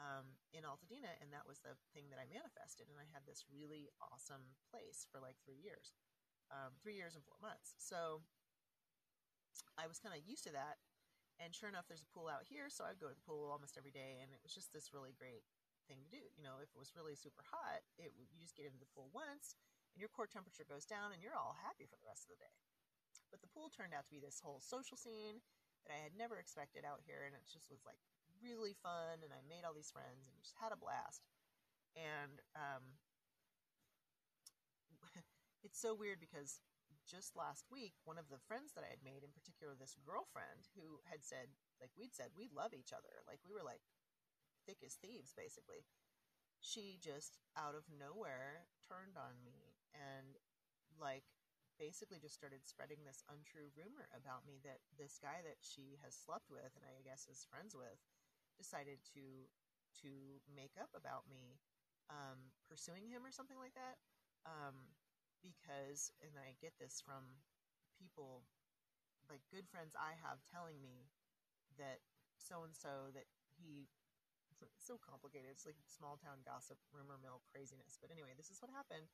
um, 0.00 0.34
in 0.50 0.66
Altadena, 0.66 1.14
and 1.22 1.30
that 1.30 1.46
was 1.46 1.62
the 1.62 1.78
thing 1.94 2.10
that 2.10 2.18
I 2.18 2.26
manifested. 2.26 2.90
And 2.90 2.98
I 2.98 3.06
had 3.14 3.22
this 3.28 3.46
really 3.46 3.92
awesome 4.02 4.58
place 4.66 5.06
for 5.06 5.22
like 5.22 5.38
three 5.46 5.60
years, 5.60 5.94
um, 6.50 6.74
three 6.82 6.98
years 6.98 7.14
and 7.14 7.22
four 7.22 7.38
months. 7.38 7.78
So 7.78 8.26
I 9.78 9.86
was 9.86 10.02
kind 10.02 10.18
of 10.18 10.26
used 10.26 10.42
to 10.50 10.54
that. 10.56 10.82
And 11.40 11.54
sure 11.54 11.70
enough, 11.70 11.86
there's 11.86 12.04
a 12.04 12.10
pool 12.10 12.26
out 12.26 12.46
here, 12.46 12.68
so 12.68 12.82
I'd 12.84 13.00
go 13.00 13.08
to 13.08 13.16
the 13.16 13.26
pool 13.26 13.50
almost 13.50 13.78
every 13.78 13.90
day, 13.90 14.20
and 14.20 14.30
it 14.30 14.42
was 14.42 14.52
just 14.54 14.70
this 14.70 14.90
really 14.90 15.16
great 15.16 15.46
thing 15.92 16.00
to 16.00 16.08
do. 16.08 16.24
You 16.32 16.40
know, 16.40 16.56
if 16.64 16.72
it 16.72 16.80
was 16.80 16.96
really 16.96 17.12
super 17.12 17.44
hot, 17.44 17.84
it 18.00 18.16
you 18.16 18.40
just 18.40 18.56
get 18.56 18.64
into 18.64 18.80
the 18.80 18.88
pool 18.96 19.12
once, 19.12 19.60
and 19.92 20.00
your 20.00 20.08
core 20.08 20.24
temperature 20.24 20.64
goes 20.64 20.88
down, 20.88 21.12
and 21.12 21.20
you're 21.20 21.36
all 21.36 21.60
happy 21.60 21.84
for 21.84 22.00
the 22.00 22.08
rest 22.08 22.24
of 22.24 22.32
the 22.32 22.40
day. 22.40 22.56
But 23.28 23.44
the 23.44 23.52
pool 23.52 23.68
turned 23.68 23.92
out 23.92 24.08
to 24.08 24.14
be 24.16 24.24
this 24.24 24.40
whole 24.40 24.64
social 24.64 24.96
scene 24.96 25.44
that 25.84 25.92
I 25.92 26.00
had 26.00 26.16
never 26.16 26.40
expected 26.40 26.88
out 26.88 27.04
here, 27.04 27.28
and 27.28 27.36
it 27.36 27.44
just 27.44 27.68
was 27.68 27.84
like 27.84 28.00
really 28.40 28.72
fun, 28.80 29.20
and 29.20 29.36
I 29.36 29.44
made 29.44 29.68
all 29.68 29.76
these 29.76 29.92
friends 29.92 30.32
and 30.32 30.40
just 30.40 30.56
had 30.56 30.72
a 30.72 30.80
blast. 30.80 31.28
And 31.92 32.40
um, 32.56 32.96
it's 35.66 35.76
so 35.76 35.92
weird 35.92 36.24
because 36.24 36.64
just 37.04 37.36
last 37.36 37.68
week, 37.68 37.92
one 38.08 38.16
of 38.16 38.30
the 38.32 38.40
friends 38.48 38.72
that 38.72 38.86
I 38.86 38.90
had 38.92 39.04
made, 39.04 39.26
in 39.26 39.34
particular 39.34 39.76
this 39.76 39.98
girlfriend, 40.00 40.70
who 40.78 41.02
had 41.10 41.20
said, 41.20 41.52
like 41.82 41.92
we'd 41.98 42.14
said, 42.14 42.32
we 42.32 42.48
love 42.48 42.72
each 42.72 42.94
other. 42.94 43.20
Like 43.26 43.42
we 43.44 43.52
were 43.52 43.66
like 43.66 43.82
thick 44.66 44.80
as 44.84 44.94
thieves, 44.98 45.34
basically. 45.36 45.84
She 46.62 46.98
just 47.02 47.38
out 47.58 47.74
of 47.74 47.90
nowhere 47.90 48.70
turned 48.86 49.18
on 49.18 49.42
me 49.42 49.74
and 49.92 50.38
like 51.00 51.26
basically 51.80 52.22
just 52.22 52.38
started 52.38 52.62
spreading 52.62 53.02
this 53.02 53.26
untrue 53.26 53.74
rumor 53.74 54.06
about 54.14 54.46
me 54.46 54.62
that 54.62 54.78
this 54.94 55.18
guy 55.18 55.42
that 55.42 55.58
she 55.58 55.98
has 56.06 56.14
slept 56.14 56.46
with 56.46 56.70
and 56.78 56.86
I 56.86 57.02
guess 57.02 57.26
is 57.26 57.42
friends 57.48 57.74
with 57.74 57.98
decided 58.54 59.02
to 59.18 59.50
to 60.06 60.40
make 60.48 60.78
up 60.78 60.94
about 60.94 61.26
me 61.28 61.58
um, 62.08 62.52
pursuing 62.68 63.08
him 63.08 63.26
or 63.26 63.32
something 63.34 63.58
like 63.60 63.74
that. 63.76 64.00
Um, 64.46 64.96
because, 65.42 66.14
and 66.22 66.38
I 66.38 66.54
get 66.62 66.78
this 66.78 67.02
from 67.02 67.42
people, 67.98 68.46
like 69.26 69.42
good 69.50 69.66
friends 69.66 69.94
I 69.98 70.14
have 70.22 70.42
telling 70.46 70.78
me 70.80 71.10
that 71.78 72.02
so 72.38 72.62
and 72.62 72.74
so 72.74 73.10
that 73.14 73.26
he 73.58 73.90
it's 74.62 74.86
so 74.86 74.98
complicated. 74.98 75.50
It's 75.50 75.66
like 75.66 75.78
small 75.86 76.16
town 76.16 76.46
gossip, 76.46 76.78
rumor 76.94 77.18
mill 77.18 77.42
craziness. 77.50 77.98
But 77.98 78.14
anyway, 78.14 78.34
this 78.38 78.50
is 78.50 78.62
what 78.62 78.70
happened, 78.70 79.10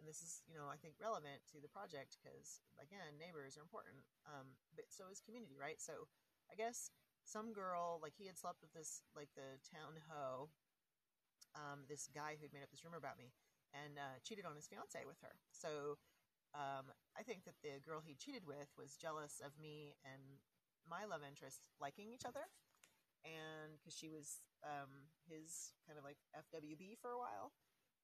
and 0.00 0.04
this 0.08 0.20
is 0.24 0.40
you 0.48 0.56
know 0.56 0.68
I 0.68 0.80
think 0.80 0.96
relevant 0.96 1.44
to 1.52 1.60
the 1.60 1.70
project 1.70 2.16
because 2.18 2.64
again, 2.80 3.20
neighbors 3.20 3.56
are 3.60 3.64
important. 3.64 4.04
Um, 4.24 4.56
but 4.72 4.88
so 4.88 5.08
is 5.12 5.20
community, 5.20 5.60
right? 5.60 5.78
So 5.78 6.08
I 6.48 6.56
guess 6.56 6.90
some 7.26 7.52
girl 7.52 7.98
like 8.00 8.14
he 8.14 8.30
had 8.30 8.38
slept 8.38 8.62
with 8.62 8.72
this 8.72 9.02
like 9.12 9.32
the 9.34 9.60
town 9.66 10.00
hoe, 10.08 10.48
um, 11.56 11.84
this 11.88 12.08
guy 12.12 12.38
who'd 12.38 12.52
made 12.54 12.62
up 12.62 12.70
this 12.70 12.84
rumor 12.84 13.00
about 13.00 13.18
me 13.18 13.34
and 13.74 13.98
uh, 13.98 14.16
cheated 14.22 14.46
on 14.46 14.56
his 14.56 14.68
fiance 14.68 15.02
with 15.04 15.18
her. 15.20 15.36
So 15.50 15.98
um, 16.54 16.88
I 17.18 17.26
think 17.26 17.44
that 17.44 17.58
the 17.60 17.82
girl 17.82 18.00
he 18.00 18.14
cheated 18.14 18.46
with 18.46 18.70
was 18.78 18.96
jealous 18.96 19.42
of 19.44 19.58
me 19.60 19.96
and 20.06 20.40
my 20.86 21.04
love 21.04 21.26
interest 21.26 21.66
liking 21.82 22.08
each 22.14 22.24
other, 22.24 22.46
and 23.26 23.74
because 23.76 23.98
she 23.98 24.06
was 24.06 24.40
um, 24.62 25.10
his 25.26 25.74
kind 25.82 25.98
of 25.98 26.06
like 26.06 26.22
FWB 26.32 26.94
for 27.02 27.10
a 27.10 27.18
while. 27.18 27.50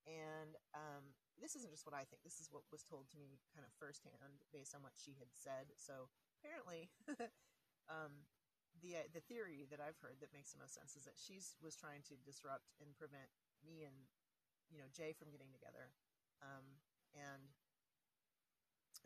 And 0.03 0.59
um, 0.75 1.15
this 1.39 1.55
isn't 1.55 1.71
just 1.71 1.87
what 1.87 1.95
I 1.95 2.03
think. 2.03 2.27
This 2.27 2.43
is 2.43 2.51
what 2.51 2.67
was 2.75 2.83
told 2.83 3.07
to 3.15 3.17
me 3.17 3.39
kind 3.55 3.63
of 3.63 3.71
firsthand 3.79 4.43
based 4.51 4.75
on 4.75 4.83
what 4.83 4.99
she 4.99 5.15
had 5.15 5.31
said. 5.31 5.71
So 5.79 6.11
apparently, 6.43 6.91
um, 7.87 8.27
the 8.83 8.99
uh, 8.99 9.07
the 9.15 9.23
theory 9.23 9.63
that 9.71 9.79
I've 9.79 9.99
heard 10.03 10.19
that 10.19 10.35
makes 10.35 10.51
the 10.51 10.59
most 10.59 10.75
sense 10.75 10.99
is 10.99 11.07
that 11.07 11.15
she 11.15 11.39
was 11.63 11.79
trying 11.79 12.03
to 12.11 12.19
disrupt 12.27 12.75
and 12.83 12.91
prevent 12.99 13.31
me 13.63 13.87
and 13.87 13.95
you 14.67 14.75
know 14.81 14.91
Jay 14.91 15.15
from 15.15 15.31
getting 15.31 15.55
together, 15.55 15.95
um, 16.43 16.83
and 17.15 17.55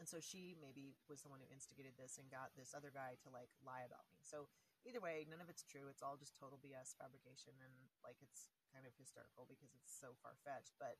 and 0.01 0.05
so 0.09 0.17
she 0.21 0.53
maybe 0.57 0.97
was 1.09 1.21
the 1.25 1.29
one 1.29 1.41
who 1.41 1.49
instigated 1.49 1.97
this 1.97 2.17
and 2.21 2.29
got 2.29 2.53
this 2.53 2.73
other 2.73 2.93
guy 2.93 3.17
to 3.25 3.29
like 3.33 3.49
lie 3.65 3.85
about 3.85 4.05
me. 4.13 4.21
So 4.21 4.49
either 4.87 5.03
way, 5.03 5.27
none 5.27 5.43
of 5.43 5.51
it's 5.51 5.67
true. 5.67 5.91
It's 5.91 6.01
all 6.01 6.15
just 6.15 6.33
total 6.39 6.57
BS 6.57 6.95
fabrication, 6.95 7.53
and 7.59 7.75
like 8.01 8.17
it's 8.23 8.49
kind 8.71 8.87
of 8.87 8.95
hysterical 8.95 9.43
because 9.45 9.75
it's 9.75 9.91
so 9.91 10.15
far 10.23 10.39
fetched. 10.41 10.79
But 10.79 10.97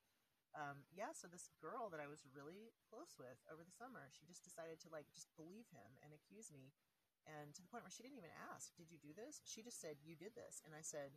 um, 0.52 0.84
yeah, 0.92 1.16
so 1.16 1.32
this 1.32 1.48
girl 1.64 1.88
that 1.90 2.04
I 2.04 2.12
was 2.12 2.28
really 2.28 2.76
close 2.84 3.16
with 3.16 3.40
over 3.48 3.64
the 3.64 3.74
summer, 3.74 4.12
she 4.12 4.28
just 4.28 4.44
decided 4.44 4.84
to 4.84 4.92
like 4.92 5.08
just 5.16 5.32
believe 5.40 5.72
him 5.72 5.96
and 6.04 6.12
accuse 6.12 6.52
me, 6.52 6.76
and 7.24 7.56
to 7.56 7.64
the 7.64 7.72
point 7.72 7.88
where 7.88 7.94
she 7.94 8.04
didn't 8.04 8.20
even 8.20 8.36
ask, 8.52 8.76
"Did 8.76 8.92
you 8.92 9.00
do 9.00 9.16
this?" 9.16 9.40
She 9.48 9.64
just 9.64 9.80
said, 9.80 10.04
"You 10.04 10.20
did 10.20 10.36
this," 10.36 10.60
and 10.68 10.76
I 10.76 10.84
said, 10.84 11.16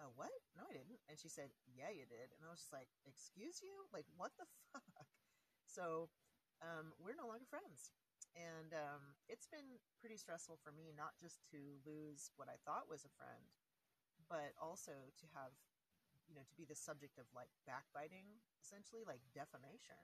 uh, 0.00 0.08
what? 0.16 0.32
No, 0.56 0.64
I 0.64 0.72
didn't. 0.72 1.00
And 1.08 1.20
she 1.20 1.28
said, 1.28 1.52
yeah, 1.68 1.92
you 1.92 2.08
did. 2.08 2.32
And 2.32 2.48
I 2.48 2.50
was 2.52 2.64
just 2.64 2.72
like, 2.72 2.88
excuse 3.04 3.60
you? 3.60 3.84
Like, 3.92 4.08
what 4.16 4.32
the 4.40 4.48
fuck? 4.72 5.04
So, 5.68 6.08
um, 6.64 6.96
we're 6.96 7.18
no 7.18 7.28
longer 7.28 7.48
friends. 7.48 7.92
And 8.32 8.72
um, 8.72 9.02
it's 9.28 9.44
been 9.46 9.76
pretty 10.00 10.16
stressful 10.16 10.56
for 10.64 10.72
me, 10.72 10.92
not 10.96 11.16
just 11.20 11.44
to 11.52 11.60
lose 11.84 12.32
what 12.40 12.48
I 12.48 12.56
thought 12.64 12.88
was 12.88 13.04
a 13.04 13.12
friend, 13.12 13.52
but 14.28 14.56
also 14.56 15.12
to 15.20 15.26
have, 15.36 15.52
you 16.24 16.32
know, 16.32 16.46
to 16.48 16.56
be 16.56 16.64
the 16.64 16.78
subject 16.78 17.20
of 17.20 17.28
like 17.36 17.52
backbiting, 17.68 18.40
essentially, 18.64 19.04
like 19.04 19.20
defamation. 19.36 20.00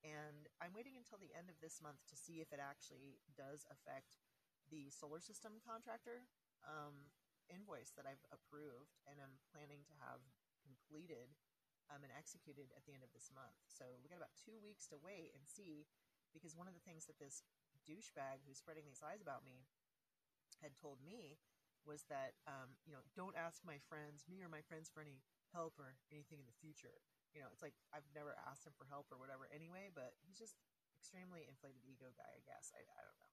And 0.00 0.48
I'm 0.64 0.72
waiting 0.72 0.96
until 0.96 1.20
the 1.20 1.36
end 1.36 1.52
of 1.52 1.60
this 1.60 1.84
month 1.84 2.00
to 2.08 2.16
see 2.16 2.40
if 2.40 2.48
it 2.56 2.60
actually 2.62 3.20
does 3.36 3.68
affect 3.68 4.16
the 4.72 4.88
solar 4.88 5.20
system 5.20 5.60
contractor. 5.60 6.24
Um, 6.64 7.12
invoice 7.50 7.90
that 7.98 8.06
I've 8.06 8.22
approved 8.30 9.02
and 9.10 9.18
I'm 9.18 9.42
planning 9.50 9.82
to 9.90 9.94
have 9.98 10.22
completed 10.62 11.34
um, 11.90 12.06
and 12.06 12.14
executed 12.14 12.70
at 12.78 12.86
the 12.86 12.94
end 12.94 13.02
of 13.02 13.10
this 13.10 13.34
month. 13.34 13.58
So 13.66 13.98
we 14.00 14.06
got 14.06 14.22
about 14.22 14.32
two 14.38 14.62
weeks 14.62 14.86
to 14.94 14.96
wait 15.02 15.34
and 15.34 15.42
see, 15.42 15.90
because 16.32 16.56
one 16.56 16.70
of 16.70 16.74
the 16.74 16.82
things 16.82 17.06
that 17.06 17.18
this 17.18 17.42
douchebag 17.86 18.44
who's 18.44 18.60
spreading 18.60 18.86
these 18.86 19.02
lies 19.02 19.22
about 19.22 19.42
me 19.42 19.66
had 20.60 20.76
told 20.76 21.00
me 21.00 21.40
was 21.88 22.04
that 22.12 22.36
um, 22.44 22.76
you 22.84 22.92
know 22.92 23.00
don't 23.16 23.36
ask 23.36 23.64
my 23.64 23.80
friends, 23.88 24.28
me 24.28 24.44
or 24.44 24.50
my 24.52 24.60
friends, 24.60 24.92
for 24.92 25.00
any 25.00 25.24
help 25.50 25.80
or 25.80 25.96
anything 26.12 26.38
in 26.38 26.46
the 26.46 26.60
future. 26.60 27.00
You 27.32 27.40
know, 27.40 27.50
it's 27.54 27.62
like 27.62 27.78
I've 27.94 28.06
never 28.12 28.34
asked 28.46 28.66
him 28.66 28.74
for 28.74 28.90
help 28.90 29.08
or 29.08 29.18
whatever 29.18 29.46
anyway, 29.54 29.88
but 29.90 30.18
he's 30.20 30.38
just 30.38 30.58
extremely 30.98 31.46
inflated 31.46 31.80
ego 31.86 32.12
guy, 32.12 32.28
I 32.28 32.42
guess. 32.44 32.74
I, 32.74 32.82
I 32.84 33.02
don't 33.06 33.18
know. 33.18 33.32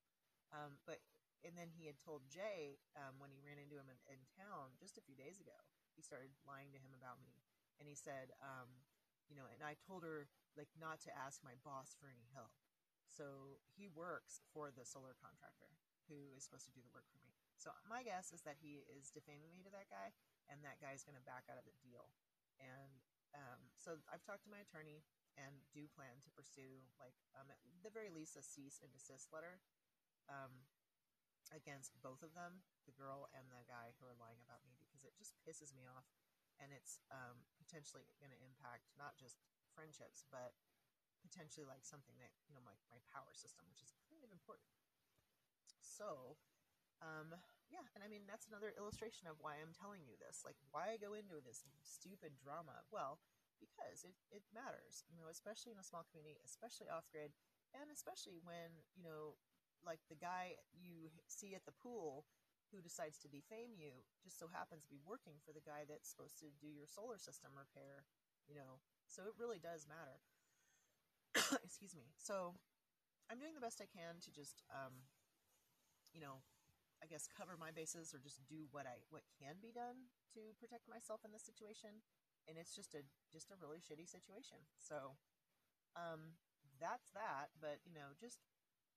Um, 0.54 0.72
but 0.88 1.04
and 1.46 1.54
then 1.54 1.70
he 1.70 1.86
had 1.86 2.00
told 2.02 2.26
Jay 2.32 2.82
um, 2.98 3.22
when 3.22 3.30
he 3.30 3.44
ran 3.44 3.62
into 3.62 3.78
him 3.78 3.92
in, 3.92 4.00
in, 4.10 4.20
town 4.34 4.74
just 4.82 4.98
a 4.98 5.06
few 5.06 5.14
days 5.14 5.38
ago. 5.38 5.54
He 5.94 6.02
started 6.02 6.34
lying 6.46 6.74
to 6.74 6.82
him 6.82 6.94
about 6.98 7.22
me, 7.22 7.42
and 7.78 7.86
he 7.86 7.98
said, 7.98 8.34
um, 8.42 8.70
you 9.30 9.38
know, 9.38 9.46
and 9.50 9.62
I 9.62 9.78
told 9.86 10.02
her 10.02 10.30
like 10.58 10.70
not 10.78 11.02
to 11.06 11.12
ask 11.14 11.42
my 11.46 11.58
boss 11.62 11.94
for 11.98 12.10
any 12.10 12.26
help. 12.34 12.54
So 13.08 13.60
he 13.74 13.88
works 13.88 14.44
for 14.54 14.70
the 14.70 14.86
solar 14.86 15.16
contractor 15.18 15.74
who 16.12 16.32
is 16.36 16.44
supposed 16.44 16.68
to 16.68 16.76
do 16.76 16.84
the 16.84 16.94
work 16.94 17.08
for 17.12 17.20
me. 17.24 17.36
So 17.58 17.74
my 17.90 18.06
guess 18.06 18.32
is 18.32 18.46
that 18.46 18.62
he 18.62 18.86
is 18.88 19.10
defaming 19.12 19.52
me 19.52 19.66
to 19.66 19.74
that 19.74 19.90
guy, 19.90 20.14
and 20.48 20.62
that 20.64 20.80
guy 20.80 20.94
is 20.94 21.04
going 21.04 21.18
to 21.18 21.26
back 21.26 21.50
out 21.52 21.60
of 21.60 21.66
the 21.66 21.76
deal. 21.84 22.14
And 22.62 23.02
um, 23.36 23.60
so 23.76 24.00
I've 24.08 24.24
talked 24.24 24.46
to 24.48 24.54
my 24.54 24.62
attorney 24.64 25.04
and 25.36 25.52
do 25.76 25.90
plan 25.92 26.22
to 26.24 26.30
pursue, 26.32 26.86
like, 27.02 27.18
um, 27.36 27.50
at 27.52 27.60
the 27.84 27.92
very 27.92 28.10
least, 28.10 28.40
a 28.40 28.44
cease 28.46 28.80
and 28.80 28.90
desist 28.94 29.34
letter. 29.34 29.60
Um, 30.32 30.68
against 31.56 31.96
both 32.04 32.20
of 32.24 32.36
them, 32.36 32.64
the 32.84 32.96
girl 32.96 33.32
and 33.32 33.48
the 33.48 33.64
guy 33.68 33.96
who 33.98 34.04
are 34.04 34.18
lying 34.20 34.40
about 34.44 34.64
me, 34.68 34.76
because 34.84 35.08
it 35.08 35.16
just 35.16 35.36
pisses 35.48 35.72
me 35.72 35.88
off, 35.88 36.08
and 36.60 36.76
it's 36.76 37.00
um, 37.08 37.48
potentially 37.56 38.04
going 38.20 38.34
to 38.34 38.42
impact 38.44 38.92
not 39.00 39.16
just 39.16 39.40
friendships, 39.72 40.28
but 40.28 40.58
potentially 41.22 41.66
like 41.68 41.84
something 41.86 42.16
that 42.22 42.34
you 42.48 42.54
know 42.54 42.64
my 42.64 42.76
my 42.90 43.00
power 43.10 43.32
system, 43.34 43.66
which 43.70 43.82
is 43.84 43.94
kind 44.10 44.22
of 44.24 44.32
important. 44.32 44.70
So, 45.82 46.38
um, 47.02 47.34
yeah, 47.70 47.86
and 47.98 48.02
I 48.06 48.08
mean 48.10 48.26
that's 48.30 48.48
another 48.50 48.74
illustration 48.78 49.26
of 49.30 49.42
why 49.42 49.58
I'm 49.58 49.74
telling 49.74 50.06
you 50.06 50.18
this. 50.18 50.46
Like, 50.46 50.58
why 50.70 50.94
I 50.94 51.02
go 51.02 51.18
into 51.18 51.42
this 51.42 51.66
stupid 51.82 52.38
drama? 52.38 52.86
Well, 52.94 53.20
because 53.58 54.06
it 54.06 54.18
it 54.30 54.46
matters, 54.54 55.06
you 55.10 55.18
know, 55.18 55.30
especially 55.30 55.74
in 55.74 55.82
a 55.82 55.86
small 55.86 56.06
community, 56.10 56.38
especially 56.46 56.90
off 56.90 57.10
grid, 57.10 57.34
and 57.74 57.90
especially 57.90 58.38
when 58.42 58.86
you 58.94 59.04
know 59.06 59.38
like 59.86 60.02
the 60.10 60.18
guy 60.20 60.58
you 60.74 61.10
see 61.30 61.54
at 61.54 61.66
the 61.66 61.76
pool 61.76 62.26
who 62.74 62.84
decides 62.84 63.16
to 63.24 63.32
defame 63.32 63.72
you 63.80 64.04
just 64.20 64.36
so 64.36 64.52
happens 64.52 64.84
to 64.84 64.92
be 64.92 65.00
working 65.08 65.40
for 65.40 65.56
the 65.56 65.64
guy 65.64 65.88
that's 65.88 66.12
supposed 66.12 66.36
to 66.44 66.52
do 66.60 66.68
your 66.68 66.90
solar 66.90 67.16
system 67.16 67.56
repair, 67.56 68.04
you 68.44 68.56
know. 68.58 68.84
So 69.08 69.24
it 69.24 69.40
really 69.40 69.60
does 69.62 69.88
matter. 69.88 70.20
Excuse 71.68 71.94
me. 71.94 72.10
So 72.18 72.58
I'm 73.30 73.40
doing 73.40 73.54
the 73.54 73.64
best 73.64 73.82
I 73.82 73.90
can 73.90 74.20
to 74.26 74.30
just, 74.34 74.64
um, 74.74 75.06
you 76.14 76.22
know, 76.22 76.42
I 76.98 77.06
guess 77.06 77.30
cover 77.30 77.54
my 77.54 77.70
bases 77.70 78.10
or 78.10 78.18
just 78.18 78.42
do 78.50 78.66
what 78.74 78.90
I 78.90 79.06
what 79.14 79.22
can 79.38 79.62
be 79.62 79.70
done 79.70 80.10
to 80.34 80.58
protect 80.58 80.90
myself 80.90 81.22
in 81.22 81.30
this 81.30 81.46
situation. 81.46 82.02
And 82.50 82.58
it's 82.58 82.74
just 82.74 82.98
a 82.98 83.06
just 83.30 83.54
a 83.54 83.60
really 83.60 83.78
shitty 83.78 84.10
situation. 84.10 84.66
So 84.82 85.14
um, 85.94 86.42
that's 86.82 87.14
that. 87.14 87.54
But 87.62 87.86
you 87.86 87.94
know, 87.94 88.18
just 88.18 88.42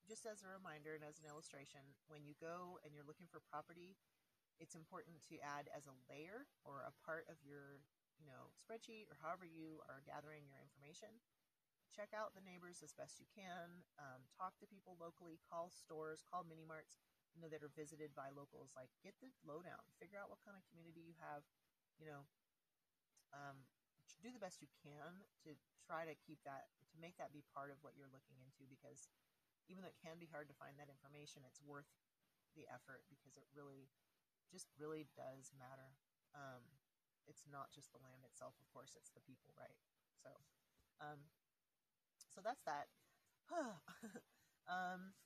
just 0.09 0.25
as 0.25 0.41
a 0.41 0.49
reminder 0.49 0.97
and 0.97 1.05
as 1.05 1.21
an 1.21 1.29
illustration, 1.29 1.85
when 2.09 2.25
you 2.25 2.33
go 2.41 2.81
and 2.81 2.97
you're 2.97 3.05
looking 3.05 3.29
for 3.29 3.45
property 3.45 4.01
it's 4.61 4.77
important 4.77 5.25
to 5.33 5.41
add 5.41 5.73
as 5.73 5.89
a 5.89 5.97
layer 6.13 6.45
or 6.69 6.85
a 6.85 6.93
part 7.01 7.25
of 7.33 7.41
your 7.41 7.81
you 8.21 8.29
know 8.29 8.53
spreadsheet 8.61 9.09
or 9.09 9.17
however 9.25 9.49
you 9.49 9.81
are 9.89 10.05
gathering 10.05 10.45
your 10.45 10.61
information 10.61 11.09
check 11.91 12.15
out 12.15 12.33
the 12.33 12.45
neighbors 12.47 12.81
as 12.81 12.95
best 12.95 13.19
you 13.19 13.27
can 13.35 13.83
um, 13.99 14.23
talk 14.33 14.57
to 14.59 14.67
people 14.71 14.95
locally 14.97 15.43
call 15.43 15.69
stores 15.69 16.23
call 16.23 16.47
mini 16.47 16.65
marts 16.65 17.03
you 17.35 17.41
know 17.41 17.51
that 17.51 17.63
are 17.63 17.73
visited 17.73 18.15
by 18.15 18.31
locals. 18.35 18.75
Like 18.75 18.91
get 19.03 19.15
the 19.23 19.31
lowdown. 19.47 19.83
Figure 20.03 20.19
out 20.19 20.31
what 20.31 20.43
kind 20.43 20.59
of 20.59 20.63
community 20.71 21.03
you 21.03 21.15
have 21.23 21.47
you 21.99 22.07
know 22.09 22.27
um, 23.37 23.63
do 24.25 24.33
the 24.35 24.43
best 24.43 24.65
you 24.65 24.71
can 24.83 25.23
to 25.47 25.55
try 25.87 26.03
to 26.09 26.15
keep 26.27 26.43
that 26.43 26.73
to 26.91 26.97
make 26.99 27.15
that 27.23 27.31
be 27.31 27.47
part 27.55 27.71
of 27.71 27.79
what 27.87 27.95
you're 27.95 28.11
looking 28.11 28.37
into 28.43 28.67
because 28.67 29.07
even 29.71 29.87
though 29.87 29.93
it 29.93 30.01
can 30.03 30.19
be 30.19 30.27
hard 30.27 30.51
to 30.51 30.57
find 30.59 30.75
that 30.81 30.91
information 30.91 31.47
it's 31.47 31.63
worth 31.63 31.89
the 32.59 32.67
effort 32.67 33.07
because 33.07 33.39
it 33.39 33.47
really 33.55 33.87
just 34.51 34.67
really 34.75 35.07
does 35.15 35.55
matter. 35.55 35.95
Um, 36.35 36.67
it's 37.31 37.47
not 37.47 37.71
just 37.71 37.95
the 37.95 38.03
land 38.03 38.27
itself 38.27 38.59
of 38.59 38.67
course 38.75 38.99
it's 38.99 39.15
the 39.15 39.23
people 39.23 39.55
right? 39.55 39.79
So 40.19 40.35
um, 40.99 41.31
so 42.31 42.41
that's 42.41 42.63
that. 42.65 42.89
Um, 44.71 45.19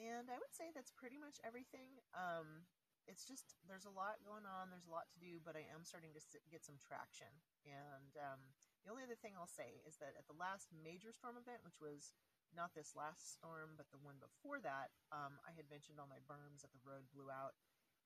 and 0.00 0.32
i 0.32 0.40
would 0.40 0.56
say 0.56 0.72
that's 0.72 0.94
pretty 0.94 1.20
much 1.20 1.36
everything. 1.44 2.00
Um, 2.16 2.64
it's 3.04 3.28
just 3.28 3.60
there's 3.68 3.84
a 3.84 3.92
lot 3.92 4.24
going 4.24 4.48
on 4.48 4.72
there's 4.72 4.88
a 4.88 4.94
lot 4.94 5.04
to 5.12 5.20
do 5.20 5.36
but 5.44 5.52
i 5.52 5.64
am 5.68 5.84
starting 5.84 6.16
to 6.16 6.22
get 6.48 6.64
some 6.64 6.80
traction. 6.80 7.28
And 7.68 8.16
um, 8.16 8.40
the 8.82 8.90
only 8.92 9.04
other 9.04 9.18
thing 9.20 9.36
i'll 9.36 9.50
say 9.50 9.84
is 9.84 10.00
that 10.00 10.16
at 10.16 10.24
the 10.24 10.36
last 10.40 10.72
major 10.72 11.12
storm 11.12 11.36
event 11.36 11.60
which 11.60 11.76
was 11.76 12.16
not 12.56 12.72
this 12.72 12.96
last 12.96 13.36
storm 13.36 13.76
but 13.76 13.92
the 13.92 14.00
one 14.00 14.16
before 14.16 14.56
that 14.64 14.94
um, 15.12 15.36
i 15.44 15.52
had 15.52 15.68
mentioned 15.68 16.00
all 16.00 16.08
my 16.08 16.22
berms 16.24 16.64
that 16.64 16.72
the 16.72 16.80
road 16.86 17.04
blew 17.12 17.28
out. 17.28 17.52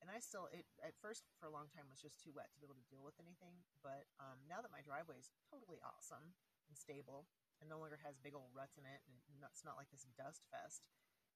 And 0.03 0.11
i 0.11 0.19
still 0.19 0.51
it 0.51 0.67
at 0.83 0.99
first 0.99 1.27
for 1.39 1.47
a 1.47 1.55
long 1.55 1.71
time 1.71 1.87
was 1.91 2.03
just 2.03 2.19
too 2.19 2.35
wet 2.35 2.51
to 2.55 2.59
be 2.59 2.67
able 2.67 2.79
to 2.79 2.91
deal 2.91 3.07
with 3.07 3.19
anything. 3.23 3.63
But 3.83 4.11
um, 4.19 4.43
now 4.51 4.59
that 4.63 4.75
my 4.75 4.83
driveway 4.83 5.23
is 5.23 5.31
totally 5.51 5.79
awesome 5.83 6.35
and 6.67 6.75
stable 6.75 7.31
and 7.61 7.69
no 7.69 7.79
longer 7.79 7.99
has 8.03 8.19
big 8.21 8.35
old 8.35 8.51
ruts 8.55 8.79
in 8.79 8.87
it 8.87 9.01
and 9.07 9.15
it's 9.47 9.67
not 9.67 9.79
like 9.79 9.91
this 9.91 10.07
dust 10.15 10.47
fest 10.51 10.87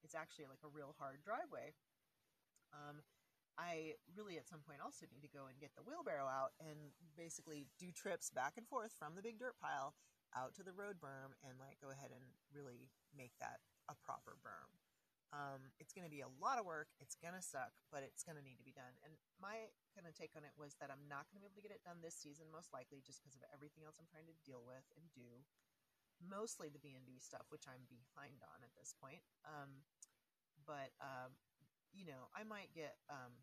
it's 0.03 0.15
actually 0.15 0.47
like 0.47 0.63
a 0.63 0.71
real 0.71 0.95
hard 0.99 1.23
driveway 1.23 1.75
um, 2.73 3.05
I 3.61 4.01
really 4.17 4.41
at 4.41 4.49
some 4.49 4.65
point 4.65 4.81
also 4.81 5.05
need 5.13 5.21
to 5.21 5.33
go 5.33 5.45
and 5.45 5.61
get 5.61 5.77
the 5.77 5.85
wheelbarrow 5.85 6.25
out 6.25 6.57
and 6.57 6.97
basically 7.17 7.69
do 7.77 7.93
trips 7.93 8.33
back 8.33 8.57
and 8.57 8.65
forth 8.65 8.97
from 8.97 9.13
the 9.13 9.25
big 9.25 9.37
dirt 9.37 9.61
pile 9.61 9.93
out 10.33 10.57
to 10.57 10.65
the 10.65 10.73
road 10.73 10.97
berm 10.97 11.37
and 11.45 11.61
like 11.61 11.77
go 11.85 11.93
ahead 11.93 12.09
and 12.09 12.25
really 12.49 12.89
make 13.13 13.37
that 13.45 13.61
a 13.93 13.95
proper 14.01 14.41
berm. 14.41 14.73
Um, 15.33 15.73
it's 15.81 15.97
going 15.97 16.05
to 16.05 16.13
be 16.13 16.21
a 16.21 16.29
lot 16.45 16.61
of 16.61 16.69
work. 16.69 16.93
It's 17.01 17.17
going 17.17 17.33
to 17.33 17.41
suck, 17.41 17.73
but 17.89 18.05
it's 18.05 18.21
going 18.21 18.37
to 18.37 18.45
need 18.45 18.61
to 18.61 18.69
be 18.69 18.77
done. 18.77 18.93
And 19.01 19.17
my 19.41 19.73
kind 19.97 20.05
of 20.05 20.13
take 20.13 20.37
on 20.37 20.45
it 20.45 20.53
was 20.61 20.77
that 20.77 20.93
I'm 20.93 21.09
not 21.09 21.25
going 21.33 21.41
to 21.41 21.45
be 21.45 21.49
able 21.49 21.57
to 21.57 21.65
get 21.65 21.73
it 21.73 21.81
done 21.89 22.05
this 22.05 22.13
season, 22.13 22.53
most 22.53 22.69
likely, 22.69 23.01
just 23.01 23.25
because 23.25 23.41
of 23.41 23.49
everything 23.49 23.81
else 23.81 23.97
I'm 23.97 24.09
trying 24.13 24.29
to 24.29 24.37
deal 24.45 24.61
with 24.61 24.85
and 24.93 25.09
do. 25.17 25.41
Mostly 26.23 26.71
the 26.71 26.79
B 26.79 26.95
and 26.95 27.05
B 27.05 27.19
stuff, 27.19 27.51
which 27.51 27.67
I'm 27.67 27.85
behind 27.91 28.41
on 28.47 28.63
at 28.63 28.73
this 28.79 28.95
point. 28.95 29.23
Um, 29.43 29.83
but 30.63 30.95
um, 31.03 31.35
you 31.93 32.07
know, 32.07 32.31
I 32.33 32.47
might 32.47 32.73
get 32.73 32.97
um, 33.11 33.35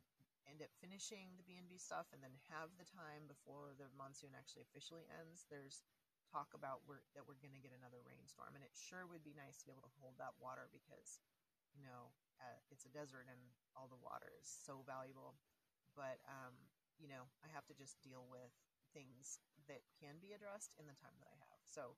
end 0.49 0.65
up 0.65 0.73
finishing 0.81 1.37
the 1.37 1.45
B&B 1.45 1.77
stuff 1.77 2.09
and 2.09 2.25
then 2.25 2.33
have 2.49 2.73
the 2.81 2.87
time 2.89 3.29
before 3.29 3.77
the 3.77 3.85
monsoon 3.93 4.33
actually 4.33 4.65
officially 4.65 5.05
ends. 5.21 5.45
There's 5.47 5.85
talk 6.33 6.53
about 6.57 6.85
we're, 6.89 7.05
that 7.13 7.25
we're 7.25 7.37
going 7.41 7.53
to 7.53 7.61
get 7.61 7.73
another 7.73 8.01
rainstorm, 8.01 8.57
and 8.57 8.65
it 8.65 8.73
sure 8.73 9.05
would 9.05 9.21
be 9.21 9.37
nice 9.37 9.61
to 9.61 9.65
be 9.69 9.73
able 9.73 9.85
to 9.85 9.95
hold 10.01 10.17
that 10.17 10.37
water 10.41 10.69
because, 10.73 11.21
you 11.73 11.85
know, 11.85 12.13
uh, 12.41 12.57
it's 12.73 12.85
a 12.85 12.91
desert 12.93 13.29
and 13.29 13.39
all 13.77 13.89
the 13.89 14.01
water 14.01 14.33
is 14.41 14.49
so 14.49 14.81
valuable. 14.85 15.37
But 15.93 16.21
um, 16.25 16.57
you 16.97 17.07
know, 17.07 17.29
I 17.45 17.49
have 17.53 17.65
to 17.69 17.75
just 17.77 18.01
deal 18.01 18.25
with 18.29 18.51
things 18.91 19.39
that 19.69 19.85
can 20.01 20.17
be 20.17 20.33
addressed 20.33 20.73
in 20.81 20.89
the 20.89 20.97
time 20.97 21.13
that 21.21 21.29
I 21.29 21.37
have. 21.37 21.61
So 21.69 21.93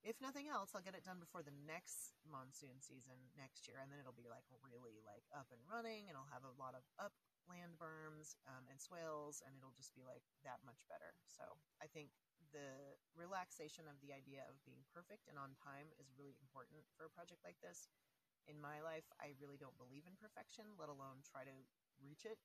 if 0.00 0.16
nothing 0.24 0.48
else, 0.48 0.72
I'll 0.72 0.84
get 0.84 0.96
it 0.96 1.04
done 1.04 1.20
before 1.20 1.44
the 1.44 1.52
next 1.68 2.16
monsoon 2.24 2.80
season 2.80 3.20
next 3.36 3.68
year, 3.68 3.76
and 3.76 3.92
then 3.92 4.00
it'll 4.00 4.16
be 4.16 4.32
like 4.32 4.48
really 4.64 4.96
like 5.04 5.28
up 5.36 5.52
and 5.52 5.60
running, 5.68 6.08
and 6.08 6.16
I'll 6.16 6.32
have 6.32 6.46
a 6.48 6.56
lot 6.56 6.72
of 6.72 6.88
upland 6.96 7.76
berms 7.76 8.40
um, 8.48 8.64
and 8.72 8.80
swales, 8.80 9.44
and 9.44 9.52
it'll 9.60 9.76
just 9.76 9.92
be 9.92 10.00
like 10.00 10.24
that 10.40 10.64
much 10.64 10.80
better. 10.88 11.12
So 11.28 11.44
I 11.84 11.88
think 11.88 12.16
the 12.48 12.96
relaxation 13.12 13.84
of 13.84 14.00
the 14.00 14.16
idea 14.16 14.48
of 14.48 14.56
being 14.64 14.80
perfect 14.88 15.28
and 15.28 15.36
on 15.36 15.52
time 15.60 15.92
is 16.00 16.16
really 16.16 16.34
important 16.40 16.80
for 16.96 17.04
a 17.04 17.12
project 17.12 17.44
like 17.44 17.60
this. 17.60 17.92
In 18.48 18.56
my 18.56 18.80
life, 18.80 19.06
I 19.20 19.36
really 19.36 19.60
don't 19.60 19.76
believe 19.76 20.08
in 20.08 20.16
perfection, 20.16 20.64
let 20.80 20.88
alone 20.88 21.20
try 21.20 21.44
to 21.44 21.56
reach 22.00 22.24
it. 22.24 22.40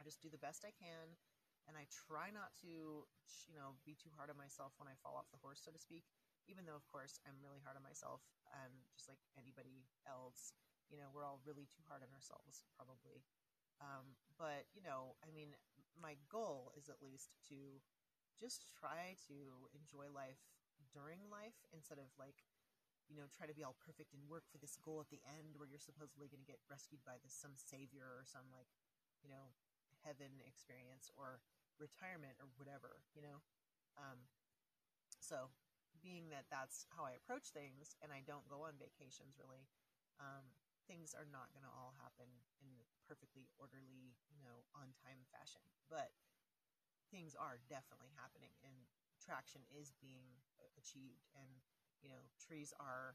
I 0.00 0.08
just 0.08 0.24
do 0.24 0.32
the 0.32 0.40
best 0.40 0.64
I 0.64 0.72
can, 0.72 1.20
and 1.68 1.76
I 1.76 1.84
try 1.92 2.32
not 2.32 2.56
to, 2.64 3.04
you 3.44 3.56
know, 3.60 3.76
be 3.84 3.92
too 3.92 4.10
hard 4.16 4.32
on 4.32 4.40
myself 4.40 4.72
when 4.80 4.88
I 4.88 4.96
fall 5.04 5.20
off 5.20 5.28
the 5.30 5.44
horse, 5.44 5.60
so 5.60 5.70
to 5.70 5.78
speak 5.78 6.08
even 6.50 6.66
though 6.66 6.78
of 6.78 6.86
course 6.90 7.18
I'm 7.26 7.38
really 7.42 7.62
hard 7.62 7.78
on 7.78 7.84
myself, 7.84 8.22
um, 8.50 8.72
just 8.94 9.08
like 9.08 9.20
anybody 9.38 9.86
else. 10.06 10.54
You 10.90 11.00
know, 11.00 11.08
we're 11.08 11.24
all 11.24 11.40
really 11.48 11.64
too 11.72 11.80
hard 11.88 12.04
on 12.04 12.12
ourselves, 12.12 12.68
probably. 12.76 13.24
Um, 13.80 14.14
but 14.36 14.68
you 14.76 14.84
know, 14.84 15.16
I 15.24 15.32
mean, 15.32 15.56
my 15.96 16.20
goal 16.28 16.70
is 16.76 16.92
at 16.92 17.00
least 17.00 17.32
to 17.48 17.80
just 18.38 18.66
try 18.74 19.14
to 19.28 19.68
enjoy 19.74 20.10
life 20.10 20.40
during 20.90 21.22
life 21.30 21.56
instead 21.70 21.98
of 22.02 22.10
like 22.18 22.42
you 23.06 23.14
know 23.14 23.28
try 23.30 23.46
to 23.46 23.54
be 23.54 23.62
all 23.62 23.76
perfect 23.78 24.14
and 24.14 24.22
work 24.26 24.46
for 24.50 24.58
this 24.58 24.74
goal 24.80 24.98
at 24.98 25.10
the 25.10 25.22
end 25.38 25.54
where 25.54 25.68
you're 25.68 25.82
supposedly 25.82 26.26
going 26.26 26.42
to 26.42 26.48
get 26.48 26.62
rescued 26.66 27.02
by 27.06 27.18
this 27.22 27.34
some 27.34 27.54
savior 27.54 28.06
or 28.06 28.24
some 28.26 28.46
like 28.50 28.70
you 29.22 29.30
know 29.30 29.54
heaven 30.02 30.42
experience 30.42 31.10
or 31.14 31.38
retirement 31.78 32.34
or 32.42 32.50
whatever 32.58 33.02
you 33.14 33.22
know 33.22 33.42
um, 33.94 34.26
so 35.20 35.52
being 36.02 36.28
that 36.34 36.50
that's 36.50 36.84
how 36.90 37.06
I 37.06 37.14
approach 37.14 37.54
things 37.54 37.94
and 38.02 38.10
I 38.10 38.20
don't 38.26 38.44
go 38.50 38.66
on 38.66 38.76
vacations 38.76 39.38
really, 39.38 39.64
um, 40.18 40.44
things 40.90 41.14
are 41.14 41.26
not 41.30 41.54
going 41.54 41.64
to 41.64 41.72
all 41.72 41.94
happen 42.02 42.28
in 42.58 42.74
perfectly 43.06 43.46
orderly, 43.56 44.18
you 44.34 44.42
know, 44.42 44.66
on 44.74 44.90
time 44.98 45.22
fashion. 45.30 45.62
But 45.86 46.10
things 47.14 47.38
are 47.38 47.62
definitely 47.70 48.10
happening 48.18 48.52
and 48.66 48.74
traction 49.22 49.62
is 49.70 49.94
being 50.02 50.42
achieved 50.74 51.30
and, 51.38 51.62
you 52.02 52.10
know, 52.10 52.26
trees 52.42 52.74
are 52.82 53.14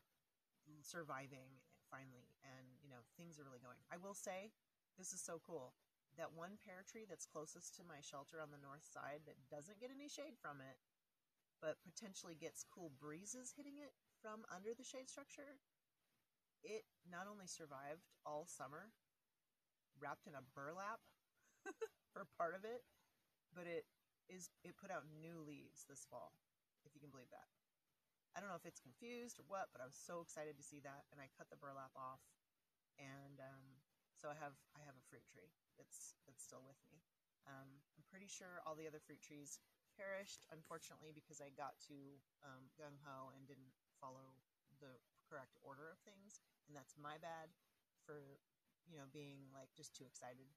surviving 0.80 1.60
finally 1.92 2.32
and, 2.44 2.80
you 2.80 2.88
know, 2.88 3.04
things 3.20 3.36
are 3.36 3.46
really 3.48 3.64
going. 3.64 3.80
I 3.92 4.00
will 4.00 4.16
say, 4.16 4.56
this 4.96 5.12
is 5.12 5.20
so 5.20 5.44
cool. 5.44 5.76
That 6.16 6.34
one 6.34 6.58
pear 6.58 6.82
tree 6.88 7.06
that's 7.06 7.30
closest 7.30 7.76
to 7.78 7.86
my 7.86 8.02
shelter 8.02 8.42
on 8.42 8.50
the 8.50 8.64
north 8.64 8.88
side 8.88 9.28
that 9.28 9.38
doesn't 9.52 9.78
get 9.84 9.94
any 9.94 10.10
shade 10.10 10.40
from 10.40 10.64
it 10.64 10.80
but 11.62 11.82
potentially 11.82 12.38
gets 12.38 12.66
cool 12.68 12.92
breezes 13.02 13.54
hitting 13.58 13.78
it 13.82 13.94
from 14.22 14.46
under 14.54 14.74
the 14.74 14.86
shade 14.86 15.10
structure, 15.10 15.58
it 16.64 16.86
not 17.06 17.30
only 17.30 17.48
survived 17.48 18.06
all 18.26 18.46
summer, 18.46 18.94
wrapped 19.98 20.28
in 20.30 20.38
a 20.38 20.46
burlap 20.54 21.02
for 22.14 22.26
part 22.38 22.54
of 22.54 22.66
it, 22.66 22.86
but 23.54 23.66
it 23.66 23.86
is 24.28 24.52
it 24.66 24.76
put 24.76 24.92
out 24.92 25.08
new 25.08 25.40
leaves 25.42 25.88
this 25.88 26.06
fall, 26.10 26.36
if 26.84 26.94
you 26.94 27.02
can 27.02 27.14
believe 27.14 27.32
that. 27.32 27.48
I 28.36 28.44
don't 28.44 28.54
know 28.54 28.60
if 28.60 28.70
it's 28.70 28.84
confused 28.84 29.42
or 29.42 29.50
what, 29.50 29.74
but 29.74 29.82
I 29.82 29.90
was 29.90 29.98
so 29.98 30.22
excited 30.22 30.60
to 30.62 30.66
see 30.66 30.78
that, 30.86 31.10
and 31.10 31.18
I 31.18 31.32
cut 31.34 31.50
the 31.50 31.58
burlap 31.58 31.96
off, 31.98 32.22
and 33.02 33.42
um, 33.42 33.66
so 34.18 34.30
I 34.30 34.38
have 34.38 34.54
I 34.78 34.86
have 34.86 34.98
a 34.98 35.08
fruit 35.10 35.26
tree 35.26 35.50
that's 35.78 36.18
that's 36.30 36.44
still 36.46 36.62
with 36.62 36.78
me. 36.94 37.02
Um, 37.48 37.82
I'm 37.96 38.06
pretty 38.12 38.28
sure 38.28 38.60
all 38.68 38.76
the 38.76 38.90
other 38.90 39.00
fruit 39.00 39.24
trees 39.24 39.58
perished, 39.98 40.46
unfortunately, 40.54 41.10
because 41.10 41.42
I 41.42 41.50
got 41.58 41.82
too 41.82 42.22
um, 42.46 42.70
gung 42.78 43.02
ho 43.02 43.34
and 43.34 43.50
didn't 43.50 43.74
follow 43.98 44.38
the 44.78 45.02
correct 45.26 45.58
order 45.66 45.90
of 45.90 45.98
things, 46.06 46.40
and 46.70 46.78
that's 46.78 46.94
my 46.96 47.18
bad 47.18 47.50
for 48.06 48.40
you 48.86 48.96
know 48.96 49.10
being 49.12 49.50
like 49.52 49.74
just 49.74 49.98
too 49.98 50.06
excited 50.06 50.48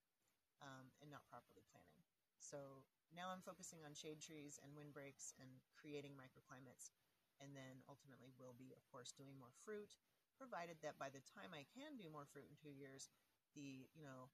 um, 0.60 0.92
and 1.00 1.08
not 1.08 1.24
properly 1.26 1.64
planning. 1.72 2.04
So 2.38 2.84
now 3.10 3.32
I'm 3.32 3.42
focusing 3.42 3.82
on 3.82 3.96
shade 3.96 4.20
trees 4.20 4.60
and 4.62 4.76
windbreaks 4.76 5.32
and 5.40 5.48
creating 5.74 6.14
microclimates, 6.14 6.92
and 7.40 7.56
then 7.56 7.82
ultimately 7.88 8.30
will 8.36 8.54
be, 8.54 8.76
of 8.76 8.84
course, 8.88 9.10
doing 9.16 9.34
more 9.40 9.52
fruit, 9.64 9.96
provided 10.36 10.78
that 10.84 11.00
by 11.00 11.08
the 11.08 11.24
time 11.24 11.52
I 11.56 11.68
can 11.72 11.96
do 11.96 12.12
more 12.12 12.28
fruit 12.28 12.48
in 12.48 12.56
two 12.56 12.72
years, 12.72 13.08
the 13.56 13.88
you 13.96 14.04
know 14.04 14.30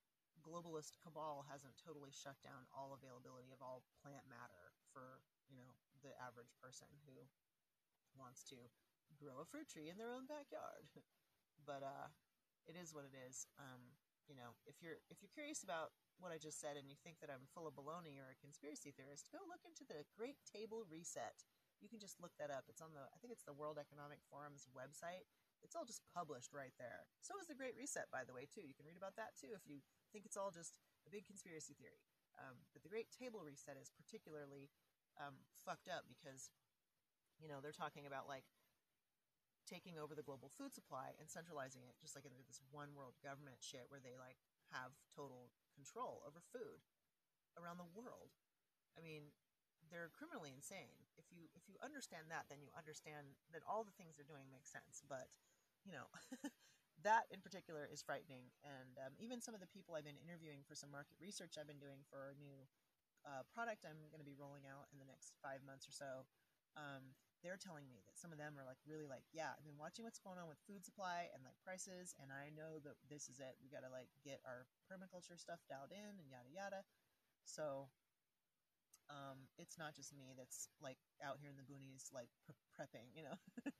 globalist 0.47 1.03
cabal 1.03 1.42
hasn't 1.51 1.74
totally 1.74 2.14
shut 2.14 2.38
down 2.47 2.70
all 2.70 2.94
availability 2.94 3.51
of 3.51 3.59
all 3.59 3.82
plant 3.99 4.22
matter 4.30 4.70
for 4.94 5.18
you 5.51 5.59
know 5.59 5.74
the 6.07 6.14
average 6.22 6.55
person 6.62 6.86
who 7.11 7.26
wants 8.14 8.47
to 8.47 8.57
grow 9.18 9.42
a 9.42 9.49
fruit 9.51 9.66
tree 9.66 9.90
in 9.90 9.99
their 9.99 10.14
own 10.14 10.30
backyard. 10.30 10.86
but 11.68 11.82
uh, 11.82 12.09
it 12.70 12.78
is 12.78 12.94
what 12.94 13.03
it 13.07 13.14
is. 13.26 13.51
Um, 13.59 13.99
you 14.26 14.34
know, 14.34 14.59
if 14.66 14.82
you're 14.82 14.99
if 15.11 15.22
you're 15.22 15.32
curious 15.32 15.62
about 15.62 15.94
what 16.18 16.34
I 16.34 16.38
just 16.40 16.59
said 16.59 16.74
and 16.74 16.88
you 16.90 16.99
think 16.99 17.22
that 17.22 17.30
I'm 17.30 17.47
full 17.55 17.68
of 17.68 17.78
baloney 17.78 18.18
or 18.18 18.34
a 18.34 18.42
conspiracy 18.42 18.90
theorist, 18.90 19.30
go 19.30 19.42
look 19.47 19.62
into 19.62 19.86
the 19.86 20.03
Great 20.14 20.42
Table 20.47 20.82
Reset. 20.86 21.47
You 21.78 21.92
can 21.92 22.01
just 22.01 22.18
look 22.18 22.32
that 22.40 22.51
up. 22.51 22.66
It's 22.66 22.82
on 22.82 22.97
the 22.97 23.07
I 23.14 23.18
think 23.22 23.30
it's 23.30 23.47
the 23.47 23.55
World 23.55 23.78
Economic 23.78 24.18
Forum's 24.26 24.66
website. 24.74 25.28
It's 25.62 25.78
all 25.78 25.86
just 25.86 26.03
published 26.11 26.51
right 26.53 26.74
there. 26.76 27.07
So 27.22 27.38
is 27.38 27.47
the 27.47 27.59
Great 27.59 27.78
Reset, 27.78 28.11
by 28.11 28.26
the 28.26 28.34
way, 28.34 28.51
too. 28.51 28.66
You 28.66 28.74
can 28.74 28.86
read 28.88 28.99
about 28.99 29.14
that 29.16 29.38
too 29.38 29.55
if 29.55 29.62
you 29.64 29.78
think 30.16 30.24
it's 30.24 30.40
all 30.40 30.48
just 30.48 30.80
a 31.04 31.12
big 31.12 31.28
conspiracy 31.28 31.76
theory. 31.76 32.00
Um, 32.40 32.56
but 32.72 32.80
the 32.80 32.88
Great 32.88 33.12
Table 33.12 33.44
Reset 33.44 33.76
is 33.76 33.92
particularly 33.92 34.72
um, 35.20 35.44
fucked 35.52 35.92
up 35.92 36.08
because, 36.08 36.48
you 37.36 37.44
know, 37.44 37.60
they're 37.60 37.76
talking 37.76 38.08
about 38.08 38.24
like 38.24 38.48
taking 39.68 40.00
over 40.00 40.16
the 40.16 40.24
global 40.24 40.48
food 40.48 40.72
supply 40.72 41.12
and 41.20 41.28
centralizing 41.28 41.84
it 41.84 42.00
just 42.00 42.16
like 42.16 42.24
into 42.24 42.40
this 42.48 42.64
one 42.72 42.96
world 42.96 43.20
government 43.20 43.60
shit 43.60 43.92
where 43.92 44.00
they 44.00 44.16
like 44.16 44.40
have 44.72 44.96
total 45.12 45.52
control 45.76 46.24
over 46.24 46.40
food 46.40 46.80
around 47.60 47.76
the 47.76 47.92
world. 47.92 48.32
I 48.96 49.04
mean, 49.04 49.36
they're 49.92 50.08
criminally 50.16 50.56
insane. 50.56 50.96
If 51.20 51.28
you 51.28 51.52
if 51.52 51.68
you 51.68 51.76
understand 51.84 52.32
that, 52.32 52.48
then 52.48 52.64
you 52.64 52.72
understand 52.72 53.36
that 53.52 53.60
all 53.68 53.84
the 53.84 53.92
things 54.00 54.16
they're 54.16 54.24
doing 54.24 54.48
make 54.48 54.64
sense. 54.64 55.04
But 55.04 55.28
you 55.84 55.92
know, 55.92 56.08
that 57.07 57.30
in 57.30 57.38
particular 57.38 57.86
is 57.86 58.02
frightening. 58.02 58.50
And 58.66 58.98
um, 58.98 59.14
even 59.22 59.38
some 59.38 59.54
of 59.54 59.62
the 59.62 59.70
people 59.70 59.94
I've 59.94 60.07
been 60.07 60.18
interviewing 60.18 60.66
for 60.66 60.74
some 60.74 60.90
market 60.90 61.16
research 61.22 61.54
I've 61.54 61.70
been 61.70 61.80
doing 61.80 62.02
for 62.11 62.34
a 62.34 62.36
new 62.36 62.66
uh, 63.22 63.46
product 63.50 63.86
I'm 63.86 64.11
going 64.11 64.22
to 64.22 64.26
be 64.26 64.34
rolling 64.38 64.66
out 64.66 64.90
in 64.90 64.98
the 64.98 65.07
next 65.09 65.38
five 65.38 65.62
months 65.62 65.86
or 65.86 65.94
so. 65.94 66.26
Um, 66.74 67.14
they're 67.44 67.61
telling 67.61 67.86
me 67.86 68.02
that 68.07 68.18
some 68.18 68.34
of 68.34 68.38
them 68.42 68.59
are 68.59 68.66
like 68.66 68.80
really 68.82 69.07
like, 69.07 69.22
yeah, 69.30 69.54
I've 69.54 69.66
been 69.66 69.78
watching 69.78 70.02
what's 70.02 70.18
going 70.18 70.40
on 70.40 70.50
with 70.50 70.59
food 70.66 70.82
supply 70.82 71.30
and 71.30 71.46
like 71.46 71.57
prices, 71.62 72.16
and 72.18 72.32
I 72.34 72.50
know 72.50 72.82
that 72.82 72.98
this 73.07 73.30
is 73.30 73.38
it. 73.38 73.54
We 73.62 73.70
got 73.70 73.86
to 73.86 73.92
like 73.92 74.11
get 74.26 74.42
our 74.42 74.66
permaculture 74.88 75.38
stuff 75.38 75.62
dialed 75.70 75.94
in 75.94 76.18
and 76.18 76.26
yada 76.26 76.50
yada. 76.50 76.80
So 77.46 77.92
um, 79.11 79.46
it's 79.59 79.78
not 79.78 79.94
just 79.94 80.16
me 80.16 80.34
that's 80.34 80.68
like 80.82 80.98
out 81.22 81.38
here 81.38 81.50
in 81.50 81.57
the 81.61 81.66
boonies 81.66 82.11
like 82.11 82.30
pre- 82.42 82.59
prepping, 82.74 83.14
you 83.14 83.22
know. 83.22 83.38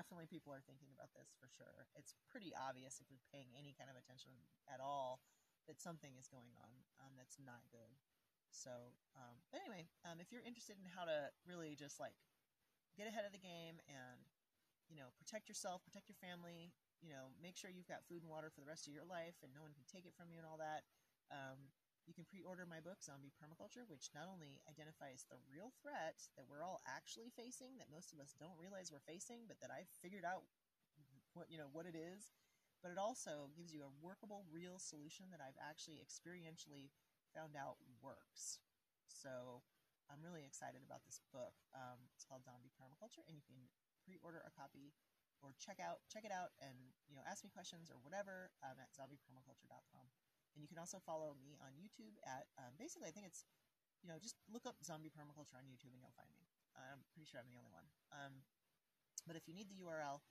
Definitely 0.00 0.32
people 0.32 0.56
are 0.56 0.64
thinking 0.64 0.88
about 0.96 1.12
this 1.12 1.36
for 1.36 1.52
sure. 1.52 1.84
It's 1.92 2.16
pretty 2.32 2.56
obvious 2.56 3.04
if 3.04 3.12
you're 3.12 3.20
paying 3.28 3.52
any 3.52 3.76
kind 3.76 3.92
of 3.92 4.00
attention 4.00 4.32
at 4.64 4.80
all 4.80 5.20
that 5.68 5.76
something 5.76 6.16
is 6.16 6.24
going 6.24 6.56
on 6.56 6.72
um, 7.04 7.12
that's 7.20 7.36
not 7.36 7.68
good. 7.68 7.92
So, 8.48 8.96
um, 9.12 9.44
but 9.52 9.60
anyway, 9.60 9.92
um, 10.08 10.16
if 10.16 10.32
you're 10.32 10.40
interested 10.40 10.80
in 10.80 10.88
how 10.88 11.04
to 11.04 11.28
really 11.44 11.76
just 11.76 12.00
like 12.00 12.16
get 12.96 13.12
ahead 13.12 13.28
of 13.28 13.36
the 13.36 13.44
game 13.44 13.76
and 13.92 14.24
you 14.88 14.96
know 14.96 15.12
protect 15.20 15.52
yourself, 15.52 15.84
protect 15.84 16.08
your 16.08 16.16
family, 16.16 16.72
you 17.04 17.12
know, 17.12 17.36
make 17.36 17.60
sure 17.60 17.68
you've 17.68 17.88
got 17.88 18.00
food 18.08 18.24
and 18.24 18.32
water 18.32 18.48
for 18.48 18.64
the 18.64 18.68
rest 18.72 18.88
of 18.88 18.96
your 18.96 19.04
life 19.04 19.36
and 19.44 19.52
no 19.52 19.60
one 19.60 19.76
can 19.76 19.84
take 19.84 20.08
it 20.08 20.16
from 20.16 20.32
you 20.32 20.40
and 20.40 20.48
all 20.48 20.56
that. 20.56 20.88
Um, 21.28 21.68
you 22.08 22.14
can 22.16 22.24
pre-order 22.26 22.64
my 22.64 22.80
book 22.80 23.00
zombie 23.04 23.32
permaculture 23.34 23.84
which 23.86 24.10
not 24.16 24.26
only 24.26 24.60
identifies 24.66 25.28
the 25.28 25.38
real 25.46 25.72
threat 25.80 26.16
that 26.34 26.48
we're 26.48 26.64
all 26.64 26.80
actually 26.88 27.30
facing 27.32 27.76
that 27.76 27.92
most 27.92 28.10
of 28.10 28.18
us 28.18 28.34
don't 28.38 28.56
realize 28.58 28.90
we're 28.90 29.04
facing 29.04 29.44
but 29.46 29.60
that 29.60 29.70
i've 29.70 29.90
figured 30.00 30.24
out 30.24 30.48
what 31.34 31.46
you 31.46 31.58
know 31.60 31.70
what 31.70 31.86
it 31.86 31.94
is 31.94 32.34
but 32.80 32.88
it 32.88 32.98
also 32.98 33.52
gives 33.52 33.76
you 33.76 33.84
a 33.84 33.92
workable 34.00 34.48
real 34.48 34.80
solution 34.80 35.28
that 35.30 35.40
i've 35.44 35.58
actually 35.60 36.00
experientially 36.00 36.90
found 37.30 37.54
out 37.54 37.78
works. 38.02 38.58
So 39.06 39.62
i'm 40.10 40.22
really 40.22 40.42
excited 40.42 40.82
about 40.82 41.06
this 41.06 41.22
book. 41.30 41.54
Um, 41.70 42.10
it's 42.14 42.26
called 42.26 42.42
zombie 42.42 42.74
permaculture 42.74 43.22
and 43.30 43.38
you 43.38 43.44
can 43.46 43.70
pre-order 44.02 44.42
a 44.42 44.50
copy 44.50 44.96
or 45.40 45.54
check 45.56 45.78
out 45.78 46.02
check 46.10 46.26
it 46.26 46.34
out 46.34 46.52
and 46.60 46.92
you 47.08 47.14
know 47.14 47.24
ask 47.24 47.44
me 47.46 47.50
questions 47.52 47.88
or 47.88 48.00
whatever 48.02 48.50
um, 48.64 48.76
at 48.80 48.92
zombiepermaculture.com 48.92 50.06
and 50.54 50.62
you 50.62 50.68
can 50.68 50.78
also 50.78 50.98
follow 51.02 51.36
me 51.38 51.56
on 51.62 51.76
YouTube 51.78 52.18
at 52.26 52.50
um, 52.58 52.74
basically, 52.76 53.08
I 53.08 53.14
think 53.14 53.26
it's, 53.26 53.46
you 54.02 54.08
know, 54.08 54.18
just 54.18 54.36
look 54.48 54.64
up 54.64 54.80
zombie 54.82 55.12
permaculture 55.12 55.58
on 55.58 55.68
YouTube 55.68 55.92
and 55.94 56.00
you'll 56.02 56.16
find 56.16 56.30
me. 56.34 56.48
I'm 56.74 57.02
pretty 57.12 57.28
sure 57.28 57.42
I'm 57.42 57.50
the 57.50 57.58
only 57.58 57.72
one. 57.74 57.86
Um, 58.14 58.46
but 59.26 59.36
if 59.36 59.44
you 59.44 59.52
need 59.52 59.68
the 59.68 59.82
URL, 59.84 60.22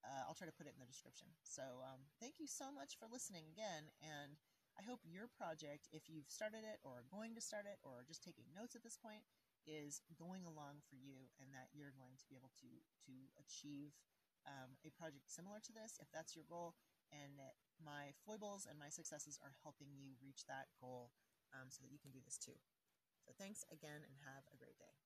uh, 0.00 0.22
I'll 0.24 0.38
try 0.38 0.48
to 0.48 0.56
put 0.56 0.64
it 0.64 0.72
in 0.72 0.80
the 0.80 0.88
description. 0.88 1.28
So 1.44 1.84
um, 1.84 2.08
thank 2.22 2.40
you 2.40 2.48
so 2.48 2.72
much 2.72 2.96
for 2.96 3.04
listening 3.10 3.44
again. 3.52 3.92
And 4.00 4.40
I 4.78 4.82
hope 4.86 5.04
your 5.04 5.28
project, 5.28 5.92
if 5.92 6.08
you've 6.08 6.30
started 6.32 6.64
it 6.64 6.80
or 6.80 7.04
are 7.04 7.08
going 7.12 7.36
to 7.36 7.42
start 7.42 7.68
it 7.68 7.76
or 7.84 8.00
are 8.00 8.08
just 8.08 8.24
taking 8.24 8.48
notes 8.56 8.72
at 8.72 8.86
this 8.86 8.96
point, 8.96 9.26
is 9.68 10.00
going 10.16 10.48
along 10.48 10.80
for 10.88 10.96
you 10.96 11.28
and 11.36 11.52
that 11.52 11.68
you're 11.76 11.92
going 11.92 12.16
to 12.16 12.26
be 12.32 12.38
able 12.38 12.48
to, 12.64 12.70
to 13.04 13.12
achieve 13.36 13.92
um, 14.48 14.72
a 14.88 14.90
project 14.96 15.28
similar 15.28 15.60
to 15.60 15.72
this 15.76 16.00
if 16.00 16.08
that's 16.08 16.32
your 16.32 16.48
goal 16.48 16.72
and 17.12 17.36
that 17.36 17.60
my 17.84 18.12
foibles 18.26 18.66
and 18.68 18.78
my 18.78 18.88
successes 18.92 19.38
are 19.42 19.56
helping 19.64 19.88
you 19.96 20.14
reach 20.22 20.46
that 20.46 20.68
goal 20.80 21.10
um, 21.56 21.68
so 21.72 21.82
that 21.82 21.92
you 21.92 21.98
can 21.98 22.12
do 22.12 22.20
this 22.24 22.38
too. 22.38 22.56
So 23.24 23.32
thanks 23.36 23.64
again 23.72 24.04
and 24.04 24.14
have 24.24 24.44
a 24.52 24.56
great 24.56 24.78
day. 24.78 24.99